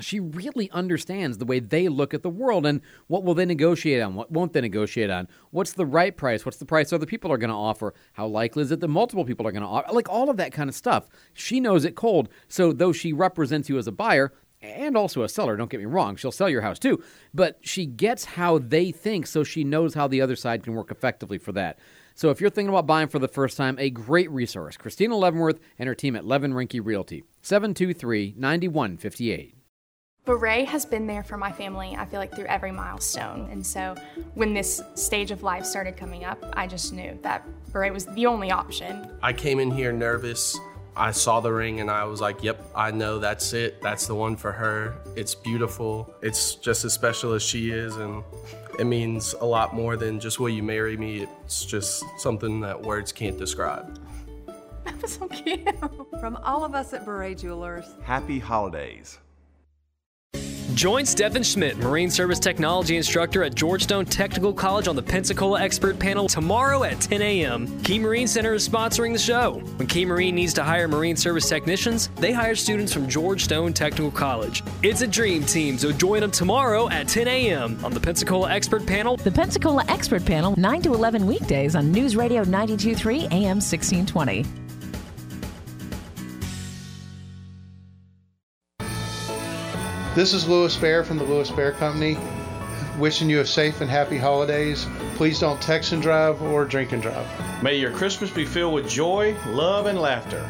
she 0.00 0.20
really 0.20 0.70
understands 0.70 1.38
the 1.38 1.44
way 1.44 1.60
they 1.60 1.88
look 1.88 2.14
at 2.14 2.22
the 2.22 2.30
world 2.30 2.64
and 2.66 2.80
what 3.08 3.24
will 3.24 3.34
they 3.34 3.44
negotiate 3.44 4.02
on, 4.02 4.14
what 4.14 4.30
won't 4.30 4.52
they 4.52 4.60
negotiate 4.60 5.10
on, 5.10 5.28
what's 5.50 5.72
the 5.72 5.86
right 5.86 6.16
price, 6.16 6.44
what's 6.44 6.58
the 6.58 6.64
price 6.64 6.92
other 6.92 7.06
people 7.06 7.32
are 7.32 7.38
going 7.38 7.50
to 7.50 7.56
offer, 7.56 7.94
how 8.12 8.26
likely 8.26 8.62
is 8.62 8.70
it 8.70 8.80
that 8.80 8.88
multiple 8.88 9.24
people 9.24 9.46
are 9.46 9.52
going 9.52 9.62
to 9.62 9.68
offer, 9.68 9.92
like 9.92 10.08
all 10.08 10.30
of 10.30 10.36
that 10.36 10.52
kind 10.52 10.68
of 10.68 10.74
stuff. 10.74 11.08
She 11.34 11.60
knows 11.60 11.84
it 11.84 11.96
cold. 11.96 12.28
So 12.48 12.72
though 12.72 12.92
she 12.92 13.12
represents 13.12 13.68
you 13.68 13.78
as 13.78 13.86
a 13.86 13.92
buyer 13.92 14.32
and 14.60 14.96
also 14.96 15.22
a 15.22 15.28
seller, 15.28 15.56
don't 15.56 15.70
get 15.70 15.80
me 15.80 15.86
wrong, 15.86 16.16
she'll 16.16 16.32
sell 16.32 16.48
your 16.48 16.62
house 16.62 16.78
too, 16.78 17.02
but 17.34 17.58
she 17.60 17.86
gets 17.86 18.24
how 18.24 18.58
they 18.58 18.92
think 18.92 19.26
so 19.26 19.42
she 19.42 19.64
knows 19.64 19.94
how 19.94 20.06
the 20.06 20.20
other 20.20 20.36
side 20.36 20.62
can 20.62 20.74
work 20.74 20.90
effectively 20.90 21.38
for 21.38 21.52
that. 21.52 21.78
So 22.14 22.30
if 22.30 22.40
you're 22.40 22.50
thinking 22.50 22.70
about 22.70 22.86
buying 22.86 23.06
for 23.06 23.20
the 23.20 23.28
first 23.28 23.56
time, 23.56 23.76
a 23.78 23.90
great 23.90 24.30
resource, 24.30 24.76
Christina 24.76 25.16
Leavenworth 25.16 25.60
and 25.78 25.86
her 25.86 25.94
team 25.94 26.16
at 26.16 26.24
Levin 26.24 26.52
Rinke 26.52 26.84
Realty, 26.84 27.22
723 27.42 28.34
9158. 28.36 29.57
Bere 30.28 30.66
has 30.66 30.84
been 30.84 31.06
there 31.06 31.22
for 31.22 31.38
my 31.38 31.50
family, 31.50 31.96
I 31.96 32.04
feel 32.04 32.20
like, 32.20 32.34
through 32.34 32.44
every 32.44 32.70
milestone. 32.70 33.48
And 33.50 33.66
so 33.66 33.94
when 34.34 34.52
this 34.52 34.82
stage 34.94 35.30
of 35.30 35.42
life 35.42 35.64
started 35.64 35.96
coming 35.96 36.26
up, 36.26 36.44
I 36.52 36.66
just 36.66 36.92
knew 36.92 37.18
that 37.22 37.46
Bere 37.72 37.90
was 37.90 38.04
the 38.04 38.26
only 38.26 38.50
option. 38.50 39.08
I 39.22 39.32
came 39.32 39.58
in 39.58 39.70
here 39.70 39.90
nervous. 39.90 40.54
I 40.94 41.12
saw 41.12 41.40
the 41.40 41.50
ring 41.50 41.80
and 41.80 41.90
I 41.90 42.04
was 42.04 42.20
like, 42.20 42.42
yep, 42.42 42.62
I 42.76 42.90
know 42.90 43.18
that's 43.18 43.54
it. 43.54 43.80
That's 43.80 44.06
the 44.06 44.14
one 44.14 44.36
for 44.36 44.52
her. 44.52 44.96
It's 45.16 45.34
beautiful. 45.34 46.12
It's 46.20 46.56
just 46.56 46.84
as 46.84 46.92
special 46.92 47.32
as 47.32 47.42
she 47.42 47.70
is. 47.70 47.96
And 47.96 48.22
it 48.78 48.84
means 48.84 49.32
a 49.40 49.46
lot 49.46 49.74
more 49.74 49.96
than 49.96 50.20
just 50.20 50.38
will 50.40 50.50
you 50.50 50.62
marry 50.62 50.98
me. 50.98 51.26
It's 51.46 51.64
just 51.64 52.04
something 52.18 52.60
that 52.60 52.82
words 52.82 53.12
can't 53.12 53.38
describe. 53.38 53.98
That 54.84 55.02
was 55.02 55.14
so 55.14 55.28
cute. 55.28 55.68
From 56.18 56.36
all 56.36 56.64
of 56.64 56.74
us 56.74 56.94
at 56.94 57.04
Bere 57.04 57.34
Jewelers, 57.34 57.84
Happy 58.02 58.38
holidays. 58.38 59.18
Join 60.74 61.06
Stephen 61.06 61.42
Schmidt, 61.42 61.78
Marine 61.78 62.10
Service 62.10 62.38
Technology 62.38 62.98
Instructor 62.98 63.42
at 63.42 63.54
George 63.54 63.84
Stone 63.84 64.04
Technical 64.04 64.52
College 64.52 64.86
on 64.86 64.96
the 64.96 65.02
Pensacola 65.02 65.62
Expert 65.62 65.98
Panel 65.98 66.28
tomorrow 66.28 66.84
at 66.84 67.00
10 67.00 67.22
a.m. 67.22 67.82
Key 67.82 67.98
Marine 67.98 68.28
Center 68.28 68.52
is 68.52 68.68
sponsoring 68.68 69.14
the 69.14 69.18
show. 69.18 69.54
When 69.76 69.88
Key 69.88 70.04
Marine 70.04 70.34
needs 70.34 70.52
to 70.54 70.62
hire 70.62 70.86
Marine 70.86 71.16
Service 71.16 71.48
technicians, 71.48 72.08
they 72.16 72.32
hire 72.32 72.54
students 72.54 72.92
from 72.92 73.08
George 73.08 73.44
Stone 73.44 73.72
Technical 73.72 74.10
College. 74.10 74.62
It's 74.82 75.00
a 75.00 75.06
dream 75.06 75.42
team, 75.42 75.78
so 75.78 75.90
join 75.90 76.20
them 76.20 76.30
tomorrow 76.30 76.90
at 76.90 77.08
10 77.08 77.28
a.m. 77.28 77.82
on 77.82 77.94
the 77.94 78.00
Pensacola 78.00 78.52
Expert 78.52 78.86
Panel. 78.86 79.16
The 79.16 79.32
Pensacola 79.32 79.84
Expert 79.88 80.26
Panel, 80.26 80.54
9 80.58 80.82
to 80.82 80.92
11 80.92 81.26
weekdays 81.26 81.76
on 81.76 81.90
News 81.90 82.14
Radio 82.14 82.42
923 82.42 83.20
AM 83.30 83.56
1620. 83.56 84.67
This 90.18 90.34
is 90.34 90.48
Lewis 90.48 90.76
Bear 90.76 91.04
from 91.04 91.18
the 91.18 91.22
Lewis 91.22 91.48
Bear 91.48 91.70
Company. 91.70 92.18
Wishing 92.98 93.30
you 93.30 93.38
a 93.38 93.46
safe 93.46 93.80
and 93.80 93.88
happy 93.88 94.18
holidays. 94.18 94.84
Please 95.14 95.38
don't 95.38 95.62
text 95.62 95.92
and 95.92 96.02
drive 96.02 96.42
or 96.42 96.64
drink 96.64 96.90
and 96.90 97.00
drive. 97.00 97.62
May 97.62 97.76
your 97.76 97.92
Christmas 97.92 98.28
be 98.28 98.44
filled 98.44 98.74
with 98.74 98.88
joy, 98.88 99.36
love, 99.46 99.86
and 99.86 100.00
laughter. 100.00 100.44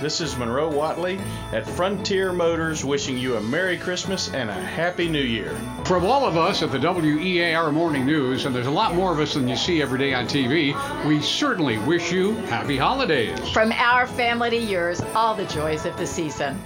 This 0.00 0.22
is 0.22 0.38
Monroe 0.38 0.70
Watley 0.70 1.20
at 1.52 1.68
Frontier 1.68 2.32
Motors 2.32 2.82
wishing 2.82 3.18
you 3.18 3.36
a 3.36 3.42
Merry 3.42 3.76
Christmas 3.76 4.32
and 4.32 4.48
a 4.48 4.54
Happy 4.54 5.06
New 5.06 5.20
Year. 5.20 5.54
From 5.84 6.06
all 6.06 6.24
of 6.24 6.38
us 6.38 6.62
at 6.62 6.72
the 6.72 6.78
WEAR 6.78 7.70
Morning 7.72 8.06
News, 8.06 8.46
and 8.46 8.54
there's 8.54 8.68
a 8.68 8.70
lot 8.70 8.94
more 8.94 9.12
of 9.12 9.20
us 9.20 9.34
than 9.34 9.46
you 9.46 9.56
see 9.56 9.82
every 9.82 9.98
day 9.98 10.14
on 10.14 10.28
TV, 10.28 10.74
we 11.06 11.20
certainly 11.20 11.76
wish 11.76 12.10
you 12.10 12.36
happy 12.46 12.78
holidays. 12.78 13.38
From 13.50 13.70
our 13.72 14.06
family 14.06 14.48
to 14.48 14.56
yours, 14.56 15.02
all 15.14 15.34
the 15.34 15.44
joys 15.44 15.84
of 15.84 15.94
the 15.98 16.06
season. 16.06 16.58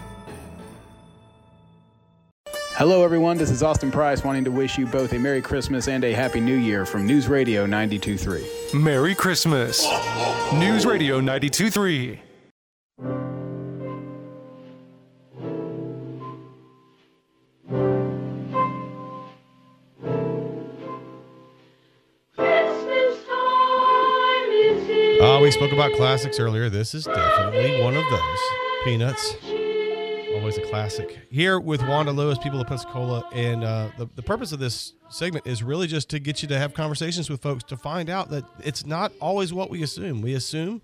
Hello, 2.77 3.05
everyone. 3.05 3.39
This 3.39 3.51
is 3.51 3.63
Austin 3.63 3.93
Price 3.93 4.25
wanting 4.25 4.43
to 4.43 4.51
wish 4.51 4.77
you 4.79 4.87
both 4.87 5.13
a 5.13 5.19
Merry 5.19 5.41
Christmas 5.41 5.87
and 5.87 6.03
a 6.03 6.13
Happy 6.13 6.41
New 6.41 6.57
Year 6.57 6.85
from 6.85 7.07
News 7.07 7.29
Radio 7.29 7.67
92.3. 7.67 8.75
Merry 8.75 9.15
Christmas. 9.15 9.87
News 10.55 10.85
Radio 10.85 11.21
92.3. 11.21 12.19
Uh, 25.21 25.41
we 25.41 25.51
spoke 25.53 25.73
about 25.73 25.93
classics 25.93 26.41
earlier. 26.41 26.69
This 26.69 26.93
is 26.93 27.05
definitely 27.05 27.81
one 27.83 27.97
of 27.97 28.05
those. 28.11 28.39
Peanuts, 28.85 29.37
always 30.35 30.59
a 30.59 30.63
classic. 30.63 31.21
Here 31.31 31.61
with 31.61 31.81
Wanda 31.87 32.11
Lewis, 32.11 32.39
people 32.39 32.61
of 32.61 32.67
Pensacola, 32.67 33.29
and 33.33 33.63
uh, 33.63 33.91
the, 33.97 34.07
the 34.17 34.23
purpose 34.23 34.51
of 34.53 34.59
this 34.59 34.95
segment 35.09 35.47
is 35.47 35.63
really 35.63 35.87
just 35.87 36.11
to 36.11 36.19
get 36.19 36.43
you 36.43 36.49
to 36.49 36.59
have 36.59 36.75
conversations 36.75 37.31
with 37.31 37.41
folks 37.41 37.63
to 37.65 37.77
find 37.77 38.11
out 38.11 38.31
that 38.31 38.45
it's 38.63 38.85
not 38.85 39.13
always 39.21 39.53
what 39.53 39.71
we 39.71 39.83
assume. 39.83 40.23
We 40.23 40.35
assume 40.35 40.83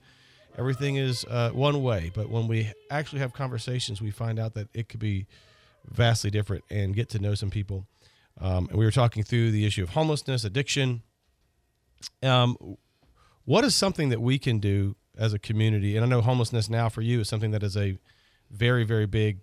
everything 0.56 0.96
is 0.96 1.24
uh, 1.24 1.50
one 1.50 1.82
way, 1.82 2.12
but 2.14 2.30
when 2.30 2.46
we 2.46 2.72
actually 2.90 3.20
have 3.20 3.32
conversations, 3.32 4.00
we 4.00 4.10
find 4.12 4.38
out 4.38 4.54
that 4.54 4.68
it 4.72 4.88
could 4.88 5.00
be 5.00 5.26
vastly 5.84 6.30
different 6.30 6.64
and 6.70 6.94
get 6.94 7.08
to 7.10 7.18
know 7.18 7.34
some 7.34 7.50
people. 7.50 7.86
Um, 8.40 8.68
and 8.68 8.78
we 8.78 8.84
were 8.84 8.92
talking 8.92 9.24
through 9.24 9.50
the 9.50 9.66
issue 9.66 9.82
of 9.82 9.90
homelessness, 9.90 10.44
addiction. 10.44 11.02
Um, 12.22 12.56
what 13.44 13.64
is 13.64 13.74
something 13.74 14.10
that 14.10 14.20
we 14.20 14.38
can 14.38 14.60
do 14.60 14.94
as 15.18 15.34
a 15.34 15.38
community? 15.38 15.96
And 15.96 16.04
I 16.04 16.08
know 16.08 16.20
homelessness 16.20 16.70
now 16.70 16.88
for 16.88 17.02
you 17.02 17.20
is 17.20 17.28
something 17.28 17.50
that 17.50 17.64
is 17.64 17.76
a 17.76 17.98
very, 18.50 18.84
very 18.84 19.06
big 19.06 19.40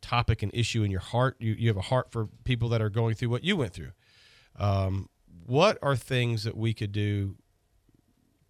topic 0.00 0.42
and 0.42 0.50
issue 0.54 0.82
in 0.82 0.90
your 0.90 1.00
heart. 1.00 1.36
You, 1.38 1.52
you 1.52 1.68
have 1.68 1.76
a 1.76 1.82
heart 1.82 2.10
for 2.10 2.28
people 2.44 2.68
that 2.70 2.80
are 2.80 2.90
going 2.90 3.14
through 3.14 3.30
what 3.30 3.44
you 3.44 3.56
went 3.56 3.72
through. 3.72 3.92
Um, 4.56 5.08
what 5.46 5.78
are 5.82 5.96
things 5.96 6.44
that 6.44 6.56
we 6.56 6.74
could 6.74 6.92
do 6.92 7.36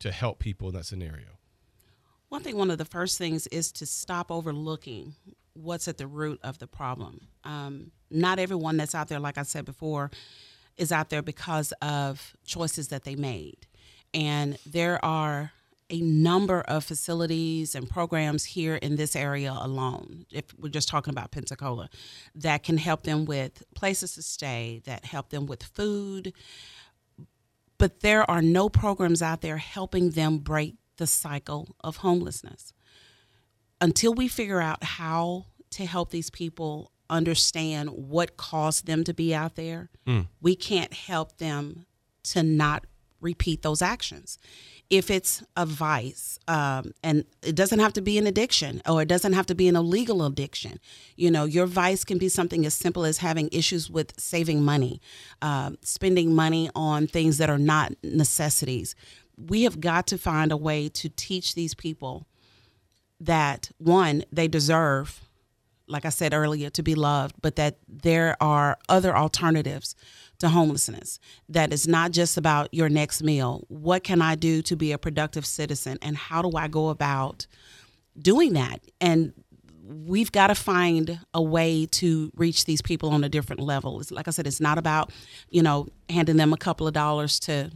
to 0.01 0.13
help 0.13 0.39
people 0.39 0.69
in 0.69 0.75
that 0.75 0.87
scenario? 0.87 1.27
I 2.33 2.39
think 2.39 2.57
one 2.57 2.71
of 2.71 2.79
the 2.79 2.85
first 2.85 3.19
things 3.19 3.47
is 3.49 3.73
to 3.73 3.87
stop 3.87 4.31
overlooking 4.31 5.15
what's 5.55 5.89
at 5.89 5.99
the 5.99 6.07
root 6.07 6.39
of 6.43 6.59
the 6.59 6.67
problem. 6.67 7.27
Um, 7.43 7.91
not 8.11 8.39
everyone 8.39 8.77
that's 8.77 8.95
out 8.95 9.09
there, 9.09 9.19
like 9.19 9.37
I 9.37 9.43
said 9.43 9.65
before, 9.65 10.11
is 10.77 10.93
out 10.93 11.11
there 11.11 11.23
because 11.23 11.73
of 11.83 12.35
choices 12.45 12.89
that 12.89 13.05
they 13.05 13.17
made. 13.17 13.67
And 14.15 14.59
there 14.65 15.05
are 15.05 15.53
a 15.91 16.01
number 16.01 16.61
of 16.63 16.85
facilities 16.85 17.75
and 17.75 17.89
programs 17.89 18.45
here 18.45 18.77
in 18.77 18.97
this 18.97 19.15
area 19.17 19.53
alone, 19.59 20.27
if 20.31 20.45
we're 20.59 20.69
just 20.69 20.89
talking 20.89 21.13
about 21.13 21.31
Pensacola, 21.31 21.89
that 22.35 22.63
can 22.63 22.79
help 22.79 23.03
them 23.03 23.25
with 23.25 23.63
places 23.75 24.15
to 24.15 24.23
stay, 24.23 24.81
that 24.85 25.05
help 25.05 25.31
them 25.31 25.47
with 25.47 25.63
food. 25.63 26.33
But 27.79 28.01
there 28.01 28.31
are 28.31 28.43
no 28.43 28.69
programs 28.69 29.23
out 29.23 29.41
there 29.41 29.57
helping 29.57 30.11
them 30.11 30.39
break 30.39 30.77
the 30.97 31.07
cycle 31.07 31.77
of 31.83 31.99
homelessness. 31.99 32.73
Until 33.81 34.13
we 34.13 34.29
figure 34.29 34.61
out 34.61 34.85
how 34.85 35.47
to 35.71 35.87
help 35.87 36.11
these 36.11 36.31
people 36.31 36.93
understand 37.09 37.89
what 37.91 38.37
caused 38.37 38.87
them 38.87 39.03
to 39.05 39.15
be 39.15 39.35
out 39.35 39.57
there, 39.57 39.91
Mm. 40.07 40.29
we 40.41 40.55
can't 40.55 40.93
help 40.93 41.39
them 41.39 41.87
to 42.23 42.43
not 42.43 42.85
repeat 43.21 43.63
those 43.63 43.83
actions. 43.83 44.39
If 44.89 45.11
it's 45.11 45.43
a 45.57 45.65
vice, 45.65 46.39
um, 46.49 46.93
and 47.03 47.25
it 47.43 47.55
doesn't 47.55 47.79
have 47.79 47.93
to 47.93 48.03
be 48.03 48.19
an 48.19 48.27
addiction 48.27 48.83
or 48.89 49.03
it 49.03 49.09
doesn't 49.09 49.35
have 49.35 49.47
to 49.47 49.55
be 49.55 49.69
an 49.69 49.77
illegal 49.77 50.25
addiction. 50.25 50.81
You 51.17 51.31
know, 51.31 51.45
your 51.45 51.67
vice 51.67 52.03
can 52.05 52.19
be 52.19 52.29
something 52.29 52.67
as 52.67 52.75
simple 52.75 53.05
as 53.05 53.19
having 53.19 53.49
issues 53.53 53.89
with 53.89 54.19
saving 54.19 54.65
money, 54.65 55.01
um, 55.43 55.79
spending 55.83 56.35
money 56.35 56.71
on 56.75 57.07
things 57.07 57.39
that 57.39 57.49
are 57.49 57.59
not 57.59 57.93
necessities. 58.03 58.97
We 59.37 59.63
have 59.63 59.81
got 59.81 60.09
to 60.09 60.19
find 60.19 60.51
a 60.51 60.57
way 60.57 60.89
to 60.89 61.09
teach 61.09 61.55
these 61.55 61.75
people 61.75 62.27
that 63.21 63.71
one, 63.79 64.25
they 64.33 64.49
deserve 64.49 65.21
like 65.91 66.05
I 66.05 66.11
said 66.11 66.33
earlier, 66.33 66.71
to 66.71 66.83
be 66.83 66.95
loved, 66.95 67.37
but 67.43 67.57
that 67.57 67.79
there 67.89 68.37
are 68.41 68.79
other 68.89 69.17
alternatives 69.17 69.95
to 70.41 70.49
homelessness. 70.49 71.19
That 71.49 71.73
is 71.73 71.89
not 71.89 72.11
just 72.11 72.37
about 72.37 72.73
your 72.75 72.89
next 72.89 73.23
meal. 73.23 73.65
What 73.69 74.05
can 74.05 74.21
I 74.21 74.35
do 74.35 74.61
to 74.63 74.77
be 74.77 74.93
a 74.93 74.99
productive 74.99 75.47
citizen? 75.47 75.99
And 76.03 76.17
how 76.17 76.43
do 76.43 76.57
I 76.57 76.69
go 76.69 76.89
about 76.89 77.47
doing 78.19 78.55
that? 78.55 78.81
And 79.01 79.33
we've 79.83 80.33
got 80.33 80.49
to 80.49 80.55
find 80.55 81.21
a 81.35 81.43
way 81.43 81.87
to 81.87 82.31
reach 82.37 82.65
these 82.65 82.83
people 82.83 83.11
on 83.11 83.25
a 83.25 83.29
different 83.29 83.61
level. 83.61 84.01
It's, 84.01 84.11
like 84.11 84.29
I 84.29 84.31
said, 84.31 84.47
it's 84.47 84.61
not 84.61 84.79
about, 84.79 85.13
you 85.49 85.63
know, 85.63 85.89
handing 86.09 86.37
them 86.37 86.53
a 86.53 86.57
couple 86.57 86.87
of 86.87 86.93
dollars 86.93 87.41
to 87.41 87.71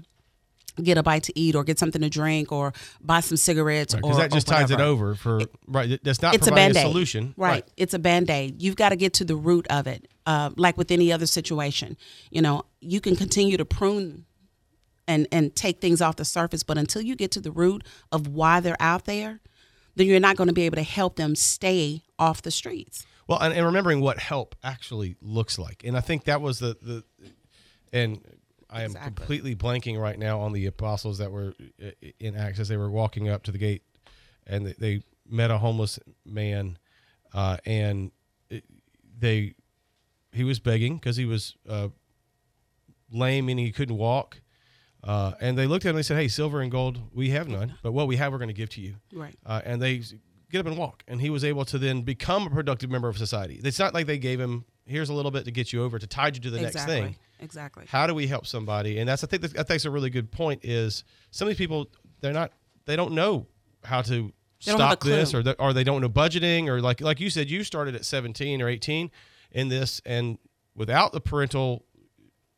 get 0.83 0.99
a 0.99 1.03
bite 1.03 1.23
to 1.25 1.39
eat 1.39 1.55
or 1.55 1.65
get 1.65 1.79
something 1.79 2.03
to 2.03 2.11
drink 2.11 2.51
or 2.51 2.73
buy 3.01 3.21
some 3.21 3.37
cigarettes 3.37 3.95
Because 3.95 4.17
or 4.17 4.21
that 4.21 4.33
just 4.33 4.47
ties 4.47 4.71
it 4.71 4.81
over 4.81 5.15
for 5.15 5.43
right. 5.67 6.01
That's 6.03 6.21
not 6.21 6.35
it's 6.35 6.47
a 6.47 6.53
band-aid. 6.53 6.83
solution. 6.83 7.35
Right. 7.37 7.67
It's 7.77 7.95
a 7.95 7.99
band-aid. 7.99 8.63
You've 8.63 8.77
got 8.77 8.89
to 8.91 8.97
get 8.97 9.13
to 9.15 9.25
the 9.25 9.37
root 9.37 9.67
of 9.69 9.87
it. 9.87 10.09
Uh, 10.27 10.51
like 10.57 10.79
with 10.79 10.91
any 10.91 11.13
other 11.13 11.27
situation, 11.27 11.99
you 12.31 12.41
know, 12.41 12.65
you 12.81 12.99
can 12.99 13.15
continue 13.15 13.59
to 13.59 13.65
prune 13.65 14.25
and 15.07 15.29
and 15.31 15.55
take 15.55 15.83
things 15.83 16.01
off 16.01 16.17
the 16.17 16.25
surface, 16.25 16.63
but 16.63 16.79
until 16.79 17.03
you 17.03 17.15
get 17.15 17.31
to 17.33 17.41
the 17.41 17.51
root 17.51 17.85
of 18.11 18.29
why 18.29 18.61
they're 18.61 18.81
out 18.81 19.05
there, 19.05 19.41
then 19.97 20.07
you're 20.07 20.21
not 20.21 20.37
going 20.37 20.49
to 20.49 20.55
be 20.55 20.63
able 20.63 20.77
to 20.77 20.83
help 20.83 21.17
them 21.17 21.35
stay 21.35 22.03
off 22.19 22.41
the 22.41 22.51
streets. 22.51 23.05
Well, 23.27 23.39
and, 23.39 23.55
and 23.55 23.65
remembering 23.65 24.01
what 24.01 24.19
help 24.19 24.55
actually 24.63 25.17
looks 25.21 25.59
like, 25.59 25.83
and 25.85 25.97
I 25.97 26.01
think 26.01 26.25
that 26.25 26.41
was 26.41 26.59
the 26.59 26.77
the, 26.81 27.05
and 27.93 28.21
I 28.75 28.83
am 28.83 28.95
completely 28.95 29.55
blanking 29.55 30.01
right 30.01 30.19
now 30.19 30.41
on 30.41 30.53
the 30.53 30.67
apostles 30.67 31.19
that 31.19 31.31
were 31.31 31.55
uh, 31.83 31.91
in 32.19 32.37
Acts 32.37 32.59
as 32.59 32.69
they 32.69 32.77
were 32.77 32.91
walking 32.91 33.29
up 33.29 33.45
to 33.45 33.53
the 33.53 33.59
gate, 33.59 33.83
and 34.47 34.67
they, 34.79 35.03
met 35.27 35.51
a 35.51 35.57
homeless 35.57 35.99
man, 36.27 36.77
uh, 37.33 37.57
and 37.65 38.11
they 39.19 39.55
he 40.33 40.45
was 40.45 40.59
begging 40.59 40.97
because 40.97 41.17
he 41.17 41.25
was 41.25 41.57
uh, 41.67 41.89
lame 43.11 43.47
meaning 43.47 43.65
he 43.65 43.73
couldn't 43.73 43.97
walk. 43.97 44.41
Uh, 45.03 45.33
and 45.41 45.57
they 45.57 45.67
looked 45.67 45.85
at 45.85 45.91
him 45.91 45.97
and 45.97 45.99
they 45.99 46.03
said, 46.03 46.17
Hey, 46.17 46.29
silver 46.29 46.61
and 46.61 46.71
gold, 46.71 47.01
we 47.13 47.31
have 47.31 47.47
none, 47.47 47.75
but 47.83 47.93
what 47.93 48.07
we 48.07 48.17
have, 48.17 48.33
we're 48.33 48.39
going 48.39 48.49
to 48.49 48.55
give 48.55 48.71
to 48.71 48.81
you. 48.81 48.97
Right. 49.13 49.37
Uh, 49.45 49.61
and 49.65 49.81
they 49.81 50.03
get 50.51 50.61
up 50.61 50.67
and 50.67 50.79
walk. 50.79 51.05
And 51.07 51.21
he 51.21 51.31
was 51.31 51.45
able 51.45 51.65
to 51.67 51.79
then 51.79 52.03
become 52.03 52.47
a 52.47 52.51
productive 52.51 52.91
member 52.91 53.09
of 53.09 53.19
society. 53.19 53.61
It's 53.63 53.79
not 53.79 53.93
like 53.93 54.07
they 54.07 54.19
gave 54.19 54.41
him, 54.41 54.65
here's 54.87 55.11
a 55.11 55.15
little 55.15 55.31
bit 55.31 55.45
to 55.45 55.51
get 55.51 55.73
you 55.73 55.83
over, 55.85 55.99
to 55.99 56.07
tide 56.07 56.37
you 56.37 56.43
to 56.43 56.51
the 56.51 56.61
next 56.61 56.85
thing. 56.87 57.17
Exactly. 57.45 57.85
How 57.89 58.07
do 58.07 58.15
we 58.15 58.27
help 58.27 58.47
somebody? 58.47 58.99
And 58.99 59.09
that's, 59.09 59.23
I 59.23 59.27
think, 59.27 59.43
that, 59.43 59.53
I 59.53 59.57
think 59.59 59.69
that's 59.69 59.85
a 59.85 59.91
really 59.91 60.11
good 60.11 60.31
point 60.33 60.65
is 60.65 61.05
some 61.31 61.47
of 61.47 61.51
these 61.51 61.59
people, 61.59 61.89
they're 62.21 62.33
not, 62.33 62.53
they 62.87 62.97
don't 62.97 63.13
know 63.13 63.47
how 63.85 64.03
to 64.03 64.33
They 64.65 64.73
don't 64.73 64.81
have 64.81 64.89
a 64.89 64.93
stop 64.93 65.01
this 65.03 65.35
or, 65.35 65.43
they, 65.43 65.55
or 65.59 65.73
they 65.73 65.85
don't 65.85 66.01
know 66.01 66.09
budgeting 66.09 66.69
or 66.69 66.81
like, 66.81 67.01
like 67.01 67.21
you 67.21 67.31
said, 67.31 67.51
you 67.51 67.63
started 67.65 67.95
at 67.95 68.05
17 68.05 68.63
or 68.63 68.69
18 68.69 69.11
in 69.53 69.69
this 69.69 70.01
and 70.05 70.39
without 70.75 71.13
the 71.13 71.21
parental 71.21 71.85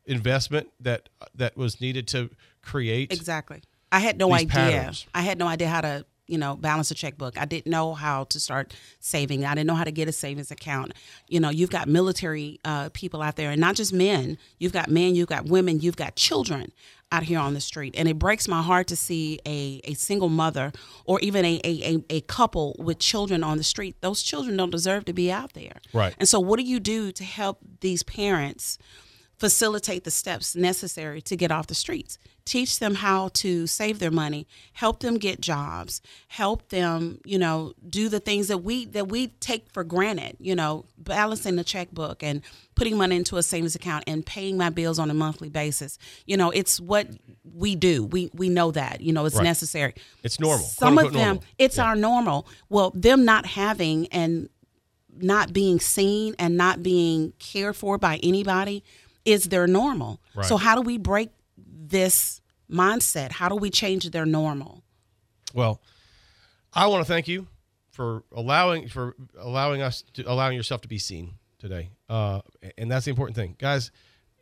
investment 0.06 0.68
that, 0.80 1.08
that 1.34 1.56
was 1.56 1.80
needed 1.80 2.06
to 2.08 2.30
create 2.62 3.12
Exactly. 3.12 3.62
I 3.92 4.00
had 4.00 4.18
no 4.18 4.32
idea. 4.32 4.48
patterns. 4.48 5.06
I 5.14 5.22
had 5.22 5.38
no 5.38 5.46
idea 5.46 5.68
how 5.68 5.80
to, 5.80 6.06
you 6.26 6.38
know, 6.38 6.56
balance 6.56 6.90
a 6.90 6.94
checkbook. 6.94 7.38
I 7.38 7.44
didn't 7.44 7.70
know 7.70 7.94
how 7.94 8.24
to 8.24 8.40
start 8.40 8.74
saving. 9.00 9.44
I 9.44 9.54
didn't 9.54 9.66
know 9.66 9.74
how 9.74 9.84
to 9.84 9.92
get 9.92 10.08
a 10.08 10.12
savings 10.12 10.50
account. 10.50 10.92
You 11.28 11.40
know, 11.40 11.50
you've 11.50 11.70
got 11.70 11.88
military 11.88 12.60
uh, 12.64 12.90
people 12.92 13.22
out 13.22 13.36
there, 13.36 13.50
and 13.50 13.60
not 13.60 13.76
just 13.76 13.92
men. 13.92 14.38
You've 14.58 14.72
got 14.72 14.90
men, 14.90 15.14
you've 15.14 15.28
got 15.28 15.46
women, 15.46 15.80
you've 15.80 15.96
got 15.96 16.16
children 16.16 16.72
out 17.12 17.22
here 17.22 17.38
on 17.38 17.54
the 17.54 17.60
street. 17.60 17.94
And 17.96 18.08
it 18.08 18.18
breaks 18.18 18.48
my 18.48 18.62
heart 18.62 18.88
to 18.88 18.96
see 18.96 19.38
a, 19.46 19.80
a 19.84 19.94
single 19.94 20.28
mother 20.28 20.72
or 21.04 21.20
even 21.20 21.44
a, 21.44 21.60
a, 21.64 21.94
a, 21.94 22.04
a 22.10 22.20
couple 22.22 22.74
with 22.78 22.98
children 22.98 23.44
on 23.44 23.58
the 23.58 23.64
street. 23.64 23.96
Those 24.00 24.22
children 24.22 24.56
don't 24.56 24.70
deserve 24.70 25.04
to 25.06 25.12
be 25.12 25.30
out 25.30 25.52
there. 25.52 25.80
Right. 25.92 26.14
And 26.18 26.28
so, 26.28 26.40
what 26.40 26.58
do 26.58 26.64
you 26.64 26.80
do 26.80 27.12
to 27.12 27.24
help 27.24 27.60
these 27.80 28.02
parents 28.02 28.78
facilitate 29.38 30.04
the 30.04 30.10
steps 30.10 30.56
necessary 30.56 31.20
to 31.20 31.36
get 31.36 31.50
off 31.50 31.66
the 31.66 31.74
streets. 31.74 32.18
Teach 32.46 32.78
them 32.78 32.94
how 32.94 33.28
to 33.34 33.66
save 33.66 33.98
their 33.98 34.10
money, 34.12 34.46
help 34.72 35.00
them 35.00 35.18
get 35.18 35.40
jobs, 35.40 36.00
help 36.28 36.68
them, 36.68 37.20
you 37.24 37.38
know, 37.38 37.74
do 37.88 38.08
the 38.08 38.20
things 38.20 38.46
that 38.48 38.58
we 38.58 38.86
that 38.86 39.08
we 39.08 39.26
take 39.40 39.68
for 39.72 39.82
granted, 39.82 40.36
you 40.38 40.54
know, 40.54 40.84
balancing 40.96 41.56
the 41.56 41.64
checkbook 41.64 42.22
and 42.22 42.42
putting 42.76 42.96
money 42.96 43.16
into 43.16 43.36
a 43.36 43.42
savings 43.42 43.74
account 43.74 44.04
and 44.06 44.24
paying 44.24 44.56
my 44.56 44.70
bills 44.70 44.98
on 45.00 45.10
a 45.10 45.14
monthly 45.14 45.48
basis. 45.48 45.98
You 46.24 46.36
know, 46.36 46.50
it's 46.50 46.78
what 46.80 47.08
we 47.42 47.74
do. 47.74 48.04
We 48.04 48.30
we 48.32 48.48
know 48.48 48.70
that, 48.70 49.00
you 49.00 49.12
know, 49.12 49.26
it's 49.26 49.34
Right. 49.36 49.42
necessary. 49.44 49.94
It's 50.22 50.38
normal. 50.38 50.66
Some 50.66 50.98
of 50.98 51.12
them, 51.12 51.22
normal. 51.22 51.44
it's 51.58 51.80
our 51.80 51.96
normal. 51.96 52.46
Well, 52.68 52.90
them 52.94 53.24
not 53.24 53.44
having 53.44 54.06
and 54.08 54.48
not 55.18 55.52
being 55.52 55.80
seen 55.80 56.36
and 56.38 56.56
not 56.56 56.82
being 56.82 57.32
cared 57.38 57.74
for 57.74 57.98
by 57.98 58.18
anybody 58.22 58.84
is 59.26 59.44
their 59.44 59.66
normal. 59.66 60.20
Right. 60.34 60.46
So 60.46 60.56
how 60.56 60.74
do 60.74 60.80
we 60.80 60.96
break 60.96 61.30
this 61.58 62.40
mindset? 62.70 63.32
How 63.32 63.48
do 63.48 63.56
we 63.56 63.68
change 63.70 64.10
their 64.10 64.24
normal? 64.26 64.82
Well, 65.52 65.80
I 66.72 66.86
want 66.86 67.04
to 67.04 67.12
thank 67.12 67.28
you 67.28 67.48
for 67.90 68.24
allowing 68.32 68.88
for 68.88 69.14
allowing 69.38 69.82
us 69.82 70.04
to 70.14 70.30
allowing 70.30 70.56
yourself 70.56 70.82
to 70.82 70.88
be 70.88 70.98
seen 70.98 71.34
today, 71.58 71.90
uh, 72.08 72.40
and 72.78 72.90
that's 72.90 73.06
the 73.06 73.10
important 73.10 73.36
thing, 73.36 73.56
guys. 73.58 73.90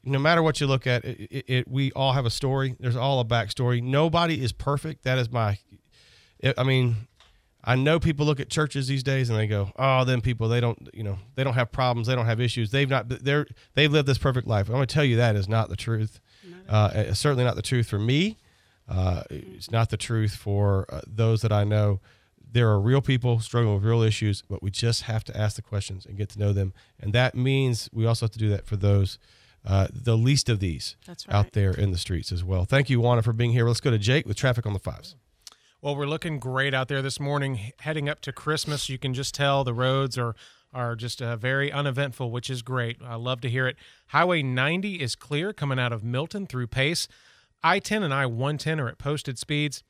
No 0.07 0.19
matter 0.19 0.43
what 0.43 0.61
you 0.61 0.67
look 0.67 0.87
at, 0.87 1.03
it, 1.05 1.21
it, 1.31 1.45
it, 1.49 1.69
we 1.69 1.91
all 1.93 2.13
have 2.13 2.27
a 2.27 2.31
story. 2.31 2.77
There's 2.79 2.97
all 2.97 3.21
a 3.21 3.25
backstory. 3.25 3.83
Nobody 3.83 4.43
is 4.43 4.53
perfect. 4.53 5.05
That 5.05 5.19
is 5.19 5.31
my. 5.31 5.59
I 6.59 6.63
mean, 6.63 7.09
I 7.67 7.77
know 7.77 7.99
people 7.99 8.27
look 8.27 8.41
at 8.41 8.51
churches 8.51 8.87
these 8.89 9.03
days 9.03 9.31
and 9.31 9.39
they 9.39 9.47
go, 9.47 9.73
"Oh, 9.77 10.05
them 10.05 10.21
people, 10.21 10.49
they 10.49 10.61
don't, 10.61 10.89
you 10.93 11.03
know, 11.03 11.19
they 11.35 11.45
don't 11.45 11.55
have 11.55 11.73
problems, 11.73 12.07
they 12.07 12.15
don't 12.15 12.27
have 12.27 12.41
issues. 12.41 12.71
They've 12.71 12.89
not, 12.89 13.09
they're, 13.09 13.47
they've 13.75 13.91
lived 13.91 14.07
this 14.07 14.19
perfect 14.19 14.47
life." 14.47 14.69
I'm 14.69 14.75
going 14.75 14.87
to 14.87 14.95
tell 14.95 15.05
you 15.05 15.17
that 15.17 15.35
is 15.35 15.49
not 15.49 15.69
the 15.71 15.77
truth. 15.77 16.21
Uh, 16.69 16.91
it's 16.95 17.21
certainly 17.21 17.45
not 17.45 17.57
the 17.57 17.63
truth 17.63 17.87
for 17.89 17.99
me. 17.99 18.37
Uh, 18.89 19.23
it's 19.31 19.71
not 19.71 19.89
the 19.89 19.97
truth 19.97 20.37
for 20.37 20.87
uh, 20.91 21.01
those 21.07 21.41
that 21.43 21.53
I 21.53 21.65
know. 21.65 22.01
There 22.53 22.69
are 22.69 22.81
real 22.81 23.01
people 23.01 23.41
struggling 23.41 23.75
with 23.75 23.85
real 23.85 24.03
issues, 24.03 24.43
but 24.49 24.63
we 24.63 24.71
just 24.71 25.03
have 25.03 25.25
to 25.25 25.37
ask 25.37 25.57
the 25.57 25.63
questions 25.63 26.07
and 26.07 26.17
get 26.17 26.29
to 26.31 26.39
know 26.39 26.53
them. 26.53 26.73
And 27.01 27.13
that 27.13 27.35
means 27.35 27.89
we 27.93 28.07
also 28.07 28.27
have 28.27 28.33
to 28.33 28.39
do 28.39 28.49
that 28.51 28.67
for 28.67 28.77
those, 28.77 29.19
uh, 29.67 29.89
the 29.91 30.17
least 30.17 30.49
of 30.49 30.61
these 30.61 30.97
That's 31.07 31.27
out 31.29 31.53
there 31.53 31.73
in 31.73 31.91
the 31.91 31.99
streets 31.99 32.31
as 32.31 32.45
well. 32.45 32.65
Thank 32.65 32.91
you, 32.91 33.01
Wanda, 33.01 33.23
for 33.23 33.33
being 33.33 33.53
here. 33.53 33.67
Let's 33.67 33.81
go 33.81 33.91
to 33.91 33.99
Jake 33.99 34.27
with 34.27 34.37
traffic 34.37 34.67
on 34.67 34.73
the 34.73 34.79
fives. 34.79 35.17
Well, 35.85 35.97
we're 35.97 36.07
looking 36.07 36.39
great 36.39 36.73
out 36.73 36.89
there 36.89 37.03
this 37.03 37.21
morning, 37.21 37.73
heading 37.81 38.09
up 38.09 38.23
to 38.23 38.33
Christmas. 38.33 38.89
You 38.89 38.97
can 38.97 39.13
just 39.13 39.35
tell 39.35 39.65
the 39.65 39.75
roads 39.75 40.17
are 40.17 40.35
are 40.73 40.97
just 40.97 41.21
uh, 41.21 41.37
very 41.37 41.71
uneventful, 41.71 42.31
which 42.31 42.49
is 42.49 42.63
great. 42.63 42.97
I 43.05 43.17
love 43.17 43.43
to 43.43 43.51
hear 43.51 43.67
it. 43.67 43.77
Highway 44.07 44.43
90 44.43 44.95
is 45.03 45.15
clear 45.15 45.53
coming 45.53 45.79
out 45.79 45.93
of 45.93 46.03
Milton 46.03 46.47
through 46.47 46.69
Pace. 46.69 47.07
I-10 47.63 48.03
and 48.03 48.15
I-110 48.15 48.81
are 48.81 48.89
at 48.89 48.97
posted 48.97 49.39
speeds. 49.39 49.83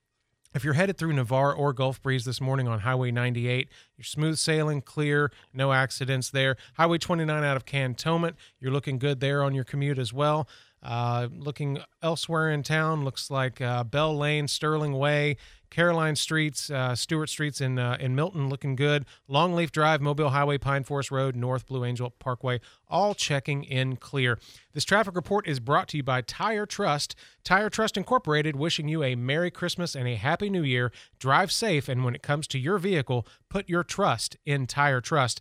If 0.53 0.65
you're 0.65 0.75
headed 0.75 0.99
through 0.99 1.13
Navarre 1.13 1.55
or 1.55 1.73
Gulf 1.73 2.03
Breeze 2.03 2.25
this 2.25 2.41
morning 2.41 2.67
on 2.67 2.81
Highway 2.81 3.13
98, 3.13 3.69
you're 3.97 4.05
smooth 4.05 4.37
sailing, 4.37 4.83
clear, 4.83 5.31
no 5.53 5.73
accidents 5.73 6.29
there. 6.29 6.57
Highway 6.77 6.99
29 6.99 7.45
out 7.45 7.57
of 7.57 7.67
Cantonment, 7.67 8.35
you're 8.59 8.73
looking 8.73 8.99
good 8.99 9.21
there 9.21 9.45
on 9.45 9.55
your 9.55 9.65
commute 9.65 10.01
as 10.01 10.13
well. 10.13 10.49
Uh, 10.83 11.29
looking 11.33 11.79
elsewhere 12.03 12.51
in 12.51 12.63
town, 12.63 13.05
looks 13.05 13.31
like 13.31 13.61
uh, 13.61 13.83
Bell 13.85 14.17
Lane, 14.17 14.47
Sterling 14.47 14.93
Way, 14.93 15.39
Caroline 15.75 16.15
Streets, 16.15 16.71
uh, 16.71 16.95
Stewart 16.95 17.29
Streets 17.29 17.61
in 17.61 17.81
uh, 17.81 17.97
in 17.99 18.15
Milton, 18.15 18.49
looking 18.49 18.77
good. 18.77 19.05
Longleaf 19.29 19.73
Drive, 19.73 20.01
Mobile 20.01 20.29
Highway, 20.29 20.57
Pine 20.57 20.85
Forest 20.85 21.11
Road, 21.11 21.35
North 21.35 21.67
Blue 21.67 21.85
Angel 21.85 22.11
Parkway, 22.11 22.61
all 22.89 23.13
checking 23.13 23.65
in 23.65 23.97
clear. 23.97 24.39
This 24.73 24.85
traffic 24.85 25.17
report 25.17 25.49
is 25.49 25.59
brought 25.59 25.89
to 25.89 25.97
you 25.97 26.05
by 26.05 26.21
Tire 26.21 26.65
Trust. 26.65 27.17
Tire 27.43 27.71
Trust 27.71 27.97
Incorporated, 27.97 28.55
wishing 28.55 28.87
you 28.87 29.03
a 29.03 29.17
Merry 29.17 29.51
Christmas 29.51 29.97
and 29.97 30.07
a 30.07 30.15
Happy 30.15 30.49
New 30.49 30.63
Year. 30.63 30.93
Drive 31.19 31.51
safe, 31.51 31.89
and 31.89 32.05
when 32.05 32.15
it 32.15 32.23
comes 32.23 32.47
to 32.49 32.59
your 32.61 32.79
vehicle, 32.79 33.27
put 33.49 33.69
your 33.69 33.83
trust 33.83 34.37
in 34.47 34.69
Tire 34.69 35.01
Trust. 35.01 35.41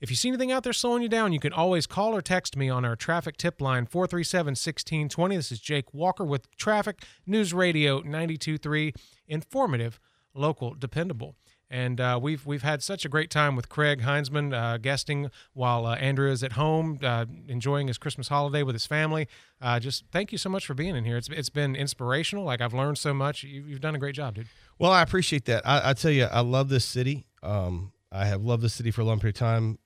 If 0.00 0.08
you 0.08 0.16
see 0.16 0.28
anything 0.28 0.50
out 0.50 0.62
there 0.62 0.72
slowing 0.72 1.02
you 1.02 1.10
down, 1.10 1.34
you 1.34 1.40
can 1.40 1.52
always 1.52 1.86
call 1.86 2.16
or 2.16 2.22
text 2.22 2.56
me 2.56 2.70
on 2.70 2.86
our 2.86 2.96
traffic 2.96 3.36
tip 3.36 3.60
line 3.60 3.84
437 3.84 4.52
1620. 4.52 5.36
This 5.36 5.52
is 5.52 5.60
Jake 5.60 5.92
Walker 5.92 6.24
with 6.24 6.50
Traffic 6.56 7.02
News 7.26 7.52
Radio 7.52 7.98
923, 7.98 8.94
informative, 9.28 10.00
local, 10.32 10.72
dependable. 10.72 11.36
And 11.68 12.00
uh, 12.00 12.18
we've 12.20 12.46
we've 12.46 12.62
had 12.62 12.82
such 12.82 13.04
a 13.04 13.10
great 13.10 13.30
time 13.30 13.56
with 13.56 13.68
Craig 13.68 14.00
Heinzman 14.00 14.54
uh, 14.54 14.78
guesting 14.78 15.30
while 15.52 15.84
uh, 15.84 15.96
Andrew 15.96 16.30
is 16.30 16.42
at 16.42 16.52
home 16.52 16.98
uh, 17.02 17.26
enjoying 17.46 17.86
his 17.86 17.98
Christmas 17.98 18.28
holiday 18.28 18.62
with 18.62 18.74
his 18.74 18.86
family. 18.86 19.28
Uh, 19.60 19.78
just 19.78 20.04
thank 20.10 20.32
you 20.32 20.38
so 20.38 20.48
much 20.48 20.66
for 20.66 20.72
being 20.72 20.96
in 20.96 21.04
here. 21.04 21.18
It's 21.18 21.28
it's 21.28 21.50
been 21.50 21.76
inspirational. 21.76 22.44
Like 22.44 22.62
I've 22.62 22.74
learned 22.74 22.96
so 22.96 23.12
much. 23.12 23.44
You, 23.44 23.62
you've 23.66 23.82
done 23.82 23.94
a 23.94 23.98
great 23.98 24.14
job, 24.14 24.36
dude. 24.36 24.48
Well, 24.78 24.90
I 24.92 25.02
appreciate 25.02 25.44
that. 25.44 25.64
I, 25.68 25.90
I 25.90 25.92
tell 25.92 26.10
you, 26.10 26.24
I 26.24 26.40
love 26.40 26.70
this 26.70 26.86
city. 26.86 27.26
Um, 27.42 27.92
I 28.12 28.24
have 28.24 28.42
loved 28.42 28.62
the 28.62 28.68
city 28.68 28.90
for 28.90 29.02
a 29.02 29.04
long 29.04 29.20
period 29.20 29.36
of 29.36 29.40
time. 29.40 29.78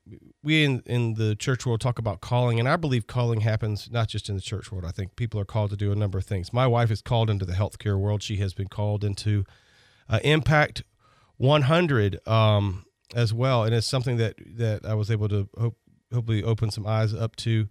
We 0.43 0.65
in, 0.65 0.83
in 0.87 1.15
the 1.15 1.37
church 1.37 1.67
world 1.67 1.83
talk 1.83 1.99
about 1.99 2.23
calling, 2.23 2.59
and 2.59 2.67
I 2.69 2.77
believe 2.77 3.07
calling 3.07 3.43
happens 3.43 3.91
not 3.91 4.09
just 4.09 4.31
in 4.31 4.35
the 4.35 4.41
church 4.41 4.73
world. 4.73 4.87
I 4.87 4.93
think 4.93 5.15
people 5.17 5.39
are 5.41 5.45
called 5.45 5.71
to 5.71 5.77
do 5.77 5.93
a 5.93 5.95
number 5.95 6.17
of 6.17 6.25
things. 6.25 6.53
My 6.53 6.67
wife 6.67 6.91
is 6.91 7.03
called 7.03 7.29
into 7.29 7.45
the 7.45 7.53
healthcare 7.53 7.99
world. 7.99 8.23
She 8.23 8.37
has 8.37 8.55
been 8.55 8.69
called 8.69 9.05
into 9.05 9.45
uh, 10.09 10.21
Impact 10.25 10.85
100 11.37 12.27
um, 12.27 12.87
as 13.15 13.35
well, 13.35 13.65
and 13.65 13.75
it's 13.75 13.87
something 13.87 14.17
that 14.17 14.37
that 14.57 14.87
I 14.87 14.95
was 14.95 15.11
able 15.11 15.29
to 15.29 15.49
hope, 15.59 15.77
hopefully 16.13 16.43
open 16.43 16.71
some 16.71 16.87
eyes 16.87 17.13
up 17.13 17.37
to. 17.37 17.69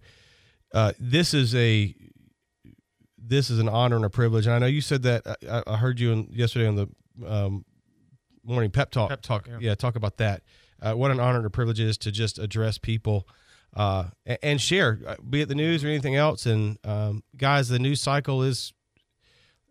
Uh, 0.72 0.92
this 1.00 1.34
is 1.34 1.52
a 1.56 1.94
this 3.18 3.50
is 3.50 3.58
an 3.58 3.68
honor 3.68 3.96
and 3.96 4.04
a 4.04 4.10
privilege, 4.10 4.46
and 4.46 4.54
I 4.54 4.58
know 4.60 4.66
you 4.66 4.80
said 4.80 5.02
that. 5.02 5.26
I, 5.50 5.62
I 5.66 5.76
heard 5.78 5.98
you 5.98 6.12
in, 6.12 6.28
yesterday 6.30 6.68
on 6.68 6.76
the 6.76 6.88
um, 7.26 7.64
morning 8.44 8.70
pep 8.70 8.90
talk. 8.90 9.10
Pep 9.10 9.22
talk, 9.22 9.48
yeah. 9.48 9.58
yeah. 9.60 9.74
talk 9.74 9.96
about 9.96 10.18
that. 10.18 10.42
Uh, 10.80 10.92
what 10.92 11.10
an 11.10 11.20
honor 11.20 11.38
and 11.38 11.46
a 11.46 11.50
privilege 11.50 11.80
it 11.80 11.86
is 11.86 11.98
to 11.98 12.12
just 12.12 12.38
address 12.38 12.78
people 12.78 13.26
uh, 13.74 14.04
and, 14.42 14.60
share, 14.60 15.00
uh, 15.06 15.16
be 15.28 15.40
it 15.40 15.48
the 15.48 15.54
news 15.54 15.84
or 15.84 15.88
anything 15.88 16.14
else. 16.14 16.46
And 16.46 16.78
um, 16.84 17.22
guys, 17.36 17.68
the 17.68 17.78
news 17.78 18.00
cycle 18.00 18.42
is 18.42 18.72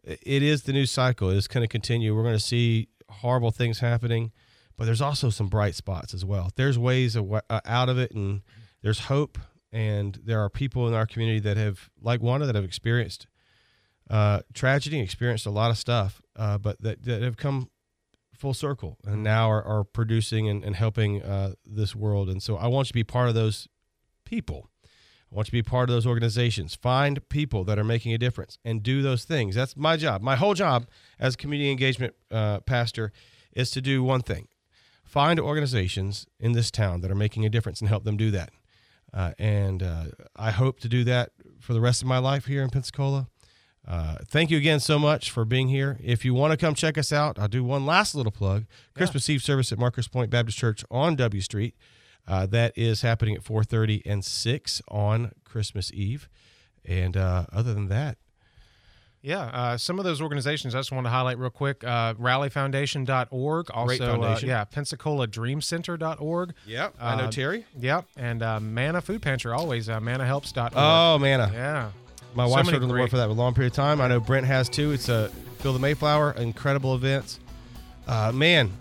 it 0.04 0.44
is 0.44 0.64
the 0.64 0.74
news 0.74 0.92
cycle. 0.92 1.30
It's 1.30 1.48
going 1.48 1.64
to 1.64 1.68
continue. 1.68 2.16
We're 2.16 2.24
going 2.24 2.36
to 2.36 2.40
see 2.40 2.90
horrible 3.10 3.52
things 3.52 3.80
happening, 3.80 4.32
but 4.78 4.86
there's 4.86 5.02
also 5.02 5.30
some 5.30 5.48
bright 5.48 5.76
spots 5.76 6.14
as 6.14 6.26
well. 6.26 6.52
There's 6.56 6.78
ways 6.78 7.16
of, 7.16 7.32
uh, 7.32 7.62
out 7.66 7.90
of 7.90 7.98
it, 7.98 8.12
and 8.12 8.42
there's 8.82 9.00
hope. 9.00 9.38
And 9.72 10.20
there 10.24 10.40
are 10.40 10.50
people 10.50 10.88
in 10.88 10.94
our 10.94 11.08
community 11.08 11.40
that 11.40 11.58
have, 11.58 11.90
like 12.00 12.22
Wanda, 12.22 12.46
that 12.46 12.56
have 12.56 12.66
experienced 12.66 13.28
uh, 14.10 14.42
tragedy, 14.54 15.00
experienced 15.00 15.46
a 15.46 15.50
lot 15.50 15.72
of 15.72 15.78
stuff, 15.78 16.22
uh, 16.36 16.58
but 16.58 16.80
that, 16.82 17.04
that 17.06 17.22
have 17.22 17.38
come 17.38 17.70
full 18.44 18.54
circle 18.54 18.98
and 19.06 19.24
now 19.24 19.50
are, 19.50 19.64
are 19.64 19.86
producing 19.86 20.50
and, 20.50 20.66
and 20.66 20.76
helping 20.76 21.24
uh, 21.24 21.54
this 21.66 21.96
world. 21.96 22.28
And 22.28 22.44
so 22.44 22.58
I 22.58 22.68
want 22.68 22.88
you 22.88 22.90
to 22.90 22.94
be 22.94 23.06
part 23.06 23.30
of 23.30 23.36
those 23.36 23.70
people. 24.26 24.70
I 25.32 25.36
want 25.36 25.48
you 25.48 25.52
to 25.52 25.64
be 25.64 25.70
part 25.70 25.90
of 25.90 25.96
those 25.96 26.06
organizations. 26.06 26.76
Find 26.76 27.30
people 27.30 27.64
that 27.64 27.80
are 27.80 27.86
making 27.86 28.14
a 28.14 28.18
difference 28.18 28.58
and 28.66 28.84
do 28.84 29.02
those 29.02 29.24
things. 29.24 29.56
That's 29.56 29.78
my 29.78 29.96
job. 29.96 30.22
My 30.22 30.36
whole 30.36 30.56
job 30.56 30.88
as 31.18 31.38
community 31.38 31.72
engagement 31.72 32.16
uh, 32.32 32.60
pastor 32.60 33.14
is 33.54 33.72
to 33.72 33.82
do 33.82 34.04
one 34.04 34.22
thing 34.22 34.50
find 35.06 35.40
organizations 35.40 36.28
in 36.38 36.52
this 36.52 36.70
town 36.70 37.00
that 37.00 37.12
are 37.12 37.16
making 37.16 37.46
a 37.46 37.50
difference 37.50 37.80
and 37.80 37.88
help 37.88 38.04
them 38.04 38.18
do 38.18 38.30
that. 38.32 38.50
Uh, 39.14 39.32
and 39.40 39.82
uh, 39.82 40.06
I 40.36 40.52
hope 40.52 40.82
to 40.82 40.90
do 40.90 41.06
that 41.06 41.32
for 41.62 41.74
the 41.74 41.80
rest 41.80 42.02
of 42.02 42.10
my 42.10 42.18
life 42.18 42.48
here 42.48 42.62
in 42.62 42.70
Pensacola. 42.70 43.30
Uh, 43.88 44.16
thank 44.28 44.50
you 44.50 44.58
again 44.58 44.80
so 44.80 44.98
much 44.98 45.30
for 45.30 45.44
being 45.44 45.68
here. 45.68 45.98
If 46.02 46.24
you 46.24 46.34
want 46.34 46.52
to 46.52 46.58
come 46.58 46.74
check 46.74 46.98
us 46.98 47.12
out, 47.12 47.38
I'll 47.38 47.48
do 47.50 47.64
one 47.64 47.86
last 47.86 48.16
little 48.16 48.32
plug. 48.32 48.66
Christmas 48.96 49.30
Eve 49.30 49.44
service 49.44 49.72
at 49.74 49.78
Marcus 49.78 50.08
Pointe 50.08 50.30
Baptist 50.30 50.58
Church 50.58 50.86
on 50.90 51.16
W 51.18 51.42
Street. 51.42 51.76
Uh, 52.26 52.46
that 52.46 52.72
is 52.78 53.02
happening 53.02 53.36
at 53.36 53.44
4.30 53.44 54.02
and 54.06 54.24
6 54.24 54.82
on 54.88 55.34
Christmas 55.44 55.92
Eve. 55.94 56.30
And 56.86 57.18
uh, 57.18 57.46
other 57.52 57.74
than 57.74 57.90
that, 57.90 58.18
Yeah, 59.22 59.42
uh, 59.54 59.78
some 59.78 60.00
of 60.00 60.06
those 60.06 60.22
organizations 60.22 60.74
I 60.76 60.80
just 60.80 60.94
want 60.94 61.06
to 61.06 61.10
highlight 61.10 61.38
real 61.38 61.50
quick. 61.50 61.84
Uh, 61.84 62.14
rallyfoundation.org. 62.14 63.72
Also, 63.72 63.86
Great 63.88 64.02
uh, 64.02 64.40
yeah, 64.44 64.64
Pensacola 64.64 65.28
Dream 65.28 65.60
Center.org. 65.62 66.54
Yep, 66.66 66.96
I 67.00 67.16
know 67.18 67.26
Uh, 67.26 67.32
Terry. 67.32 67.66
Yep, 67.78 68.06
and 68.16 68.42
uh, 68.44 68.60
Manna 68.62 69.02
Food 69.02 69.22
Pantry, 69.22 69.52
always 69.52 69.90
uh, 69.90 70.00
mannahelps.org. 70.00 70.74
Oh, 70.76 71.18
Manna. 71.20 71.52
Yeah. 71.54 71.92
My 72.36 72.46
wife 72.46 72.66
started 72.66 72.80
to 72.82 72.88
great- 72.88 73.02
work 73.02 73.10
for 73.12 73.18
that 73.18 73.26
for 73.26 73.32
a 73.32 73.34
long 73.34 73.54
period 73.54 73.74
of 73.74 73.76
time. 73.76 74.02
I 74.02 74.08
know 74.08 74.20
Brent 74.20 74.48
has 74.48 74.70
too. 74.70 74.92
It's 74.92 75.10
a 75.10 75.30
Phil 75.60 75.74
the 75.74 75.80
Mayflower, 75.80 76.32
incredible 76.34 76.96
events. 76.96 77.40
Uh, 78.08 78.32
man, 78.34 78.72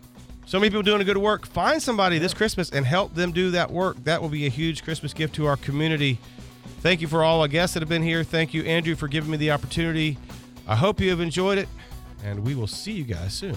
so 0.46 0.58
many 0.58 0.70
people 0.70 0.82
doing 0.82 1.00
a 1.00 1.04
good 1.04 1.18
work. 1.18 1.46
Find 1.46 1.80
somebody 1.80 2.18
this 2.18 2.34
Christmas 2.34 2.70
and 2.70 2.84
help 2.84 3.14
them 3.14 3.32
do 3.32 3.50
that 3.52 3.70
work. 3.70 4.02
That 4.04 4.20
will 4.20 4.28
be 4.28 4.46
a 4.46 4.50
huge 4.50 4.82
Christmas 4.82 5.12
gift 5.12 5.34
to 5.36 5.46
our 5.46 5.56
community. 5.56 6.18
Thank 6.80 7.00
you 7.00 7.06
for 7.08 7.22
all 7.22 7.40
our 7.40 7.48
guests 7.48 7.74
that 7.74 7.80
have 7.80 7.88
been 7.88 8.02
here. 8.02 8.24
Thank 8.24 8.52
you, 8.52 8.62
Andrew, 8.64 8.96
for 8.96 9.06
giving 9.06 9.30
me 9.30 9.36
the 9.36 9.52
opportunity. 9.52 10.18
I 10.66 10.74
hope 10.74 11.00
you 11.00 11.10
have 11.10 11.20
enjoyed 11.20 11.58
it, 11.58 11.68
and 12.24 12.44
we 12.44 12.54
will 12.54 12.66
see 12.66 12.92
you 12.92 13.04
guys 13.04 13.34
soon. 13.34 13.56